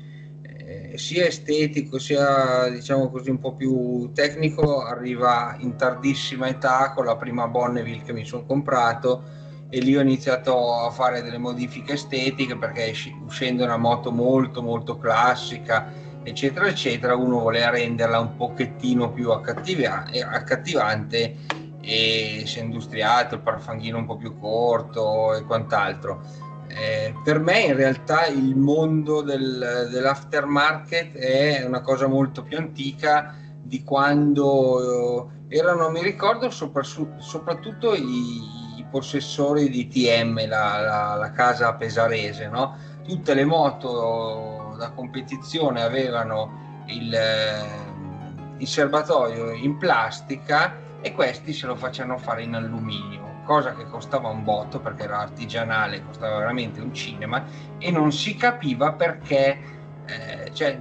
sia 0.94 1.26
estetico 1.26 1.98
sia 1.98 2.68
diciamo 2.68 3.10
così 3.10 3.30
un 3.30 3.38
po' 3.38 3.54
più 3.54 4.10
tecnico 4.12 4.84
arriva 4.84 5.56
in 5.58 5.76
tardissima 5.76 6.48
età 6.48 6.92
con 6.94 7.04
la 7.04 7.16
prima 7.16 7.48
Bonneville 7.48 8.02
che 8.02 8.12
mi 8.12 8.24
sono 8.24 8.44
comprato 8.44 9.22
e 9.68 9.80
lì 9.80 9.96
ho 9.96 10.00
iniziato 10.00 10.80
a 10.80 10.90
fare 10.90 11.22
delle 11.22 11.38
modifiche 11.38 11.94
estetiche 11.94 12.56
perché 12.56 12.92
uscendo 13.24 13.64
una 13.64 13.76
moto 13.76 14.12
molto 14.12 14.62
molto 14.62 14.96
classica 14.96 15.92
eccetera 16.22 16.66
eccetera 16.66 17.14
uno 17.14 17.40
voleva 17.40 17.70
renderla 17.70 18.18
un 18.20 18.36
pochettino 18.36 19.12
più 19.12 19.30
accattiva- 19.30 20.06
accattivante 20.30 21.36
e 21.80 22.42
si 22.46 22.58
è 22.58 22.62
industriato 22.62 23.36
il 23.36 23.40
parafanghino 23.40 23.98
un 23.98 24.06
po' 24.06 24.16
più 24.16 24.38
corto 24.38 25.34
e 25.34 25.42
quant'altro 25.42 26.45
eh, 26.78 27.14
per 27.24 27.38
me 27.38 27.60
in 27.60 27.74
realtà 27.74 28.26
il 28.26 28.54
mondo 28.54 29.22
del, 29.22 29.88
dell'aftermarket 29.90 31.16
è 31.16 31.64
una 31.64 31.80
cosa 31.80 32.06
molto 32.06 32.42
più 32.42 32.58
antica 32.58 33.34
di 33.62 33.82
quando 33.82 35.30
eh, 35.48 35.56
erano, 35.56 35.88
mi 35.88 36.02
ricordo, 36.02 36.50
sopra, 36.50 36.82
soprattutto 36.82 37.94
i, 37.94 38.42
i, 38.76 38.86
possessori 38.90 39.70
di 39.70 39.88
TM, 39.88 40.46
la, 40.46 40.80
la, 40.80 41.14
la 41.14 41.30
casa 41.32 41.72
pesarese, 41.72 42.48
no? 42.48 42.76
tutte 43.04 43.32
le 43.32 43.46
moto 43.46 44.76
da 44.78 44.90
competizione 44.90 45.80
avevano 45.80 46.84
il, 46.88 47.14
eh, 47.14 48.58
il 48.58 48.66
serbatoio 48.66 49.52
in 49.52 49.78
plastica 49.78 50.76
e 51.00 51.14
questi 51.14 51.54
se 51.54 51.66
lo 51.66 51.74
facevano 51.74 52.18
fare 52.18 52.42
in 52.42 52.54
alluminio 52.54 53.25
cosa 53.46 53.74
che 53.74 53.86
costava 53.88 54.28
un 54.28 54.44
botto 54.44 54.80
perché 54.80 55.04
era 55.04 55.20
artigianale, 55.20 56.04
costava 56.04 56.38
veramente 56.38 56.80
un 56.80 56.92
cinema 56.92 57.42
e 57.78 57.90
non 57.90 58.12
si 58.12 58.34
capiva 58.34 58.92
perché, 58.92 59.58
eh, 60.04 60.50
cioè, 60.52 60.78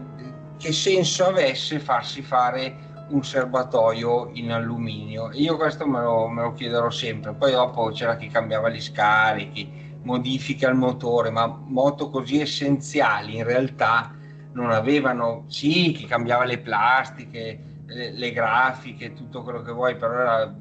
che 0.57 0.73
senso 0.73 1.27
avesse 1.27 1.79
farsi 1.79 2.21
fare 2.21 2.75
un 3.09 3.23
serbatoio 3.23 4.31
in 4.33 4.51
alluminio. 4.51 5.29
Io 5.33 5.55
questo 5.57 5.85
me 5.87 6.01
lo, 6.01 6.27
me 6.27 6.41
lo 6.41 6.53
chiederò 6.53 6.89
sempre. 6.89 7.33
Poi 7.33 7.51
dopo 7.51 7.91
c'era 7.91 8.17
chi 8.17 8.27
cambiava 8.27 8.69
gli 8.69 8.81
scarichi, 8.81 9.99
modifiche 10.03 10.65
al 10.65 10.75
motore, 10.75 11.29
ma 11.29 11.47
moto 11.47 12.09
così 12.09 12.41
essenziali 12.41 13.37
in 13.37 13.43
realtà 13.43 14.13
non 14.53 14.71
avevano, 14.71 15.43
sì, 15.47 15.91
chi 15.91 16.05
cambiava 16.05 16.45
le 16.45 16.59
plastiche, 16.59 17.59
le, 17.85 18.11
le 18.11 18.31
grafiche, 18.31 19.13
tutto 19.13 19.43
quello 19.43 19.61
che 19.61 19.71
vuoi, 19.71 19.95
però 19.95 20.13
era 20.13 20.55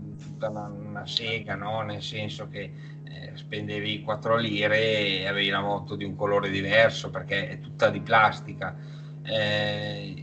tutta 0.44 0.48
una, 0.48 0.66
una 0.66 1.06
sega, 1.06 1.54
no? 1.54 1.82
nel 1.82 2.02
senso 2.02 2.48
che 2.48 2.72
eh, 3.04 3.32
spendevi 3.34 4.02
4 4.02 4.36
lire 4.36 5.20
e 5.20 5.26
avevi 5.26 5.48
la 5.48 5.60
moto 5.60 5.96
di 5.96 6.04
un 6.04 6.16
colore 6.16 6.50
diverso 6.50 7.10
perché 7.10 7.48
è 7.48 7.60
tutta 7.60 7.90
di 7.90 8.00
plastica. 8.00 8.74
Eh, 9.22 10.14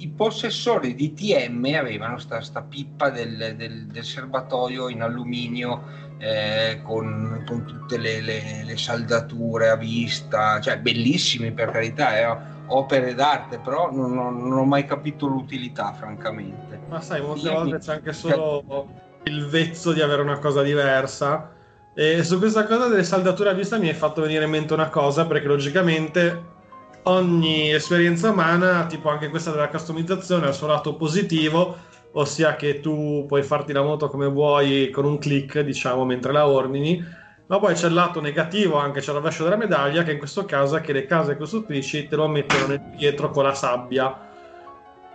I 0.00 0.12
possessori 0.14 0.94
di 0.94 1.14
TM 1.14 1.64
avevano 1.78 2.18
questa 2.26 2.62
pippa 2.62 3.10
del, 3.10 3.54
del, 3.56 3.86
del, 3.86 4.04
serbatoio 4.04 4.88
in 4.88 5.02
alluminio 5.02 6.08
eh, 6.18 6.80
con, 6.82 7.42
con, 7.46 7.64
tutte 7.64 7.96
le, 7.96 8.20
le, 8.20 8.64
le, 8.64 8.76
saldature 8.76 9.70
a 9.70 9.76
vista, 9.76 10.60
cioè 10.60 10.78
bellissimi 10.78 11.52
per 11.52 11.70
carità, 11.70 12.18
eh, 12.18 12.38
opere 12.66 13.14
d'arte, 13.14 13.58
però 13.58 13.90
non, 13.90 14.12
non, 14.12 14.36
non, 14.36 14.58
ho 14.58 14.64
mai 14.64 14.84
capito 14.84 15.26
l'utilità, 15.26 15.92
francamente. 15.92 16.80
Ma 16.88 17.00
sai, 17.00 17.22
molte 17.22 17.48
volte 17.50 17.78
c'è 17.78 17.94
anche 17.94 18.12
solo 18.12 19.08
il 19.24 19.46
vezzo 19.46 19.92
di 19.92 20.00
avere 20.00 20.22
una 20.22 20.38
cosa 20.38 20.62
diversa. 20.62 21.52
E 21.94 22.22
su 22.22 22.38
questa 22.38 22.66
cosa 22.66 22.86
delle 22.88 23.04
saldature 23.04 23.50
a 23.50 23.54
vista 23.54 23.78
mi 23.78 23.88
hai 23.88 23.94
fatto 23.94 24.22
venire 24.22 24.44
in 24.44 24.50
mente 24.50 24.72
una 24.72 24.88
cosa, 24.88 25.26
perché 25.26 25.46
logicamente 25.46 26.58
ogni 27.04 27.72
esperienza 27.72 28.30
umana, 28.30 28.86
tipo 28.86 29.08
anche 29.08 29.28
questa 29.28 29.50
della 29.50 29.68
customizzazione, 29.68 30.46
ha 30.46 30.48
il 30.50 30.54
suo 30.54 30.66
lato 30.66 30.94
positivo, 30.94 31.76
ossia 32.12 32.56
che 32.56 32.80
tu 32.80 33.24
puoi 33.26 33.42
farti 33.42 33.72
la 33.72 33.82
moto 33.82 34.08
come 34.08 34.26
vuoi 34.26 34.90
con 34.90 35.04
un 35.04 35.18
click, 35.18 35.60
diciamo, 35.60 36.04
mentre 36.04 36.32
la 36.32 36.46
ordini, 36.46 37.04
ma 37.46 37.58
poi 37.58 37.74
c'è 37.74 37.88
il 37.88 37.94
lato 37.94 38.20
negativo, 38.20 38.76
anche 38.76 39.00
c'è 39.00 39.10
il 39.10 39.16
rovescio 39.16 39.42
della 39.42 39.56
medaglia, 39.56 40.04
che 40.04 40.12
in 40.12 40.18
questo 40.18 40.44
caso 40.44 40.76
è 40.76 40.80
che 40.80 40.92
le 40.92 41.06
case 41.06 41.36
costruttrici 41.36 42.06
te 42.06 42.16
lo 42.16 42.28
mettono 42.28 42.92
dietro 42.96 43.30
con 43.30 43.44
la 43.44 43.54
sabbia. 43.54 44.28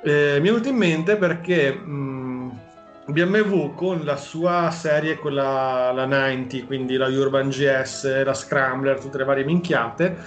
Eh, 0.04 0.38
mi 0.42 0.50
è 0.50 0.52
venuto 0.52 0.68
in 0.68 0.76
mente 0.76 1.16
perché 1.16 1.72
mh, 1.74 2.35
BMW 3.08 3.74
con 3.76 4.04
la 4.04 4.18
sua 4.18 4.72
serie, 4.72 5.18
quella 5.18 5.92
la 5.92 6.06
90, 6.06 6.66
quindi 6.66 6.98
la 6.98 7.08
Urban 7.08 7.50
GS, 7.50 8.24
la 8.24 8.34
Scrambler, 8.34 9.00
tutte 9.00 9.20
le 9.20 9.24
varie 9.24 9.46
minchiate, 9.46 10.18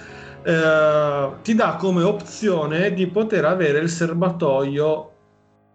eh, 0.43 1.29
ti 1.41 1.55
dà 1.55 1.75
come 1.75 2.03
opzione 2.03 2.93
di 2.93 3.07
poter 3.07 3.43
avere 3.43 3.79
il 3.79 3.89
serbatoio 3.89 5.11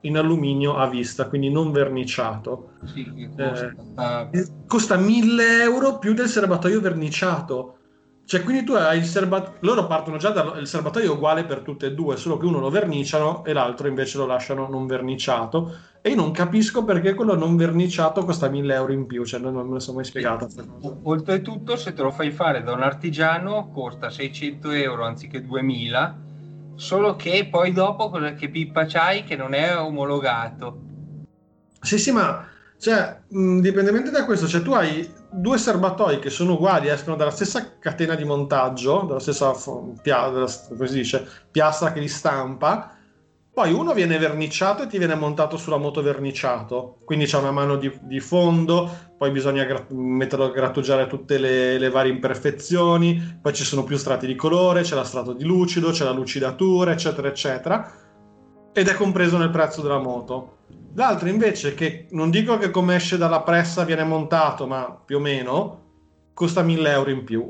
in 0.00 0.16
alluminio 0.16 0.76
a 0.76 0.86
vista, 0.88 1.28
quindi 1.28 1.50
non 1.50 1.72
verniciato. 1.72 2.72
Sì, 2.84 3.30
costa, 3.36 4.30
eh, 4.30 4.46
costa 4.66 4.96
1000 4.96 5.62
euro 5.62 5.98
più 5.98 6.14
del 6.14 6.28
serbatoio 6.28 6.80
verniciato. 6.80 7.78
Cioè, 8.26 8.42
quindi 8.42 8.64
tu 8.64 8.72
hai 8.72 8.98
il 8.98 9.04
serbatoio. 9.04 9.58
Loro 9.60 9.86
partono 9.86 10.16
già 10.16 10.30
dal 10.30 10.66
serbatoio 10.66 11.12
uguale 11.12 11.44
per 11.44 11.60
tutte 11.60 11.86
e 11.86 11.92
due, 11.92 12.16
solo 12.16 12.38
che 12.38 12.46
uno 12.46 12.58
lo 12.58 12.70
verniciano 12.70 13.44
e 13.44 13.52
l'altro 13.52 13.88
invece 13.88 14.16
lo 14.16 14.26
lasciano 14.26 14.66
non 14.68 14.86
verniciato. 14.86 15.76
E 16.06 16.10
io 16.10 16.16
non 16.16 16.32
capisco 16.32 16.84
perché 16.84 17.14
quello 17.14 17.34
non 17.34 17.56
verniciato 17.56 18.26
costa 18.26 18.50
1000 18.50 18.74
euro 18.74 18.92
in 18.92 19.06
più, 19.06 19.24
cioè 19.24 19.40
non, 19.40 19.54
me 19.54 19.72
lo 19.72 19.78
sono 19.78 19.96
mai 19.96 20.04
spiegato. 20.04 20.46
Oltretutto, 21.04 21.76
se 21.76 21.94
te 21.94 22.02
lo 22.02 22.10
fai 22.10 22.30
fare 22.30 22.62
da 22.62 22.74
un 22.74 22.82
artigiano, 22.82 23.70
costa 23.70 24.10
600 24.10 24.70
euro 24.72 25.06
anziché 25.06 25.40
2000, 25.40 26.18
solo 26.74 27.16
che 27.16 27.48
poi 27.50 27.72
dopo 27.72 28.10
che 28.10 28.50
pippa 28.50 28.84
c'hai 28.84 29.24
che 29.24 29.34
non 29.34 29.54
è 29.54 29.78
omologato. 29.78 30.78
Sì, 31.80 31.96
sì, 31.96 32.12
ma 32.12 32.48
cioè, 32.76 33.22
indipendentemente 33.28 34.10
da 34.10 34.26
questo, 34.26 34.46
cioè 34.46 34.60
tu 34.60 34.72
hai 34.72 35.10
due 35.30 35.56
serbatoi 35.56 36.18
che 36.18 36.28
sono 36.28 36.52
uguali, 36.52 36.88
escono 36.88 37.16
dalla 37.16 37.30
stessa 37.30 37.78
catena 37.78 38.14
di 38.14 38.24
montaggio, 38.24 39.04
dalla 39.08 39.20
stessa 39.20 39.54
pia- 40.02 40.28
della, 40.28 40.50
dice, 40.90 41.26
piastra 41.50 41.92
che 41.92 42.00
li 42.00 42.08
stampa, 42.08 42.94
poi 43.54 43.72
uno 43.72 43.94
viene 43.94 44.18
verniciato 44.18 44.82
e 44.82 44.88
ti 44.88 44.98
viene 44.98 45.14
montato 45.14 45.56
sulla 45.56 45.76
moto 45.76 46.02
verniciato, 46.02 46.98
quindi 47.04 47.26
c'è 47.26 47.38
una 47.38 47.52
mano 47.52 47.76
di, 47.76 47.88
di 48.02 48.18
fondo, 48.18 48.90
poi 49.16 49.30
bisogna 49.30 49.62
gra- 49.62 49.86
metterlo 49.90 50.46
a 50.46 50.50
grattugiare 50.50 51.06
tutte 51.06 51.38
le, 51.38 51.78
le, 51.78 51.88
varie 51.88 52.10
imperfezioni, 52.10 53.38
poi 53.40 53.54
ci 53.54 53.62
sono 53.62 53.84
più 53.84 53.96
strati 53.96 54.26
di 54.26 54.34
colore, 54.34 54.82
c'è 54.82 54.96
la 54.96 55.04
strato 55.04 55.32
di 55.32 55.44
lucido, 55.44 55.92
c'è 55.92 56.02
la 56.02 56.10
lucidatura, 56.10 56.90
eccetera, 56.90 57.28
eccetera, 57.28 57.92
ed 58.72 58.88
è 58.88 58.94
compreso 58.94 59.38
nel 59.38 59.50
prezzo 59.50 59.82
della 59.82 60.00
moto. 60.00 60.56
L'altro 60.94 61.28
invece, 61.28 61.74
che 61.74 62.08
non 62.10 62.30
dico 62.30 62.58
che 62.58 62.72
come 62.72 62.96
esce 62.96 63.16
dalla 63.16 63.42
pressa 63.42 63.84
viene 63.84 64.02
montato, 64.02 64.66
ma 64.66 65.00
più 65.04 65.18
o 65.18 65.20
meno, 65.20 65.82
costa 66.34 66.62
1000 66.62 66.90
euro 66.90 67.10
in 67.10 67.22
più. 67.22 67.48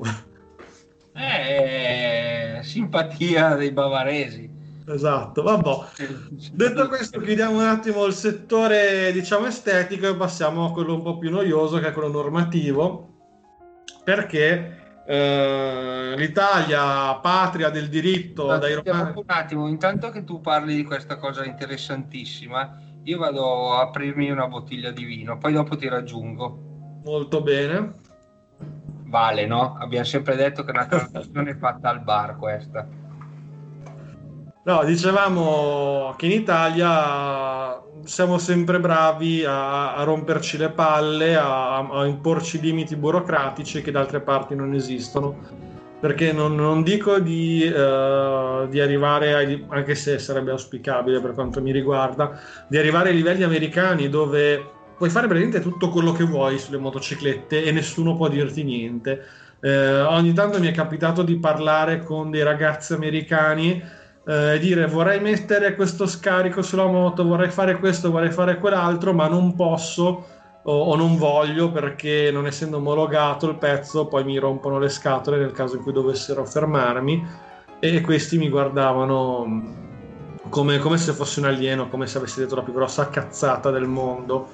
Eh, 1.16 2.60
simpatia 2.62 3.54
dei 3.54 3.70
bavaresi. 3.70 4.53
Esatto, 4.86 5.42
vabbè. 5.42 5.70
Detto 6.52 6.88
questo, 6.88 7.18
chiudiamo 7.20 7.56
un 7.56 7.66
attimo 7.66 8.04
il 8.04 8.12
settore, 8.12 9.12
diciamo, 9.12 9.46
estetico 9.46 10.08
e 10.08 10.14
passiamo 10.14 10.66
a 10.66 10.72
quello 10.72 10.94
un 10.94 11.02
po' 11.02 11.16
più 11.16 11.30
noioso, 11.30 11.78
che 11.78 11.88
è 11.88 11.92
quello 11.92 12.08
normativo, 12.08 13.08
perché 14.04 15.02
eh, 15.06 16.14
l'Italia, 16.16 17.14
patria 17.14 17.70
del 17.70 17.88
diritto, 17.88 18.42
Allora, 18.42 18.58
dai 18.58 18.74
romani... 18.74 19.12
Un 19.14 19.24
attimo, 19.26 19.68
intanto 19.68 20.10
che 20.10 20.22
tu 20.24 20.40
parli 20.40 20.74
di 20.74 20.84
questa 20.84 21.16
cosa 21.16 21.44
interessantissima, 21.44 22.78
io 23.04 23.18
vado 23.18 23.72
a 23.72 23.82
aprirmi 23.82 24.30
una 24.30 24.48
bottiglia 24.48 24.90
di 24.90 25.04
vino, 25.04 25.38
poi 25.38 25.54
dopo 25.54 25.76
ti 25.76 25.88
raggiungo. 25.88 27.00
Molto 27.04 27.42
bene. 27.42 28.02
Vale, 29.06 29.46
no? 29.46 29.76
Abbiamo 29.78 30.04
sempre 30.04 30.36
detto 30.36 30.62
che 30.64 30.72
è 30.72 30.74
una 30.74 30.86
trasmissione 30.86 31.54
fatta 31.56 31.88
al 31.88 32.02
bar 32.02 32.36
questa. 32.36 32.86
No, 34.66 34.82
dicevamo 34.82 36.14
che 36.16 36.24
in 36.24 36.32
Italia 36.32 37.82
siamo 38.04 38.38
sempre 38.38 38.80
bravi 38.80 39.44
a, 39.44 39.94
a 39.94 40.02
romperci 40.04 40.56
le 40.56 40.70
palle, 40.70 41.36
a, 41.36 41.86
a, 41.86 42.06
imporci 42.06 42.60
limiti 42.60 42.96
burocratici 42.96 43.82
che 43.82 43.90
da 43.90 44.00
altre 44.00 44.20
parti 44.20 44.54
non 44.54 44.72
esistono. 44.72 45.62
Perché 46.00 46.32
non, 46.32 46.54
non 46.54 46.82
dico 46.82 47.18
di, 47.18 47.62
uh, 47.66 48.66
di 48.68 48.80
arrivare, 48.80 49.34
ai, 49.34 49.66
anche 49.68 49.94
se 49.94 50.18
sarebbe 50.18 50.50
auspicabile 50.50 51.20
per 51.20 51.32
quanto 51.32 51.60
mi 51.60 51.70
riguarda, 51.70 52.38
di 52.66 52.78
arrivare 52.78 53.10
ai 53.10 53.16
livelli 53.16 53.42
americani 53.42 54.08
dove 54.08 54.62
puoi 54.96 55.10
fare 55.10 55.26
praticamente 55.26 55.60
tutto 55.60 55.90
quello 55.90 56.12
che 56.12 56.24
vuoi 56.24 56.58
sulle 56.58 56.78
motociclette 56.78 57.64
e 57.64 57.70
nessuno 57.70 58.16
può 58.16 58.28
dirti 58.28 58.62
niente. 58.64 59.24
Eh, 59.60 60.00
ogni 60.00 60.32
tanto 60.32 60.58
mi 60.58 60.68
è 60.68 60.72
capitato 60.72 61.22
di 61.22 61.38
parlare 61.38 62.02
con 62.02 62.30
dei 62.30 62.42
ragazzi 62.42 62.94
americani 62.94 64.02
eh, 64.26 64.58
dire 64.58 64.86
vorrei 64.86 65.20
mettere 65.20 65.74
questo 65.74 66.06
scarico 66.06 66.62
sulla 66.62 66.86
moto, 66.86 67.24
vorrei 67.24 67.50
fare 67.50 67.78
questo, 67.78 68.10
vorrei 68.10 68.30
fare 68.30 68.58
quell'altro, 68.58 69.12
ma 69.12 69.28
non 69.28 69.54
posso 69.54 70.24
o, 70.62 70.72
o, 70.72 70.96
non 70.96 71.16
voglio 71.18 71.70
perché 71.70 72.30
non 72.32 72.46
essendo 72.46 72.78
omologato 72.78 73.46
il 73.46 73.56
pezzo 73.56 74.06
poi 74.06 74.24
mi 74.24 74.38
rompono 74.38 74.78
le 74.78 74.88
scatole 74.88 75.36
nel 75.36 75.52
caso 75.52 75.76
in 75.76 75.82
cui 75.82 75.92
dovessero 75.92 76.46
fermarmi 76.46 77.22
e 77.78 78.00
questi 78.00 78.38
mi 78.38 78.48
guardavano 78.48 79.82
come, 80.48 80.78
come 80.78 80.96
se 80.96 81.12
fossi 81.12 81.40
un 81.40 81.46
alieno, 81.46 81.88
come 81.88 82.06
se 82.06 82.18
avessi 82.18 82.40
detto 82.40 82.54
la 82.54 82.62
più 82.62 82.72
grossa 82.72 83.08
cazzata 83.08 83.70
del 83.70 83.86
mondo. 83.86 84.48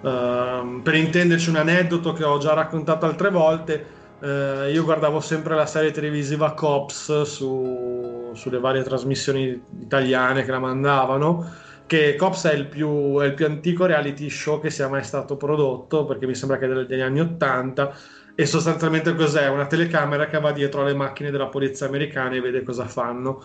Uh, 0.00 0.80
per 0.80 0.94
intenderci 0.94 1.50
un 1.50 1.56
aneddoto 1.56 2.14
che 2.14 2.24
ho 2.24 2.38
già 2.38 2.54
raccontato 2.54 3.04
altre 3.04 3.30
volte, 3.30 3.86
uh, 4.20 4.70
io 4.70 4.82
guardavo 4.82 5.20
sempre 5.20 5.54
la 5.54 5.66
serie 5.66 5.90
televisiva 5.90 6.52
Cops 6.52 7.22
su, 7.22 8.19
sulle 8.34 8.58
varie 8.58 8.82
trasmissioni 8.82 9.62
italiane 9.80 10.44
che 10.44 10.50
la 10.50 10.58
mandavano. 10.58 11.68
Che 11.86 12.14
Cops 12.14 12.46
è 12.46 12.54
il, 12.54 12.66
più, 12.66 13.18
è 13.18 13.26
il 13.26 13.34
più 13.34 13.46
antico 13.46 13.84
reality 13.84 14.30
show 14.30 14.60
che 14.60 14.70
sia 14.70 14.88
mai 14.88 15.02
stato 15.02 15.36
prodotto, 15.36 16.04
perché 16.04 16.26
mi 16.26 16.34
sembra 16.36 16.56
che 16.58 16.66
è 16.66 16.84
degli 16.86 17.00
anni 17.00 17.20
80 17.20 17.94
e 18.34 18.46
sostanzialmente 18.46 19.14
cos'è? 19.14 19.48
Una 19.48 19.66
telecamera 19.66 20.26
che 20.26 20.38
va 20.38 20.52
dietro 20.52 20.82
alle 20.82 20.94
macchine 20.94 21.30
della 21.30 21.48
polizia 21.48 21.86
americana 21.86 22.36
e 22.36 22.40
vede 22.40 22.62
cosa 22.62 22.86
fanno. 22.86 23.42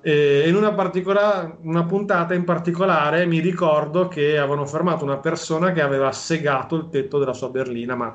E 0.00 0.48
in 0.48 0.54
una, 0.54 0.72
una 1.62 1.84
puntata 1.84 2.34
in 2.34 2.44
particolare 2.44 3.26
mi 3.26 3.40
ricordo 3.40 4.06
che 4.06 4.38
avevano 4.38 4.64
fermato 4.64 5.04
una 5.04 5.18
persona 5.18 5.72
che 5.72 5.82
aveva 5.82 6.12
segato 6.12 6.76
il 6.76 6.88
tetto 6.88 7.18
della 7.18 7.32
sua 7.32 7.50
berlina, 7.50 7.96
ma 7.96 8.14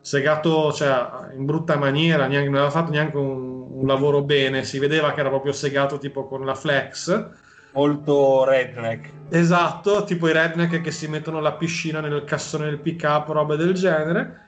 segato 0.00 0.72
cioè, 0.72 1.32
in 1.36 1.44
brutta 1.44 1.76
maniera, 1.76 2.26
neanche, 2.26 2.48
non 2.48 2.56
aveva 2.56 2.70
fatto 2.70 2.90
neanche 2.90 3.16
un, 3.16 3.61
un, 3.82 3.88
lavoro 3.88 4.22
bene, 4.22 4.64
si 4.64 4.78
vedeva 4.78 5.12
che 5.12 5.20
era 5.20 5.28
proprio 5.28 5.52
segato 5.52 5.98
tipo 5.98 6.26
con 6.26 6.44
la 6.44 6.54
flex. 6.54 7.28
Molto 7.74 8.44
redneck. 8.44 9.10
Esatto, 9.30 10.04
tipo 10.04 10.28
i 10.28 10.32
redneck 10.32 10.80
che 10.80 10.90
si 10.90 11.08
mettono 11.08 11.40
la 11.40 11.52
piscina 11.52 12.00
nel 12.00 12.24
cassone 12.24 12.66
del 12.66 12.78
pick 12.78 13.02
up, 13.04 13.28
robe 13.28 13.56
del 13.56 13.72
genere. 13.72 14.40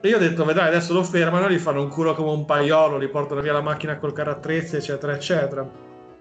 E 0.00 0.08
io 0.08 0.16
ho 0.16 0.20
detto, 0.20 0.44
vedrai, 0.44 0.68
adesso 0.68 0.92
lo 0.92 1.02
fermano, 1.02 1.48
gli 1.50 1.58
fanno 1.58 1.82
un 1.82 1.88
culo 1.88 2.14
come 2.14 2.30
un 2.30 2.44
paiolo, 2.44 3.00
gli 3.00 3.08
portano 3.08 3.40
via 3.40 3.52
la 3.52 3.60
macchina 3.60 3.98
col 3.98 4.12
carattrezzi, 4.12 4.76
eccetera, 4.76 5.14
eccetera. 5.14 5.68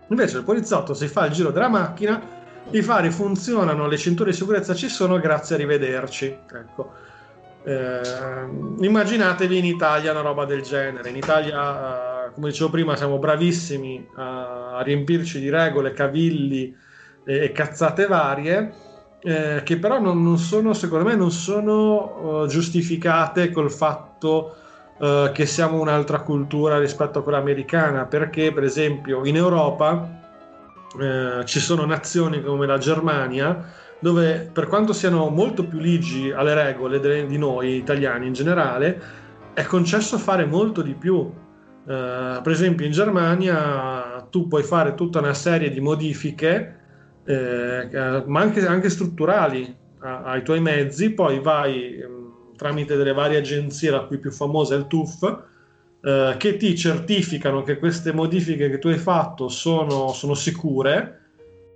Invece 0.08 0.38
il 0.38 0.43
poliziotto 0.43 0.93
si 0.93 1.08
fa 1.08 1.26
il 1.26 1.32
giro 1.32 1.52
della 1.52 1.70
macchina, 1.70 2.22
i 2.72 2.82
fari 2.82 3.10
funzionano, 3.10 3.88
le 3.88 3.97
cinture 3.97 4.32
di 4.32 4.36
sicurezza 4.36 4.74
ci 4.74 4.89
sono, 4.89 5.18
grazie 5.20 5.56
a 5.56 5.58
rivederci. 5.58 6.26
Ecco. 6.26 6.91
Eh, 7.64 8.02
immaginatevi 8.80 9.58
in 9.58 9.66
Italia 9.66 10.12
una 10.12 10.22
roba 10.22 10.45
del 10.45 10.62
genere. 10.62 11.10
In 11.10 11.16
Italia, 11.16 11.54
eh, 11.56 12.09
come 12.34 12.49
dicevo 12.49 12.69
prima, 12.69 12.95
siamo 12.95 13.17
bravissimi 13.17 14.07
a, 14.15 14.82
riempirci 14.82 15.39
di 15.39 15.49
regole, 15.49 15.93
cavilli 15.93 16.75
e, 17.23 17.43
e 17.43 17.51
cazzate 17.51 18.05
varie. 18.07 18.73
Eh, 19.21 19.61
che 19.63 19.77
però 19.77 19.99
non, 19.99 20.23
non, 20.23 20.38
sono, 20.38 20.73
secondo 20.73 21.05
me, 21.05 21.15
non 21.15 21.32
sono 21.32 22.43
uh, 22.43 22.47
giustificate 22.47 23.51
col 23.51 23.69
fatto 23.69 24.55
uh, 24.97 25.32
che 25.34 25.45
siamo 25.45 25.80
un'altra 25.82 26.21
cultura 26.21 26.80
rispetto 26.80 27.19
a 27.19 27.23
quella 27.23 27.39
americana, 27.39 28.05
perché 28.05 28.53
per 28.53 28.63
esempio 28.63 29.25
in 29.25 29.36
Europa 29.36 30.21
uh, 30.93 31.43
ci 31.43 31.59
sono 31.59 31.86
nazioni 31.86 32.41
come 32.41 32.65
la 32.65 32.77
Germania 32.77 33.88
dove 33.99 34.49
per 34.51 34.67
quanto 34.67 34.93
siano 34.93 35.30
molto 35.30 35.65
più 35.65 35.80
ligi 35.80 36.32
alle 36.32 36.53
regole 36.53 36.99
de- 36.99 37.25
di 37.25 37.38
noi 37.38 37.75
italiani 37.75 38.27
in 38.27 38.34
generale, 38.34 39.01
è 39.53 39.63
concesso 39.63 40.17
fare 40.17 40.45
molto 40.45 40.82
di 40.82 40.93
più. 40.93 41.30
Uh, 41.82 42.41
per 42.43 42.51
esempio 42.51 42.86
in 42.86 42.91
Germania 42.91 44.27
tu 44.30 44.47
puoi 44.47 44.63
fare 44.63 44.93
tutta 44.93 45.19
una 45.19 45.34
serie 45.34 45.71
di 45.71 45.80
modifiche, 45.80 46.77
eh, 47.23 48.23
ma 48.25 48.41
anche, 48.41 48.65
anche 48.65 48.89
strutturali 48.89 49.75
a- 49.99 50.23
ai 50.23 50.43
tuoi 50.43 50.59
mezzi, 50.61 51.11
poi 51.11 51.39
vai 51.39 52.03
tramite 52.55 52.95
delle 52.97 53.13
varie 53.13 53.38
agenzie, 53.38 53.89
la 53.89 54.01
cui 54.01 54.19
più 54.19 54.32
famosa 54.32 54.75
è 54.75 54.77
il 54.77 54.88
TUF, 54.88 55.43
eh, 56.01 56.36
che 56.38 56.57
ti 56.57 56.75
certificano 56.75 57.63
che 57.63 57.80
queste 57.80 58.11
modifiche 58.11 58.69
che 58.69 58.80
tu 58.80 58.89
hai 58.89 58.97
fatto 58.97 59.47
sono, 59.47 60.09
sono 60.09 60.34
sicure 60.34 61.21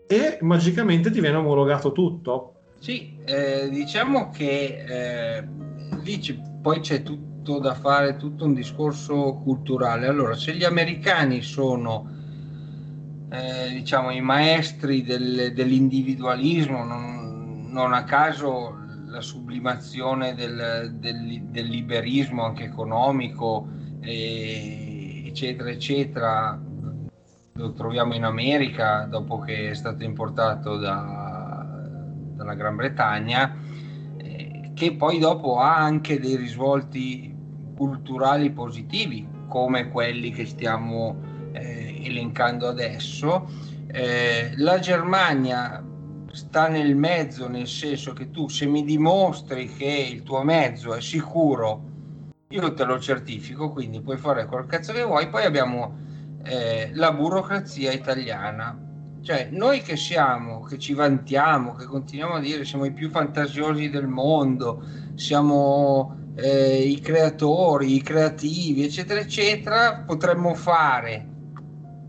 e 0.05 0.37
magicamente 0.41 1.09
ti 1.09 1.21
viene 1.21 1.37
omologato 1.37 1.91
tutto. 1.93 2.55
Sì, 2.79 3.17
eh, 3.25 3.69
diciamo 3.69 4.29
che 4.29 4.83
eh, 5.37 5.47
lì 6.03 6.17
c- 6.19 6.37
poi 6.61 6.81
c'è 6.81 7.01
tutto 7.01 7.32
da 7.59 7.73
fare, 7.73 8.17
tutto 8.17 8.45
un 8.45 8.53
discorso 8.53 9.41
culturale. 9.43 10.07
Allora, 10.07 10.35
se 10.35 10.55
gli 10.55 10.63
americani 10.63 11.41
sono 11.41 12.09
eh, 13.29 13.69
diciamo 13.69 14.11
i 14.11 14.21
maestri 14.21 15.03
del, 15.03 15.53
dell'individualismo, 15.53 16.83
non, 16.83 17.67
non 17.69 17.93
a 17.93 18.03
caso 18.03 18.77
la 19.07 19.21
sublimazione 19.21 20.33
del, 20.35 20.95
del, 20.99 21.41
del 21.43 21.67
liberismo 21.67 22.43
anche 22.43 22.63
economico, 22.63 23.67
e, 23.99 25.23
eccetera, 25.27 25.69
eccetera, 25.69 26.61
lo 27.53 27.73
troviamo 27.73 28.13
in 28.13 28.23
America 28.23 29.05
dopo 29.09 29.39
che 29.39 29.71
è 29.71 29.73
stato 29.73 30.03
importato 30.03 30.77
da, 30.77 31.65
dalla 32.35 32.53
Gran 32.53 32.75
Bretagna, 32.75 33.55
eh, 34.17 34.71
che 34.73 34.95
poi 34.95 35.19
dopo 35.19 35.59
ha 35.59 35.75
anche 35.75 36.19
dei 36.19 36.35
risvolti 36.35 37.32
culturali 37.75 38.51
positivi, 38.51 39.27
come 39.47 39.89
quelli 39.89 40.31
che 40.31 40.45
stiamo 40.45 41.15
eh, 41.51 42.01
elencando 42.03 42.67
adesso. 42.67 43.47
Eh, 43.87 44.53
la 44.57 44.79
Germania 44.79 45.83
sta 46.31 46.67
nel 46.67 46.95
mezzo, 46.95 47.47
nel 47.47 47.67
senso 47.67 48.13
che 48.13 48.31
tu 48.31 48.47
se 48.47 48.65
mi 48.65 48.83
dimostri 48.83 49.67
che 49.67 50.07
il 50.11 50.23
tuo 50.23 50.43
mezzo 50.43 50.93
è 50.93 51.01
sicuro, 51.01 51.91
io 52.49 52.73
te 52.73 52.83
lo 52.83 52.99
certifico, 52.99 53.71
quindi 53.71 54.01
puoi 54.01 54.17
fare 54.17 54.45
quel 54.45 54.65
cazzo 54.65 54.93
che 54.93 55.03
vuoi. 55.03 55.29
Poi 55.29 55.43
abbiamo 55.43 55.97
eh, 56.43 56.91
la 56.93 57.11
burocrazia 57.11 57.91
italiana. 57.91 58.77
Cioè, 59.21 59.49
noi 59.51 59.81
che 59.81 59.95
siamo, 59.95 60.61
che 60.61 60.77
ci 60.77 60.93
vantiamo, 60.93 61.73
che 61.73 61.85
continuiamo 61.85 62.35
a 62.35 62.39
dire 62.39 62.65
siamo 62.65 62.85
i 62.85 62.91
più 62.91 63.09
fantasiosi 63.09 63.89
del 63.89 64.07
mondo, 64.07 64.83
siamo 65.15 66.22
eh, 66.35 66.81
i 66.81 66.99
creatori, 66.99 67.95
i 67.95 68.01
creativi, 68.01 68.83
eccetera, 68.83 69.19
eccetera, 69.19 70.03
potremmo 70.05 70.55
fare 70.55 71.27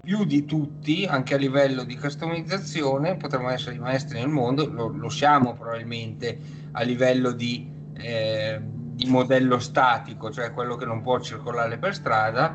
più 0.00 0.24
di 0.24 0.44
tutti, 0.44 1.06
anche 1.06 1.34
a 1.34 1.38
livello 1.38 1.82
di 1.82 1.96
customizzazione, 1.96 3.16
potremmo 3.16 3.48
essere 3.48 3.76
i 3.76 3.78
maestri 3.78 4.18
nel 4.18 4.28
mondo, 4.28 4.70
lo, 4.70 4.88
lo 4.88 5.08
siamo 5.08 5.54
probabilmente 5.54 6.38
a 6.72 6.82
livello 6.82 7.32
di, 7.32 7.70
eh, 7.94 8.60
di, 8.62 9.06
modello 9.06 9.58
statico, 9.58 10.30
cioè 10.30 10.52
quello 10.52 10.76
che 10.76 10.84
non 10.84 11.00
può 11.00 11.18
circolare 11.20 11.78
per 11.78 11.94
strada, 11.94 12.54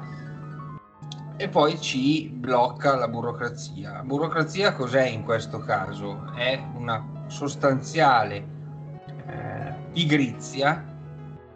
e 1.38 1.47
poi 1.47 1.80
ci 1.80 2.30
blocca 2.30 2.95
la 2.95 3.07
burocrazia. 3.07 3.93
La 3.93 4.03
burocrazia 4.03 4.74
cos'è 4.74 5.07
in 5.07 5.24
questo 5.24 5.59
caso? 5.59 6.32
È 6.36 6.61
una 6.76 7.24
sostanziale 7.28 8.45
eh, 9.26 9.74
pigrizia 9.91 10.88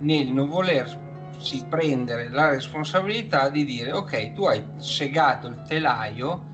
nel 0.04 0.32
non 0.32 0.47
voler 0.47 1.01
si 1.38 1.66
prendere 1.68 2.30
la 2.30 2.49
responsabilità 2.49 3.49
di 3.49 3.66
dire 3.66 3.91
ok 3.91 4.34
tu 4.34 4.45
hai 4.45 4.64
segato 4.78 5.47
il 5.47 5.62
telaio 5.68 6.51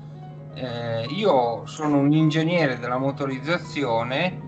eh, 0.54 1.06
io 1.10 1.64
sono 1.66 1.98
un 1.98 2.12
ingegnere 2.12 2.78
della 2.78 2.98
motorizzazione 2.98 4.40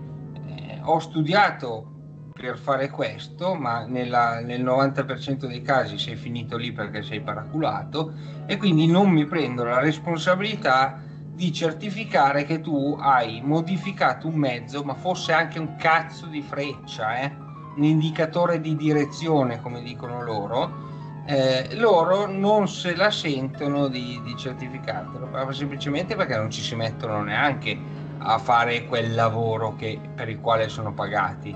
eh, 0.47 0.79
ho 0.81 0.99
studiato 0.99 1.89
per 2.33 2.57
fare 2.57 2.89
questo 2.89 3.53
ma 3.53 3.85
nella, 3.85 4.41
nel 4.41 4.63
90% 4.63 5.45
dei 5.45 5.61
casi 5.61 5.97
sei 5.97 6.15
finito 6.15 6.57
lì 6.57 6.71
perché 6.71 7.03
sei 7.03 7.21
paraculato 7.21 8.13
e 8.45 8.57
quindi 8.57 8.87
non 8.87 9.09
mi 9.09 9.25
prendo 9.25 9.63
la 9.63 9.79
responsabilità 9.79 11.01
di 11.33 11.53
certificare 11.53 12.43
che 12.43 12.59
tu 12.59 12.97
hai 12.99 13.41
modificato 13.41 14.27
un 14.27 14.35
mezzo 14.35 14.83
ma 14.83 14.93
fosse 14.93 15.31
anche 15.31 15.57
un 15.57 15.75
cazzo 15.75 16.25
di 16.27 16.41
freccia 16.41 17.21
eh 17.21 17.42
un 17.75 17.83
indicatore 17.83 18.61
di 18.61 18.75
direzione, 18.75 19.61
come 19.61 19.81
dicono 19.81 20.21
loro, 20.23 20.91
eh, 21.25 21.75
loro 21.75 22.27
non 22.27 22.67
se 22.67 22.95
la 22.95 23.09
sentono 23.09 23.87
di, 23.87 24.19
di 24.23 24.35
certificartelo, 24.35 25.51
semplicemente 25.53 26.15
perché 26.15 26.35
non 26.35 26.51
ci 26.51 26.61
si 26.61 26.75
mettono 26.75 27.23
neanche 27.23 27.77
a 28.17 28.37
fare 28.37 28.85
quel 28.85 29.13
lavoro 29.13 29.75
che, 29.75 29.99
per 30.15 30.29
il 30.29 30.39
quale 30.39 30.69
sono 30.69 30.93
pagati. 30.93 31.55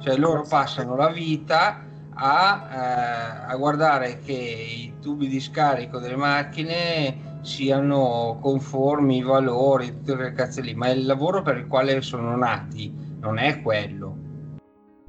Cioè 0.00 0.16
loro 0.16 0.44
passano 0.46 0.96
la 0.96 1.08
vita 1.08 1.82
a, 2.14 2.68
eh, 2.70 3.52
a 3.52 3.56
guardare 3.56 4.20
che 4.20 4.32
i 4.32 4.94
tubi 5.00 5.28
di 5.28 5.40
scarico 5.40 5.98
delle 5.98 6.16
macchine 6.16 7.32
siano 7.42 8.38
conformi 8.40 9.18
i 9.18 9.22
valori, 9.22 9.88
tutte 9.88 10.14
quelle 10.14 10.32
cazzo 10.32 10.60
lì, 10.60 10.74
ma 10.74 10.88
il 10.88 11.06
lavoro 11.06 11.42
per 11.42 11.58
il 11.58 11.66
quale 11.66 12.00
sono 12.00 12.36
nati 12.36 12.92
non 13.20 13.38
è 13.38 13.60
quello. 13.62 14.23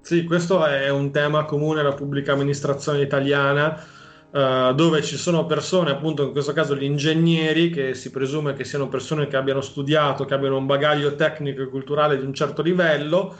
Sì, 0.06 0.24
questo 0.24 0.64
è 0.64 0.88
un 0.90 1.10
tema 1.10 1.46
comune 1.46 1.80
alla 1.80 1.96
pubblica 1.96 2.34
amministrazione 2.34 3.02
italiana, 3.02 3.84
eh, 4.32 4.72
dove 4.76 5.02
ci 5.02 5.18
sono 5.18 5.48
persone, 5.48 5.90
appunto 5.90 6.26
in 6.26 6.32
questo 6.32 6.54
caso 6.54 6.76
gli 6.76 6.84
ingegneri, 6.84 7.72
che 7.72 7.96
si 7.96 8.12
presume 8.12 8.54
che 8.54 8.66
siano 8.66 8.88
persone 8.88 9.26
che 9.26 9.36
abbiano 9.36 9.62
studiato, 9.62 10.24
che 10.26 10.36
abbiano 10.36 10.58
un 10.58 10.68
bagaglio 10.68 11.16
tecnico 11.16 11.64
e 11.64 11.70
culturale 11.70 12.20
di 12.20 12.24
un 12.24 12.36
certo 12.36 12.62
livello, 12.62 13.36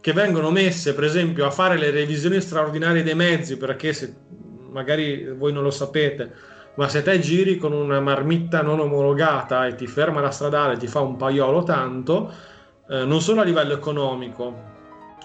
che 0.00 0.12
vengono 0.12 0.52
messe, 0.52 0.94
per 0.94 1.02
esempio, 1.02 1.44
a 1.44 1.50
fare 1.50 1.76
le 1.76 1.90
revisioni 1.90 2.40
straordinarie 2.40 3.02
dei 3.02 3.16
mezzi, 3.16 3.56
perché 3.56 3.92
se 3.92 4.14
magari 4.70 5.34
voi 5.36 5.52
non 5.52 5.64
lo 5.64 5.72
sapete, 5.72 6.32
ma 6.76 6.88
se 6.88 7.02
te 7.02 7.18
giri 7.18 7.56
con 7.56 7.72
una 7.72 7.98
marmitta 7.98 8.62
non 8.62 8.78
omologata 8.78 9.66
e 9.66 9.74
ti 9.74 9.88
ferma 9.88 10.20
la 10.20 10.30
stradale 10.30 10.76
ti 10.76 10.86
fa 10.86 11.00
un 11.00 11.16
paiolo 11.16 11.64
tanto, 11.64 12.32
eh, 12.88 13.04
non 13.04 13.20
solo 13.20 13.40
a 13.40 13.44
livello 13.44 13.72
economico, 13.72 14.74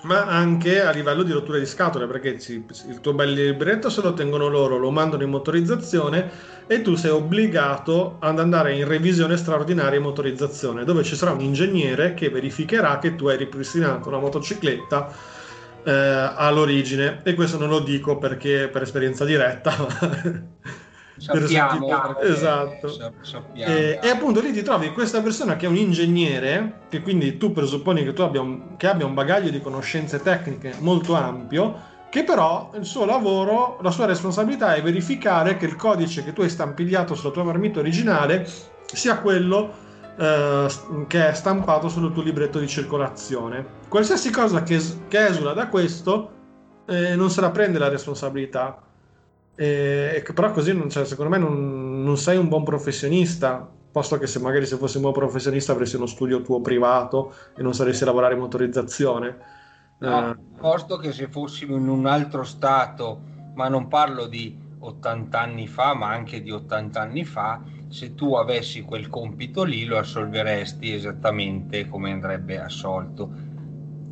ma 0.03 0.25
anche 0.25 0.81
a 0.81 0.91
livello 0.91 1.23
di 1.23 1.31
rottura 1.31 1.59
di 1.59 1.65
scatole, 1.65 2.07
perché 2.07 2.39
ci, 2.39 2.65
il 2.87 2.99
tuo 3.01 3.13
bel 3.13 3.33
libretto 3.33 3.89
se 3.89 4.01
lo 4.01 4.13
tengono 4.13 4.47
loro, 4.47 4.77
lo 4.77 4.91
mandano 4.91 5.23
in 5.23 5.29
motorizzazione 5.29 6.29
e 6.65 6.81
tu 6.81 6.95
sei 6.95 7.11
obbligato 7.11 8.17
ad 8.19 8.39
andare 8.39 8.75
in 8.75 8.87
revisione 8.87 9.37
straordinaria 9.37 9.97
in 9.97 10.03
motorizzazione, 10.03 10.85
dove 10.85 11.03
ci 11.03 11.15
sarà 11.15 11.31
un 11.31 11.41
ingegnere 11.41 12.13
che 12.13 12.29
verificherà 12.29 12.97
che 12.97 13.15
tu 13.15 13.27
hai 13.27 13.37
ripristinato 13.37 14.07
una 14.07 14.19
motocicletta 14.19 15.13
eh, 15.83 15.91
all'origine. 15.91 17.21
E 17.23 17.33
questo 17.33 17.57
non 17.57 17.69
lo 17.69 17.79
dico 17.79 18.17
perché 18.17 18.69
per 18.71 18.83
esperienza 18.83 19.25
diretta. 19.25 19.75
Sappiamo, 21.21 21.87
perché, 21.87 22.33
esatto. 22.33 22.89
Sappiamo. 23.21 23.73
E, 23.73 23.99
e, 24.01 24.09
appunto 24.09 24.41
lì 24.41 24.51
ti 24.51 24.63
trovi 24.63 24.91
questa 24.91 25.21
persona 25.21 25.55
che 25.55 25.67
è 25.67 25.69
un 25.69 25.75
ingegnere, 25.75 26.79
che 26.89 27.01
quindi 27.01 27.37
tu 27.37 27.51
presupponi 27.51 28.03
che 28.03 28.13
tu 28.13 28.23
abbia 28.23 28.41
un, 28.41 28.75
che 28.75 28.87
abbia 28.87 29.05
un 29.05 29.13
bagaglio 29.13 29.51
di 29.51 29.61
conoscenze 29.61 30.19
tecniche 30.19 30.73
molto 30.79 31.13
ampio, 31.13 31.89
che 32.09 32.23
però 32.23 32.71
il 32.73 32.85
suo 32.85 33.05
lavoro, 33.05 33.77
la 33.83 33.91
sua 33.91 34.07
responsabilità 34.07 34.73
è 34.73 34.81
verificare 34.81 35.57
che 35.57 35.67
il 35.67 35.75
codice 35.75 36.23
che 36.23 36.33
tu 36.33 36.41
hai 36.41 36.49
stampigliato 36.49 37.13
sulla 37.13 37.31
tua 37.31 37.43
marmita 37.43 37.79
originale 37.79 38.47
sia 38.91 39.19
quello 39.19 39.71
eh, 40.17 40.67
che 41.05 41.29
è 41.29 41.33
stampato 41.35 41.87
sul 41.87 42.11
tuo 42.11 42.23
libretto 42.23 42.57
di 42.57 42.67
circolazione. 42.67 43.63
Qualsiasi 43.87 44.31
cosa 44.31 44.63
che, 44.63 44.81
che 45.07 45.27
esula 45.27 45.53
da 45.53 45.67
questo 45.67 46.31
eh, 46.87 47.15
non 47.15 47.29
se 47.29 47.41
la 47.41 47.51
prende 47.51 47.77
la 47.77 47.89
responsabilità. 47.89 48.81
E, 49.61 50.23
però 50.33 50.49
così 50.49 50.73
non, 50.73 50.89
cioè, 50.89 51.05
secondo 51.05 51.29
me 51.29 51.37
non, 51.37 52.01
non, 52.01 52.17
sei 52.17 52.35
un 52.35 52.47
buon 52.47 52.63
professionista 52.63 53.69
posto 53.91 54.17
che 54.17 54.25
se 54.25 54.39
magari 54.39 54.65
se 54.65 54.75
fossi 54.75 54.95
un 54.95 55.03
buon 55.03 55.13
professionista 55.13 55.71
avresti 55.71 55.97
uno 55.97 56.07
studio 56.07 56.41
tuo 56.41 56.61
privato 56.61 57.31
e 57.55 57.61
non 57.61 57.75
saresti 57.75 58.01
a 58.01 58.07
lavorare 58.07 58.33
in 58.33 58.39
motorizzazione 58.39 59.37
no, 59.99 60.31
eh. 60.31 60.35
posto 60.57 60.97
che 60.97 61.11
se 61.11 61.27
fossimo 61.27 61.75
in 61.75 61.87
un 61.89 62.07
altro 62.07 62.43
stato 62.43 63.21
ma 63.53 63.67
non 63.67 63.87
parlo 63.87 64.25
di 64.25 64.57
80 64.79 65.39
anni 65.39 65.67
fa 65.67 65.93
ma 65.93 66.07
anche 66.09 66.41
di 66.41 66.49
80 66.49 66.99
anni 66.99 67.23
fa 67.23 67.61
se 67.87 68.15
tu 68.15 68.33
avessi 68.33 68.81
quel 68.81 69.09
compito 69.09 69.61
lì 69.61 69.85
lo 69.85 69.99
assolveresti 69.99 70.91
esattamente 70.91 71.87
come 71.87 72.11
andrebbe 72.11 72.59
assolto 72.59 73.29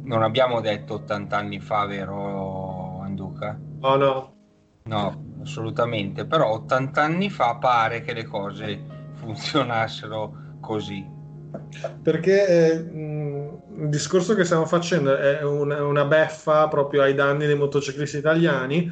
non 0.04 0.22
abbiamo 0.22 0.62
detto 0.62 0.93
80 0.93 1.36
anni 1.36 1.60
fa 1.60 1.88
vero 1.88 3.00
Anduca? 3.02 3.60
no 3.80 3.95
no 3.95 4.34
no 4.84 5.28
assolutamente, 5.42 6.26
però 6.26 6.52
80 6.52 7.02
anni 7.02 7.30
fa 7.30 7.56
pare 7.56 8.02
che 8.02 8.14
le 8.14 8.26
cose 8.26 8.80
funzionassero 9.16 10.58
così. 10.60 11.18
Perché 12.02 12.48
eh, 12.48 12.74
il 12.74 13.90
discorso 13.90 14.36
che 14.36 14.44
stiamo 14.44 14.66
facendo 14.66 15.18
è 15.18 15.42
una, 15.44 15.84
una, 15.84 16.06
beffa 16.06 16.68
proprio 16.68 17.02
ai 17.02 17.16
danni 17.16 17.48
dei 17.48 17.56
motociclisti 17.56 18.18
italiani, 18.18 18.92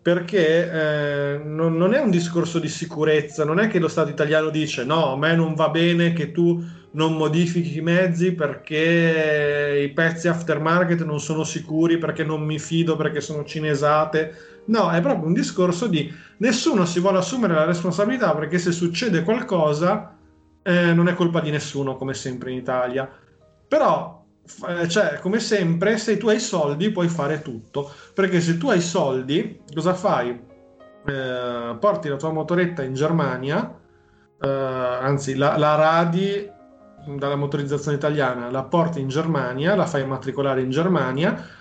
perché 0.00 0.70
eh, 0.70 1.38
non, 1.44 1.76
non, 1.76 1.92
è 1.92 2.00
un 2.00 2.10
discorso 2.10 2.58
di 2.58 2.68
sicurezza, 2.68 3.44
non 3.44 3.58
è 3.58 3.68
che 3.68 3.78
lo 3.78 3.88
Stato 3.88 4.08
italiano 4.08 4.48
dice 4.48 4.84
no, 4.84 5.12
a 5.12 5.16
me 5.16 5.34
non 5.34 5.54
va 5.54 5.68
bene 5.68 6.14
che 6.14 6.32
tu 6.32 6.64
non 6.92 7.16
modifichi 7.16 7.76
i 7.78 7.82
mezzi 7.82 8.32
perché 8.32 9.80
i 9.84 9.92
pezzi 9.92 10.26
aftermarket 10.28 11.04
non 11.04 11.20
sono 11.20 11.44
sicuri, 11.44 11.98
perché 11.98 12.24
non 12.24 12.42
mi 12.42 12.58
fido, 12.58 12.96
perché 12.96 13.20
sono 13.20 13.44
cinesate 13.44 14.49
No, 14.70 14.90
è 14.90 15.00
proprio 15.00 15.26
un 15.26 15.32
discorso 15.32 15.88
di 15.88 16.12
nessuno 16.38 16.84
si 16.84 17.00
vuole 17.00 17.18
assumere 17.18 17.54
la 17.54 17.64
responsabilità 17.64 18.34
perché 18.36 18.58
se 18.58 18.70
succede 18.70 19.24
qualcosa 19.24 20.16
eh, 20.62 20.94
non 20.94 21.08
è 21.08 21.14
colpa 21.14 21.40
di 21.40 21.50
nessuno, 21.50 21.96
come 21.96 22.14
sempre 22.14 22.52
in 22.52 22.58
Italia. 22.58 23.10
Però, 23.66 24.24
eh, 24.68 24.88
cioè, 24.88 25.18
come 25.20 25.40
sempre, 25.40 25.98
se 25.98 26.16
tu 26.18 26.28
hai 26.28 26.38
soldi 26.38 26.90
puoi 26.92 27.08
fare 27.08 27.42
tutto. 27.42 27.90
Perché 28.14 28.40
se 28.40 28.58
tu 28.58 28.70
hai 28.70 28.80
soldi, 28.80 29.60
cosa 29.74 29.92
fai? 29.94 30.40
Eh, 31.04 31.76
porti 31.80 32.08
la 32.08 32.16
tua 32.16 32.30
motoretta 32.30 32.84
in 32.84 32.94
Germania, 32.94 33.74
eh, 34.40 34.48
anzi, 34.48 35.34
la, 35.34 35.58
la 35.58 35.74
radi 35.74 36.48
dalla 37.16 37.36
motorizzazione 37.36 37.96
italiana, 37.96 38.50
la 38.50 38.62
porti 38.62 39.00
in 39.00 39.08
Germania, 39.08 39.74
la 39.74 39.86
fai 39.86 40.02
immatricolare 40.02 40.60
in 40.60 40.70
Germania 40.70 41.58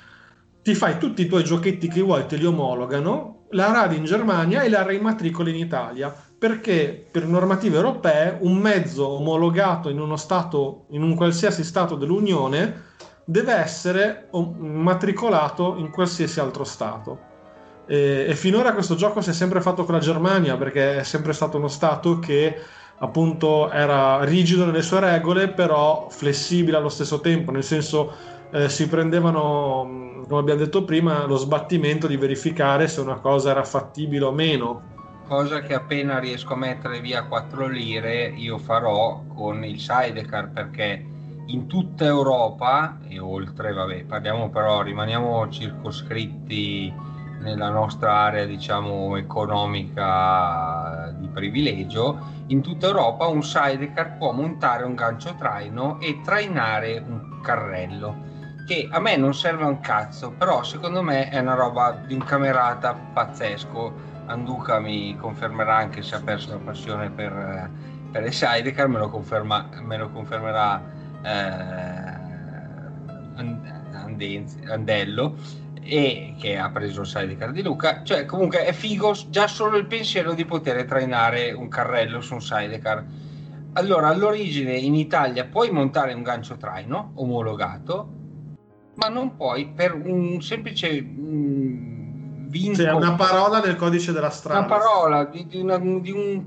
ti 0.62 0.76
fai 0.76 0.98
tutti 0.98 1.22
i 1.22 1.28
tuoi 1.28 1.44
giochetti 1.44 1.88
che 1.88 2.02
vuoi, 2.02 2.26
te 2.26 2.36
li 2.36 2.46
omologano, 2.46 3.46
la 3.52 3.72
radi 3.72 3.98
in 3.98 4.06
Germania 4.06 4.62
e 4.62 4.70
la 4.70 4.84
reimmatricoli 4.84 5.52
in 5.52 5.58
Italia. 5.58 6.14
Perché 6.40 7.08
per 7.12 7.26
normative 7.26 7.76
europee 7.76 8.38
un 8.42 8.56
mezzo 8.56 9.08
omologato 9.08 9.90
in 9.90 10.00
uno 10.00 10.16
stato, 10.16 10.86
in 10.92 11.04
un 11.04 11.16
qualsiasi 11.16 11.64
stato 11.64 11.96
dell'Unione, 11.96 12.88
deve 13.26 13.54
essere 13.54 14.30
matricolato 14.32 15.76
in 15.78 15.92
qualsiasi 15.92 16.40
altro 16.40 16.64
stato. 16.64 17.28
E, 17.86 18.26
e 18.30 18.36
finora 18.36 18.74
questo 18.74 18.96
gioco 18.96 19.20
si 19.22 19.32
è 19.32 19.34
sempre 19.34 19.62
fatto 19.62 19.84
con 19.84 19.96
la 19.96 20.00
Germania, 20.00 20.56
perché 20.58 21.00
è 21.00 21.04
sempre 21.04 21.34
stato 21.34 21.58
uno 21.58 21.68
stato 21.68 22.20
che 22.20 22.56
appunto 23.00 23.70
era 23.72 24.24
rigido 24.24 24.66
nelle 24.66 24.82
sue 24.82 25.00
regole, 25.00 25.50
però 25.50 26.08
flessibile 26.10 26.78
allo 26.78 26.90
stesso 26.90 27.20
tempo, 27.20 27.52
nel 27.52 27.64
senso 27.64 28.38
eh, 28.52 28.70
si 28.70 28.88
prendevano, 28.88 30.24
come 30.28 30.40
abbiamo 30.40 30.60
detto 30.60 30.84
prima, 30.84 31.26
lo 31.26 31.38
sbattimento 31.38 32.08
di 32.08 32.18
verificare 32.18 32.88
se 32.88 33.02
una 33.02 33.20
cosa 33.20 33.52
era 33.52 33.64
fattibile 33.64 34.26
o 34.26 34.32
meno. 34.32 34.98
Cosa 35.28 35.62
che 35.62 35.76
appena 35.76 36.18
riesco 36.18 36.54
a 36.54 36.58
mettere 36.58 37.02
via 37.02 37.24
4 37.24 37.68
lire 37.68 38.34
io 38.36 38.58
farò 38.58 39.24
con 39.36 39.64
il 39.64 39.80
sidecar 39.80 40.50
perché 40.50 41.06
in 41.46 41.68
tutta 41.68 42.06
Europa 42.06 42.98
e 43.08 43.20
oltre, 43.20 43.72
vabbè, 43.72 44.06
parliamo 44.06 44.50
però, 44.50 44.82
rimaniamo 44.82 45.48
circoscritti 45.50 46.92
nella 47.42 47.70
nostra 47.70 48.14
area 48.14 48.46
diciamo 48.46 49.16
economica 49.16 51.16
di 51.18 51.30
privilegio 51.30 52.20
in 52.48 52.62
tutta 52.62 52.88
Europa 52.88 53.28
un 53.28 53.42
sidecar 53.42 54.18
può 54.18 54.34
montare 54.34 54.84
un 54.84 54.94
gancio 54.94 55.34
traino 55.36 56.02
e 56.02 56.20
trainare 56.22 57.02
un 57.08 57.40
carrello 57.42 58.29
che 58.70 58.88
a 58.92 59.00
me 59.00 59.16
non 59.16 59.34
serve 59.34 59.64
un 59.64 59.80
cazzo, 59.80 60.30
però 60.30 60.62
secondo 60.62 61.02
me 61.02 61.30
è 61.30 61.40
una 61.40 61.56
roba 61.56 62.04
di 62.06 62.14
un 62.14 62.24
camerata 62.24 62.94
pazzesco. 62.94 64.08
Anduca 64.28 64.80
mi 64.80 65.18
confermerà 65.18 65.76
anche 65.76 66.04
se 66.04 66.14
ha 66.14 66.22
perso 66.22 66.52
la 66.52 66.58
passione 66.58 67.10
per, 67.10 67.68
per 68.12 68.22
le 68.22 68.32
sidecar, 68.32 68.88
me 68.88 69.00
lo, 69.00 69.10
conferma, 69.10 69.68
me 69.82 69.98
lo 69.98 70.12
confermerà 70.12 70.84
eh, 71.24 72.18
Andenzi, 73.92 74.60
Andello 74.68 75.36
e 75.82 76.36
che 76.38 76.56
ha 76.60 76.70
preso 76.70 77.02
il 77.02 77.08
sidecar 77.08 77.50
di 77.50 77.64
Luca. 77.64 78.04
Cioè, 78.04 78.26
comunque 78.26 78.66
è 78.66 78.72
figo 78.72 79.16
già 79.30 79.48
solo 79.48 79.78
il 79.78 79.88
pensiero 79.88 80.36
di 80.36 80.46
poter 80.46 80.86
trainare 80.86 81.54
un 81.54 81.70
carrello 81.70 82.22
su 82.22 82.36
un 82.36 82.42
sidecar. 82.44 83.04
Allora, 83.74 84.10
all'origine 84.10 84.74
in 84.74 84.94
Italia 84.94 85.46
puoi 85.46 85.72
montare 85.72 86.14
un 86.14 86.22
gancio 86.22 86.56
traino 86.58 87.14
omologato 87.16 88.18
ma 89.00 89.08
non 89.08 89.36
puoi 89.36 89.68
per 89.68 89.94
un 89.96 90.42
semplice 90.42 91.02
mh, 91.02 92.48
vincolo. 92.50 92.84
Cioè, 92.84 92.94
una 92.94 93.14
parola 93.14 93.60
nel 93.62 93.76
codice 93.76 94.12
della 94.12 94.30
strada. 94.30 94.60
Una 94.60 94.68
parola 94.68 95.24
di, 95.26 95.48
di, 95.48 95.62
una, 95.62 95.78
di 95.78 96.12
un, 96.12 96.46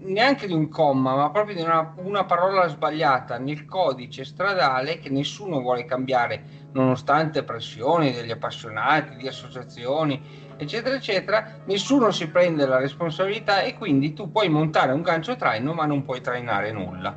neanche 0.00 0.46
di 0.46 0.52
un 0.52 0.68
comma, 0.68 1.14
ma 1.14 1.30
proprio 1.30 1.56
di 1.56 1.62
una, 1.62 1.94
una 1.96 2.24
parola 2.24 2.68
sbagliata 2.68 3.38
nel 3.38 3.64
codice 3.64 4.24
stradale 4.24 4.98
che 4.98 5.08
nessuno 5.08 5.60
vuole 5.60 5.86
cambiare, 5.86 6.68
nonostante 6.72 7.42
pressioni 7.42 8.12
degli 8.12 8.30
appassionati, 8.30 9.16
di 9.16 9.26
associazioni, 9.26 10.20
eccetera, 10.56 10.96
eccetera, 10.96 11.60
nessuno 11.64 12.10
si 12.10 12.28
prende 12.28 12.66
la 12.66 12.78
responsabilità 12.78 13.62
e 13.62 13.78
quindi 13.78 14.12
tu 14.12 14.30
puoi 14.30 14.48
montare 14.48 14.92
un 14.92 15.02
gancio 15.02 15.36
traino 15.36 15.72
ma 15.72 15.86
non 15.86 16.04
puoi 16.04 16.20
trainare 16.20 16.70
nulla. 16.70 17.16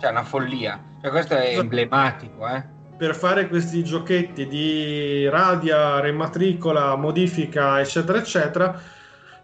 Cioè, 0.00 0.08
è 0.08 0.10
una 0.10 0.24
follia. 0.24 0.82
Cioè, 1.02 1.10
questo 1.10 1.34
è 1.34 1.58
emblematico, 1.58 2.48
eh. 2.48 2.80
Per 3.02 3.16
fare 3.16 3.48
questi 3.48 3.82
giochetti 3.82 4.46
di 4.46 5.28
radia, 5.28 5.98
rematricola, 5.98 6.94
modifica, 6.94 7.80
eccetera, 7.80 8.18
eccetera, 8.18 8.80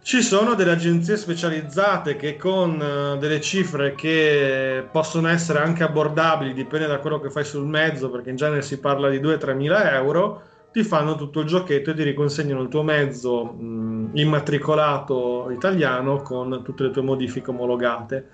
ci 0.00 0.22
sono 0.22 0.54
delle 0.54 0.70
agenzie 0.70 1.16
specializzate 1.16 2.14
che 2.14 2.36
con 2.36 2.80
eh, 2.80 3.18
delle 3.18 3.40
cifre 3.40 3.96
che 3.96 4.86
possono 4.92 5.26
essere 5.26 5.58
anche 5.58 5.82
abbordabili, 5.82 6.52
dipende 6.52 6.86
da 6.86 6.98
quello 6.98 7.18
che 7.18 7.30
fai 7.30 7.44
sul 7.44 7.66
mezzo, 7.66 8.10
perché 8.10 8.30
in 8.30 8.36
genere 8.36 8.62
si 8.62 8.78
parla 8.78 9.08
di 9.08 9.18
2-3 9.18 9.56
mila 9.56 9.92
euro, 9.92 10.40
ti 10.70 10.84
fanno 10.84 11.16
tutto 11.16 11.40
il 11.40 11.46
giochetto 11.48 11.90
e 11.90 11.94
ti 11.94 12.04
riconsegnano 12.04 12.62
il 12.62 12.68
tuo 12.68 12.84
mezzo 12.84 13.44
mh, 13.44 14.10
immatricolato 14.12 15.50
italiano 15.50 16.22
con 16.22 16.62
tutte 16.62 16.84
le 16.84 16.90
tue 16.92 17.02
modifiche 17.02 17.50
omologate. 17.50 18.24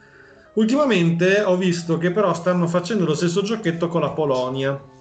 Ultimamente 0.57 1.41
ho 1.41 1.57
visto 1.57 1.97
che 1.97 2.11
però 2.11 2.35
stanno 2.35 2.67
facendo 2.67 3.07
lo 3.07 3.15
stesso 3.15 3.41
giochetto 3.41 3.89
con 3.89 4.03
la 4.03 4.11
Polonia, 4.11 4.93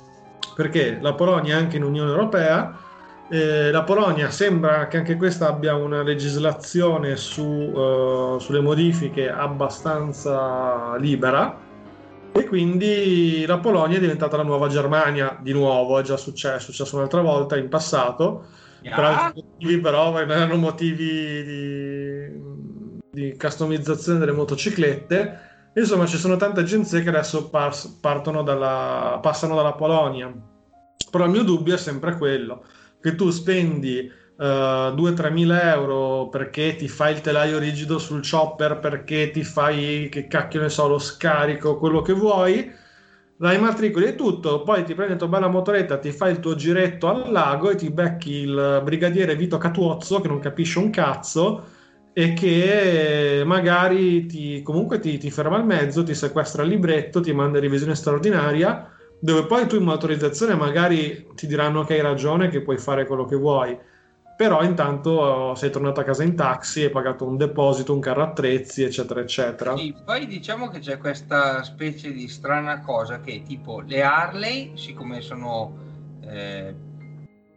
perché 0.55 0.97
la 1.01 1.13
Polonia 1.13 1.55
è 1.55 1.59
anche 1.59 1.77
in 1.77 1.83
Unione 1.83 2.09
Europea, 2.09 2.77
eh, 3.29 3.71
la 3.71 3.83
Polonia 3.83 4.29
sembra 4.29 4.87
che 4.87 4.97
anche 4.97 5.15
questa 5.15 5.47
abbia 5.47 5.75
una 5.75 6.03
legislazione 6.03 7.15
su, 7.15 7.41
eh, 7.43 8.35
sulle 8.39 8.59
modifiche 8.61 9.29
abbastanza 9.29 10.95
libera 10.97 11.59
e 12.31 12.45
quindi 12.45 13.45
la 13.45 13.59
Polonia 13.59 13.97
è 13.97 13.99
diventata 13.99 14.37
la 14.37 14.43
nuova 14.43 14.67
Germania 14.67 15.37
di 15.41 15.53
nuovo, 15.53 15.99
è 15.99 16.03
già 16.03 16.17
successo, 16.17 16.57
è 16.57 16.59
successo 16.59 16.95
un'altra 16.97 17.21
volta 17.21 17.57
in 17.57 17.69
passato, 17.69 18.45
Yeah. 18.83 18.95
per 18.95 19.03
altri 19.05 19.43
motivi 19.49 19.79
però 19.79 20.19
erano 20.19 20.57
motivi 20.57 21.43
di, 21.45 23.29
di 23.29 23.37
customizzazione 23.37 24.19
delle 24.19 24.33
motociclette. 24.33 25.51
Insomma, 25.75 26.05
ci 26.05 26.17
sono 26.17 26.35
tante 26.35 26.59
agenzie 26.59 27.01
che 27.01 27.09
adesso 27.09 27.49
pars- 27.49 27.99
dalla, 27.99 29.19
passano 29.21 29.55
dalla 29.55 29.73
Polonia. 29.73 30.31
Però 31.09 31.25
il 31.25 31.31
mio 31.31 31.43
dubbio 31.43 31.75
è 31.75 31.77
sempre 31.77 32.17
quello, 32.17 32.63
che 33.01 33.15
tu 33.15 33.29
spendi 33.29 33.99
eh, 33.99 34.91
2-3 34.95 35.31
mila 35.31 35.73
euro 35.73 36.27
perché 36.29 36.75
ti 36.75 36.87
fai 36.87 37.13
il 37.13 37.21
telaio 37.21 37.59
rigido 37.59 37.97
sul 37.97 38.27
chopper, 38.27 38.79
perché 38.79 39.31
ti 39.31 39.43
fai, 39.43 40.09
che 40.09 40.27
cacchio 40.27 40.61
ne 40.61 40.69
so, 40.69 40.87
lo 40.87 40.99
scarico, 40.99 41.77
quello 41.77 42.01
che 42.01 42.13
vuoi, 42.13 42.71
la 43.37 43.53
immatricoli 43.53 44.05
e 44.05 44.15
tutto, 44.15 44.63
poi 44.63 44.83
ti 44.83 44.93
prendi 44.93 45.13
la 45.13 45.19
tua 45.19 45.27
bella 45.27 45.47
motoretta, 45.47 45.97
ti 45.97 46.11
fai 46.11 46.31
il 46.31 46.39
tuo 46.39 46.55
giretto 46.55 47.09
al 47.09 47.31
lago 47.31 47.69
e 47.69 47.75
ti 47.75 47.89
becchi 47.89 48.31
il 48.31 48.81
brigadiere 48.83 49.35
Vito 49.35 49.57
Catuozzo 49.57 50.21
che 50.21 50.27
non 50.27 50.39
capisce 50.39 50.79
un 50.79 50.89
cazzo 50.91 51.81
e 52.13 52.33
che 52.33 53.41
magari 53.45 54.27
ti, 54.27 54.61
comunque 54.61 54.99
ti, 54.99 55.17
ti 55.17 55.31
ferma 55.31 55.55
al 55.55 55.65
mezzo, 55.65 56.03
ti 56.03 56.13
sequestra 56.13 56.61
il 56.63 56.69
libretto, 56.69 57.21
ti 57.21 57.33
manda 57.33 57.57
in 57.57 57.63
revisione 57.63 57.95
straordinaria, 57.95 58.87
dove 59.19 59.45
poi 59.45 59.67
tu 59.67 59.77
in 59.77 59.83
motorizzazione 59.83 60.53
magari 60.53 61.25
ti 61.33 61.47
diranno 61.47 61.83
che 61.83 61.95
hai 61.95 62.01
ragione, 62.01 62.49
che 62.49 62.61
puoi 62.61 62.77
fare 62.77 63.07
quello 63.07 63.25
che 63.25 63.35
vuoi, 63.35 63.75
però 64.35 64.63
intanto 64.63 65.53
eh, 65.53 65.55
sei 65.55 65.71
tornato 65.71 66.01
a 66.01 66.03
casa 66.03 66.23
in 66.23 66.35
taxi, 66.35 66.83
hai 66.83 66.89
pagato 66.91 67.25
un 67.25 67.37
deposito, 67.37 67.93
un 67.93 67.99
carro 67.99 68.23
attrezzi, 68.23 68.83
eccetera, 68.83 69.21
eccetera. 69.21 69.75
Sì, 69.75 69.93
poi 70.03 70.27
diciamo 70.27 70.69
che 70.69 70.79
c'è 70.79 70.97
questa 70.97 71.63
specie 71.63 72.11
di 72.11 72.27
strana 72.27 72.81
cosa 72.81 73.21
che 73.21 73.41
tipo 73.43 73.81
le 73.81 74.03
Harley, 74.03 74.71
siccome 74.75 75.21
sono 75.21 75.73
eh, 76.25 76.75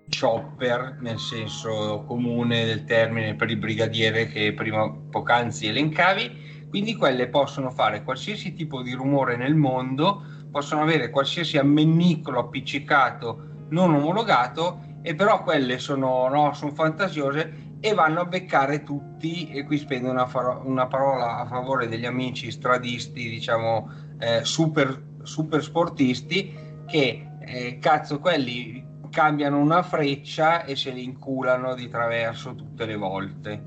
chopper 0.09 0.99
nel 1.01 1.19
senso 1.19 2.05
comune 2.07 2.65
del 2.65 2.85
termine 2.85 3.35
per 3.35 3.51
il 3.51 3.57
brigadiere 3.57 4.27
che 4.29 4.53
prima 4.53 4.91
poc'anzi 4.91 5.67
elencavi, 5.67 6.67
quindi 6.69 6.95
quelle 6.95 7.29
possono 7.29 7.71
fare 7.71 8.03
qualsiasi 8.03 8.55
tipo 8.55 8.83
di 8.83 8.93
rumore 8.93 9.37
nel 9.37 9.55
mondo, 9.55 10.23
possono 10.51 10.83
avere 10.83 11.11
qualsiasi 11.11 11.59
ammennicolo 11.59 12.39
appiccicato 12.39 13.55
non 13.69 13.95
omologato 13.95 14.81
e 15.03 15.15
però 15.15 15.43
quelle 15.43 15.79
sono, 15.79 16.29
no, 16.29 16.53
sono 16.55 16.73
fantasiose 16.73 17.65
e 17.81 17.95
vanno 17.95 18.21
a 18.21 18.25
beccare 18.25 18.83
tutti 18.83 19.51
e 19.51 19.65
qui 19.65 19.79
spendo 19.79 20.11
una, 20.11 20.27
faro- 20.27 20.63
una 20.65 20.87
parola 20.87 21.39
a 21.39 21.47
favore 21.47 21.89
degli 21.89 22.07
amici 22.07 22.51
stradisti 22.51 23.29
diciamo 23.29 23.91
eh, 24.19 24.45
super, 24.45 25.03
super 25.23 25.63
sportisti 25.63 26.55
che 26.87 27.29
eh, 27.41 27.79
cazzo 27.81 28.19
quelli 28.19 28.86
cambiano 29.17 29.59
una 29.59 29.83
freccia 29.83 30.67
e 30.67 30.77
se 30.77 30.91
li 30.91 31.03
inculano 31.03 31.75
di 31.75 31.89
traverso 31.89 32.55
tutte 32.55 32.85
le 32.85 32.97
volte. 32.97 33.63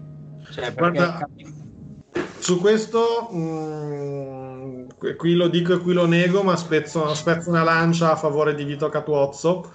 Cioè, 0.51 0.71
Guarda, 0.75 1.27
Su 2.37 2.59
questo, 2.59 3.31
mm, 3.33 4.89
qui 5.17 5.33
lo 5.33 5.47
dico 5.47 5.73
e 5.73 5.79
qui 5.79 5.93
lo 5.93 6.05
nego, 6.05 6.43
ma 6.43 6.55
spezzo, 6.55 7.15
spezzo 7.15 7.49
una 7.49 7.63
lancia 7.63 8.11
a 8.11 8.15
favore 8.15 8.53
di 8.53 8.63
Vito 8.63 8.89
Catuozzo. 8.89 9.73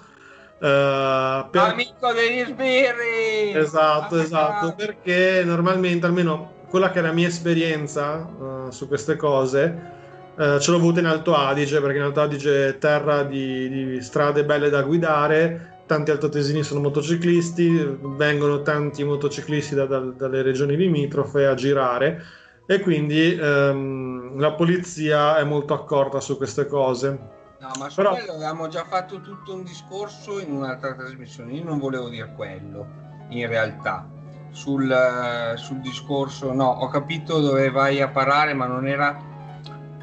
Eh, 0.61 1.45
per- 1.51 1.61
amico 1.61 2.13
degli 2.13 2.45
sbirri! 2.45 3.53
Esatto, 3.53 4.15
Ah, 4.15 4.21
esatto, 4.21 4.75
perché 4.75 5.43
normalmente, 5.43 6.05
almeno 6.05 6.53
quella 6.69 6.89
che 6.89 6.99
è 6.99 7.01
la 7.01 7.11
mia 7.11 7.27
esperienza 7.27 8.25
eh, 8.25 8.71
su 8.71 8.87
queste 8.87 9.17
cose, 9.17 9.91
eh, 10.37 10.59
ce 10.59 10.71
l'ho 10.71 10.77
avuta 10.77 10.99
in 10.99 11.05
Alto 11.05 11.35
Adige, 11.35 11.79
perché 11.81 11.97
in 11.97 12.03
Alto 12.03 12.21
Adige 12.21 12.67
è 12.69 12.77
terra 12.77 13.23
di, 13.23 13.69
di 13.69 14.01
strade 14.01 14.43
belle 14.45 14.69
da 14.69 14.81
guidare, 14.83 15.81
tanti 15.85 16.11
altoatesini 16.11 16.63
sono 16.63 16.79
motociclisti, 16.81 17.97
vengono 18.01 18.61
tanti 18.61 19.03
motociclisti 19.03 19.75
da- 19.75 19.85
da- 19.85 19.99
dalle 19.99 20.41
regioni 20.41 20.75
limitrofe 20.75 21.45
a 21.45 21.53
girare 21.53 22.21
e 22.65 22.79
quindi 22.79 23.37
ehm, 23.39 24.39
la 24.39 24.51
polizia 24.53 25.37
è 25.37 25.43
molto 25.43 25.73
accorta 25.73 26.19
su 26.19 26.35
queste 26.37 26.65
cose. 26.67 27.19
No, 27.59 27.69
ma 27.79 27.89
su 27.89 27.95
Però- 27.95 28.11
quello 28.11 28.33
avevamo 28.33 28.67
già 28.67 28.83
fatto 28.83 29.21
tutto 29.21 29.53
un 29.53 29.63
discorso 29.63 30.39
in 30.39 30.51
un'altra 30.51 30.93
trasmissione. 30.93 31.53
Io 31.53 31.63
non 31.63 31.79
volevo 31.79 32.09
dire 32.09 32.33
quello, 32.35 32.85
in 33.29 33.47
realtà. 33.47 34.07
Sul, 34.51 34.89
eh, 34.91 35.57
sul 35.57 35.79
discorso, 35.81 36.53
no, 36.53 36.65
ho 36.69 36.87
capito 36.87 37.39
dove 37.39 37.69
vai 37.71 38.01
a 38.01 38.07
parare, 38.09 38.53
ma 38.53 38.65
non 38.65 38.87
era, 38.87 39.15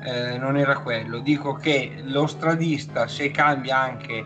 eh, 0.02 0.38
non 0.38 0.56
era 0.56 0.78
quello. 0.78 1.18
Dico 1.20 1.54
che 1.54 2.02
lo 2.04 2.26
stradista, 2.26 3.06
se 3.06 3.30
cambia 3.30 3.78
anche 3.80 4.24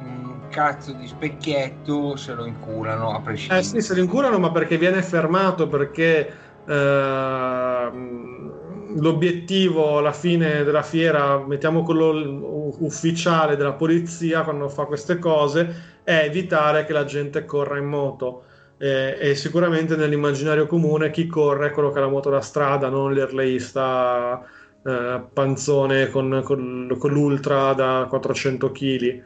un 0.00 0.48
cazzo 0.48 0.92
di 0.92 1.06
specchietto, 1.06 2.16
se 2.16 2.34
lo 2.34 2.44
inculano 2.44 3.14
a 3.14 3.20
prescindere. 3.20 3.60
Eh 3.60 3.64
sì, 3.64 3.80
se 3.80 3.94
lo 3.94 4.02
incurano, 4.02 4.38
ma 4.38 4.50
perché 4.52 4.78
viene 4.78 5.02
fermato, 5.02 5.68
perché 5.68 6.32
ehm, 6.66 8.52
l'obiettivo 8.98 9.98
alla 9.98 10.12
fine 10.12 10.62
della 10.64 10.82
fiera, 10.82 11.38
mettiamo 11.38 11.82
quello 11.82 12.74
ufficiale 12.78 13.56
della 13.56 13.72
polizia 13.72 14.42
quando 14.42 14.68
fa 14.68 14.84
queste 14.84 15.18
cose, 15.18 16.00
è 16.04 16.22
evitare 16.24 16.84
che 16.84 16.92
la 16.92 17.04
gente 17.04 17.44
corra 17.44 17.78
in 17.78 17.86
moto. 17.86 18.44
Eh, 18.78 19.16
e 19.18 19.34
sicuramente 19.34 19.96
nell'immaginario 19.96 20.66
comune 20.66 21.10
chi 21.10 21.26
corre 21.26 21.68
è 21.68 21.70
quello 21.70 21.90
che 21.90 21.98
ha 21.98 22.02
la 22.02 22.08
moto 22.08 22.28
da 22.28 22.42
strada, 22.42 22.90
non 22.90 23.14
l'erleista 23.14 24.44
eh, 24.86 25.28
panzone 25.32 26.08
con, 26.10 26.42
con- 26.44 26.94
con 26.98 27.10
l'ultra 27.12 27.72
da 27.74 28.06
400 28.08 28.70
kg. 28.72 29.24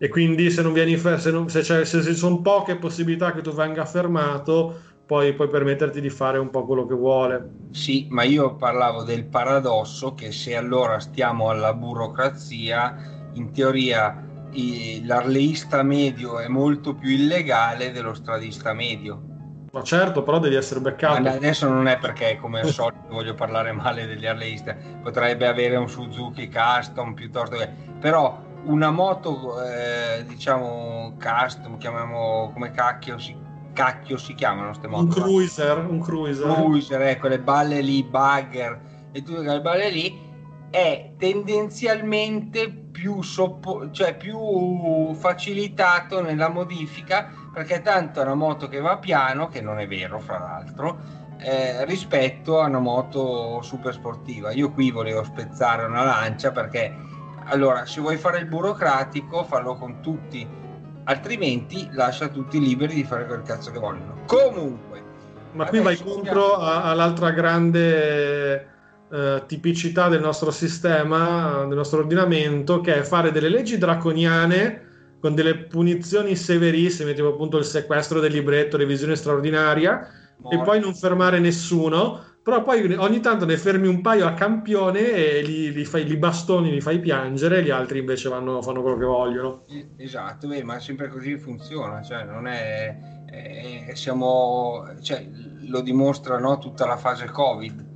E 0.00 0.08
quindi 0.08 0.50
se 0.50 0.62
non 0.62 0.72
vieni 0.72 0.96
fer- 0.96 1.18
se, 1.20 1.30
non- 1.30 1.48
se, 1.48 1.62
se 1.64 2.02
ci 2.02 2.14
sono 2.14 2.40
poche 2.40 2.76
possibilità 2.78 3.32
che 3.32 3.42
tu 3.42 3.52
venga 3.52 3.84
fermato, 3.84 4.80
poi 5.04 5.34
puoi 5.34 5.48
permetterti 5.48 6.00
di 6.00 6.10
fare 6.10 6.38
un 6.38 6.50
po' 6.50 6.64
quello 6.66 6.86
che 6.86 6.94
vuole. 6.94 7.54
Sì, 7.70 8.06
ma 8.10 8.22
io 8.22 8.56
parlavo 8.56 9.02
del 9.02 9.28
paradosso 9.28 10.14
che 10.14 10.32
se 10.32 10.54
allora 10.56 10.98
stiamo 11.00 11.50
alla 11.50 11.74
burocrazia, 11.74 12.94
in 13.32 13.52
teoria 13.52 14.22
l'arleista 15.02 15.82
medio 15.82 16.38
è 16.38 16.48
molto 16.48 16.94
più 16.94 17.10
illegale 17.10 17.90
dello 17.92 18.14
stradista 18.14 18.72
medio. 18.72 19.24
Ma 19.70 19.82
certo, 19.82 20.22
però 20.22 20.38
devi 20.38 20.54
essere 20.54 20.80
Ma 20.80 20.90
beccato. 20.90 21.28
adesso 21.28 21.68
non 21.68 21.88
è 21.88 21.98
perché 21.98 22.38
come 22.40 22.60
al 22.60 22.68
solito 22.68 23.08
voglio 23.10 23.34
parlare 23.34 23.72
male 23.72 24.06
degli 24.06 24.24
arleista, 24.24 24.74
potrebbe 25.02 25.46
avere 25.46 25.76
un 25.76 25.88
Suzuki 25.88 26.50
custom 26.50 27.12
piuttosto 27.14 27.56
che... 27.56 27.68
però 28.00 28.46
una 28.64 28.90
moto 28.90 29.62
eh, 29.62 30.24
diciamo 30.26 31.16
custom, 31.18 31.76
chiamiamo 31.76 32.50
come 32.52 32.70
cacchio 32.70 33.18
si, 33.18 33.36
cacchio 33.72 34.16
si 34.16 34.34
chiamano 34.34 34.68
queste 34.68 34.88
moto? 34.88 35.02
Un 35.02 35.10
qua? 35.10 35.22
cruiser, 35.22 35.78
un 35.78 36.00
cruiser. 36.00 36.54
cruiser, 36.54 37.02
eh, 37.02 37.18
quelle 37.18 37.38
balle 37.38 37.80
lì, 37.82 38.02
bugger 38.02 38.80
e 39.12 39.22
tutte 39.22 39.42
quelle 39.44 39.60
balle 39.60 39.90
lì, 39.90 40.26
è 40.70 41.12
tendenzialmente 41.18 42.68
più, 42.70 43.22
soppo- 43.22 43.90
cioè 43.90 44.16
più 44.16 45.14
facilitato 45.14 46.20
nella 46.20 46.48
modifica 46.48 47.30
perché 47.52 47.82
tanto 47.82 48.20
è 48.20 48.24
una 48.24 48.34
moto 48.34 48.68
che 48.68 48.80
va 48.80 48.98
piano, 48.98 49.48
che 49.48 49.60
non 49.60 49.78
è 49.78 49.86
vero 49.86 50.18
fra 50.18 50.38
l'altro, 50.38 50.98
eh, 51.38 51.84
rispetto 51.84 52.60
a 52.60 52.66
una 52.66 52.78
moto 52.78 53.60
super 53.62 53.92
sportiva. 53.92 54.52
Io 54.52 54.72
qui 54.72 54.90
volevo 54.90 55.22
spezzare 55.24 55.84
una 55.84 56.04
lancia 56.04 56.50
perché 56.50 56.94
allora 57.44 57.86
se 57.86 58.00
vuoi 58.00 58.16
fare 58.16 58.38
il 58.38 58.46
burocratico 58.46 59.44
fallo 59.44 59.76
con 59.76 60.00
tutti, 60.00 60.46
altrimenti 61.04 61.88
lascia 61.92 62.28
tutti 62.28 62.60
liberi 62.60 62.94
di 62.94 63.04
fare 63.04 63.26
quel 63.26 63.42
cazzo 63.42 63.70
che 63.70 63.78
vogliono. 63.78 64.22
Comunque, 64.26 65.02
Ma 65.52 65.64
qui 65.66 65.80
vai 65.80 65.96
contro 65.96 66.56
a- 66.56 66.84
all'altra 66.84 67.30
grande 67.30 68.68
eh, 69.10 69.42
tipicità 69.46 70.08
del 70.08 70.20
nostro 70.20 70.50
sistema, 70.50 71.64
del 71.66 71.76
nostro 71.76 72.00
ordinamento, 72.00 72.80
che 72.82 72.96
è 72.96 73.02
fare 73.02 73.32
delle 73.32 73.48
leggi 73.48 73.78
draconiane 73.78 74.87
con 75.20 75.34
delle 75.34 75.56
punizioni 75.66 76.36
severissime, 76.36 77.14
tipo 77.14 77.28
appunto 77.28 77.58
il 77.58 77.64
sequestro 77.64 78.20
del 78.20 78.32
libretto, 78.32 78.76
revisione 78.76 79.16
straordinaria, 79.16 80.08
e 80.46 80.58
morti. 80.58 80.64
poi 80.64 80.80
non 80.80 80.94
fermare 80.94 81.38
nessuno. 81.40 82.24
Però 82.42 82.62
poi 82.62 82.94
ogni 82.94 83.20
tanto 83.20 83.44
ne 83.44 83.58
fermi 83.58 83.88
un 83.88 84.00
paio 84.00 84.26
a 84.26 84.32
campione 84.32 85.00
e 85.00 85.42
li, 85.42 85.70
li 85.70 85.84
fai, 85.84 86.04
li 86.04 86.16
bastoni, 86.16 86.70
li 86.70 86.80
fai 86.80 86.98
piangere, 86.98 87.58
e 87.58 87.62
gli 87.62 87.70
altri 87.70 87.98
invece 87.98 88.28
vanno, 88.30 88.62
fanno 88.62 88.80
quello 88.80 88.96
che 88.96 89.04
vogliono. 89.04 89.64
Esatto, 89.96 90.48
beh, 90.48 90.62
ma 90.64 90.78
sempre 90.80 91.08
così 91.08 91.36
funziona, 91.36 92.00
cioè 92.02 92.24
non 92.24 92.46
è, 92.46 93.24
è- 93.26 93.94
siamo, 93.94 94.82
cioè, 95.02 95.28
lo 95.66 95.80
dimostra 95.82 96.38
no, 96.38 96.58
tutta 96.58 96.86
la 96.86 96.96
fase 96.96 97.26
Covid, 97.26 97.86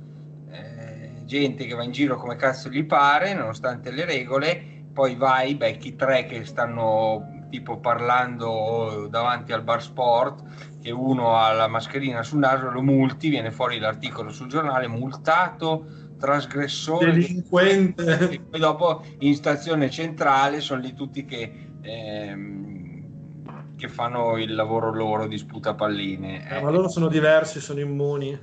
Eh, 0.49 1.23
gente 1.25 1.65
che 1.65 1.73
va 1.73 1.83
in 1.83 1.91
giro 1.91 2.15
come 2.17 2.35
cazzo 2.35 2.69
gli 2.69 2.85
pare, 2.85 3.33
nonostante 3.33 3.89
le 3.91 4.05
regole, 4.05 4.72
poi 4.93 5.15
vai, 5.15 5.55
becchi 5.55 5.95
tre 5.95 6.25
che 6.25 6.45
stanno 6.45 7.45
tipo 7.49 7.79
parlando 7.79 9.07
davanti 9.09 9.51
al 9.51 9.63
bar 9.63 9.81
sport, 9.81 10.43
che 10.81 10.91
uno 10.91 11.35
ha 11.35 11.51
la 11.51 11.67
mascherina 11.67 12.23
sul 12.23 12.39
naso, 12.39 12.69
lo 12.69 12.81
multi, 12.81 13.29
viene 13.29 13.51
fuori 13.51 13.79
l'articolo 13.79 14.31
sul 14.31 14.47
giornale, 14.47 14.87
multato, 14.87 15.85
trasgressore, 16.17 17.11
Delinquente. 17.11 18.29
e 18.29 18.39
poi 18.39 18.59
dopo 18.59 19.03
in 19.19 19.35
stazione 19.35 19.89
centrale 19.89 20.61
sono 20.61 20.81
lì 20.81 20.93
tutti 20.93 21.25
che, 21.25 21.71
ehm, 21.81 23.75
che 23.75 23.87
fanno 23.87 24.37
il 24.37 24.53
lavoro 24.55 24.93
loro 24.93 25.27
di 25.27 25.37
sputapalline. 25.37 26.49
Eh, 26.49 26.61
ma 26.61 26.69
loro 26.69 26.87
sono 26.87 27.07
diversi, 27.07 27.59
sono 27.59 27.79
immuni. 27.79 28.39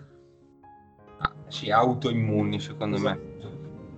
Ah, 1.19 1.33
sì, 1.49 1.71
autoimmuni 1.71 2.61
secondo 2.61 2.97
Esatto. 2.97 3.21
me. 3.21 3.30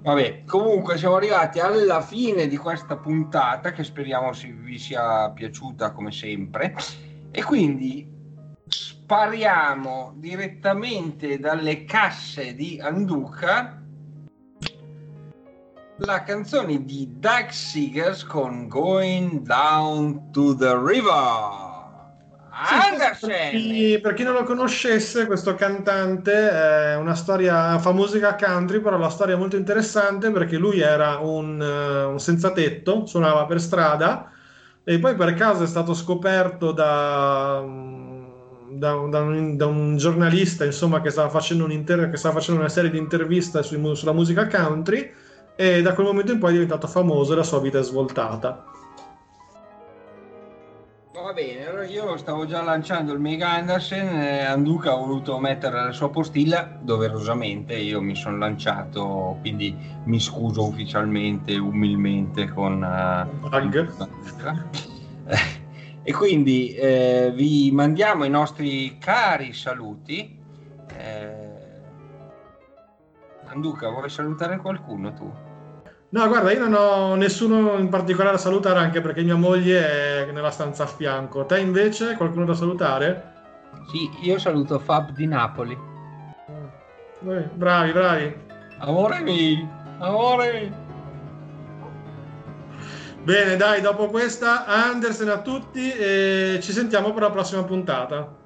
Vabbè, 0.02 0.42
comunque 0.44 0.98
siamo 0.98 1.14
arrivati 1.14 1.60
alla 1.60 2.00
fine 2.00 2.48
di 2.48 2.56
questa 2.56 2.96
puntata 2.96 3.70
che 3.70 3.84
speriamo 3.84 4.32
si- 4.32 4.50
vi 4.50 4.76
sia 4.76 5.30
piaciuta 5.30 5.92
come 5.92 6.10
sempre 6.10 6.74
e 7.30 7.44
quindi 7.44 8.10
spariamo 8.66 10.14
direttamente 10.16 11.38
dalle 11.38 11.84
casse 11.84 12.54
di 12.54 12.80
Anduca 12.80 13.80
la 15.98 16.22
canzone 16.24 16.84
di 16.84 17.08
Doug 17.20 17.50
Seegers 17.50 18.24
con 18.24 18.66
Going 18.66 19.42
Down 19.42 20.32
to 20.32 20.56
the 20.56 20.74
River. 20.74 21.71
Sì, 22.54 22.74
Per 22.74 22.92
Andersen! 22.92 23.50
chi, 23.50 23.98
per 24.00 24.12
chi 24.14 24.22
non 24.24 24.34
lo 24.34 24.42
conoscesse, 24.44 25.26
questo 25.26 25.54
cantante 25.54 26.50
è 26.50 26.96
una 26.96 27.14
storia, 27.14 27.78
fa 27.78 27.92
musica 27.92 28.34
country, 28.34 28.80
però 28.80 28.98
la 28.98 29.08
storia 29.08 29.34
è 29.34 29.38
molto 29.38 29.56
interessante 29.56 30.30
perché 30.30 30.58
lui 30.58 30.80
era 30.80 31.16
un, 31.18 31.60
eh, 31.62 32.04
un 32.04 32.20
senza 32.20 32.52
tetto, 32.52 33.06
suonava 33.06 33.46
per 33.46 33.60
strada 33.60 34.30
e 34.84 34.98
poi 34.98 35.14
per 35.14 35.32
caso 35.34 35.62
è 35.62 35.66
stato 35.66 35.94
scoperto 35.94 36.72
da, 36.72 37.64
da, 38.68 38.94
un- 38.96 39.10
da 39.10 39.20
un, 39.20 39.56
da 39.56 39.66
un 39.66 39.96
giornalista, 39.96 40.64
insomma, 40.64 41.00
che 41.00 41.10
stava 41.10 41.30
che 41.30 42.16
stava 42.16 42.34
facendo 42.34 42.60
una 42.60 42.68
serie 42.68 42.90
di 42.90 42.98
interviste 42.98 43.60
mu- 43.78 43.94
sulla 43.94 44.12
musica 44.12 44.46
country 44.46 45.10
e 45.56 45.82
da 45.82 45.94
quel 45.94 46.06
momento 46.06 46.32
in 46.32 46.38
poi 46.38 46.50
è 46.50 46.52
diventato 46.54 46.86
famoso 46.86 47.32
e 47.32 47.36
la 47.36 47.42
sua 47.44 47.60
vita 47.60 47.78
è 47.78 47.82
svoltata. 47.82 48.64
Va 51.22 51.32
bene, 51.32 51.66
allora 51.66 51.86
io 51.86 52.16
stavo 52.16 52.46
già 52.46 52.62
lanciando 52.62 53.12
il 53.12 53.20
Mega 53.20 53.50
Andersen, 53.52 54.08
eh, 54.08 54.44
Anduca 54.44 54.92
ha 54.92 54.96
voluto 54.96 55.38
mettere 55.38 55.84
la 55.84 55.92
sua 55.92 56.10
postilla, 56.10 56.76
doverosamente 56.80 57.76
io 57.76 58.02
mi 58.02 58.16
sono 58.16 58.38
lanciato, 58.38 59.38
quindi 59.40 59.74
mi 60.04 60.18
scuso 60.18 60.66
ufficialmente, 60.66 61.56
umilmente 61.56 62.48
con... 62.48 62.82
eh. 62.82 63.48
Eh, 65.26 65.38
e 66.02 66.12
quindi 66.12 66.74
eh, 66.74 67.32
vi 67.32 67.70
mandiamo 67.72 68.24
i 68.24 68.30
nostri 68.30 68.98
cari 68.98 69.52
saluti. 69.52 70.36
Eh, 70.98 71.50
Anduca, 73.44 73.88
vuoi 73.90 74.10
salutare 74.10 74.56
qualcuno 74.56 75.12
tu? 75.14 75.32
No, 76.12 76.28
guarda, 76.28 76.52
io 76.52 76.58
non 76.58 76.74
ho 76.74 77.14
nessuno 77.14 77.78
in 77.78 77.88
particolare 77.88 78.36
da 78.36 78.42
salutare 78.42 78.78
anche 78.80 79.00
perché 79.00 79.22
mia 79.22 79.34
moglie 79.34 80.26
è 80.26 80.30
nella 80.30 80.50
stanza 80.50 80.82
a 80.82 80.86
fianco. 80.86 81.46
Te 81.46 81.58
invece, 81.58 82.16
qualcuno 82.16 82.44
da 82.44 82.52
salutare? 82.52 83.32
Sì, 83.90 84.10
io 84.20 84.38
saluto 84.38 84.78
Fab 84.78 85.12
di 85.12 85.26
Napoli. 85.26 85.72
Eh, 87.26 87.48
Bravi, 87.54 87.92
bravi. 87.92 88.36
Amore 88.80 89.20
mio, 89.20 89.68
amore. 90.00 90.72
Bene, 93.22 93.56
dai, 93.56 93.80
dopo 93.80 94.08
questa, 94.08 94.66
Andersen 94.66 95.30
a 95.30 95.40
tutti 95.40 95.92
e 95.92 96.58
ci 96.60 96.72
sentiamo 96.72 97.12
per 97.14 97.22
la 97.22 97.30
prossima 97.30 97.64
puntata. 97.64 98.36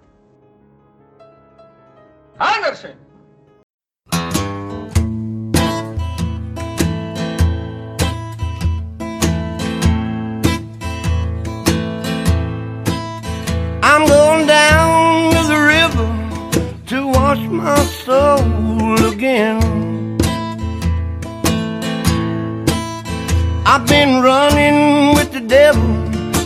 Andersen! 2.37 3.06
My 17.57 17.79
soul 18.05 19.05
again. 19.07 20.19
I've 23.65 23.87
been 23.87 24.23
running 24.23 25.15
with 25.17 25.33
the 25.33 25.41
devil, 25.41 25.91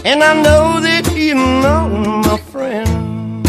and 0.04 0.22
I 0.22 0.34
know 0.42 0.80
that 0.80 1.06
he's 1.06 1.34
not 1.34 1.88
my 2.28 2.38
friend. 2.52 3.46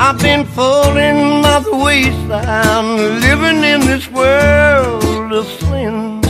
I've 0.00 0.20
been 0.20 0.44
falling 0.44 1.42
by 1.42 1.60
the 1.60 1.76
wayside, 1.76 2.84
living 3.26 3.62
in 3.72 3.80
this 3.80 4.06
world 4.10 5.32
of 5.32 5.46
sin. 5.46 6.20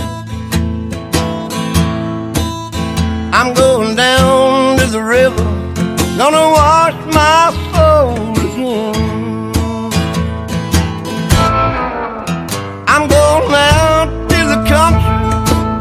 I'm 3.32 3.52
going 3.54 3.96
down 3.96 4.78
to 4.78 4.86
the 4.86 5.02
river, 5.02 5.48
gonna 6.18 6.46
wash 6.58 6.94
my 7.12 7.73
soul 7.94 8.16
again. 8.46 8.94
I'm 12.92 13.04
going 13.16 13.46
out 13.76 14.08
to 14.30 14.40
the 14.52 14.60
country 14.74 15.18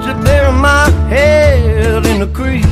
to 0.06 0.12
bury 0.26 0.54
my 0.70 0.86
head 1.14 2.06
in 2.12 2.18
the 2.24 2.30
creek. 2.40 2.66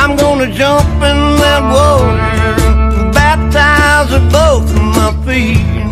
I'm 0.00 0.12
gonna 0.22 0.48
jump 0.60 0.88
in 1.10 1.18
that 1.42 1.62
water, 1.74 2.16
baptize 3.20 4.08
with 4.14 4.26
both 4.38 4.68
of 4.78 4.84
my 4.98 5.10
feet. 5.26 5.86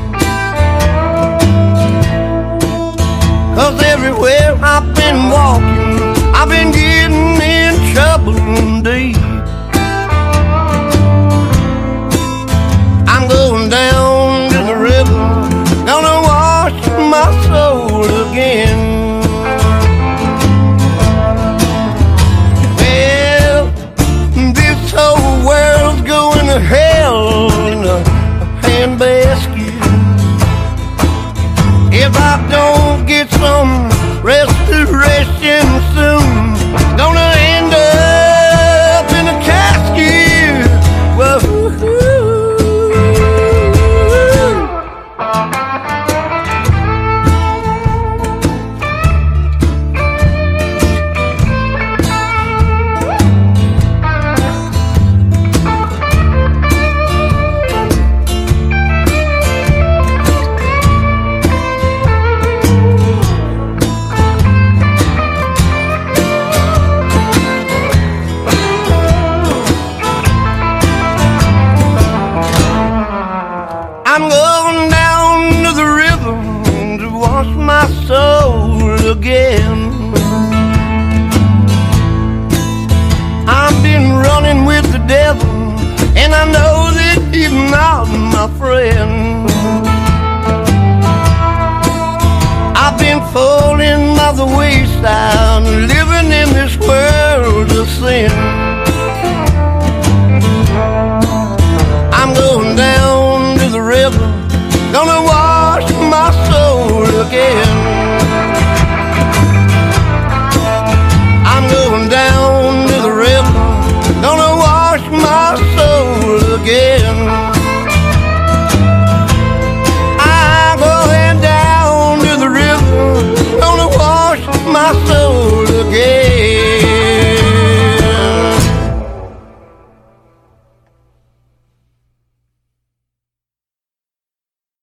Cause 3.57 3.77
everywhere 3.95 4.51
I've 4.73 4.89
been 5.01 5.19
walking, 5.35 5.95
I've 6.39 6.51
been 6.55 6.71
getting 6.81 7.29
in 7.57 7.73
trouble 7.95 8.74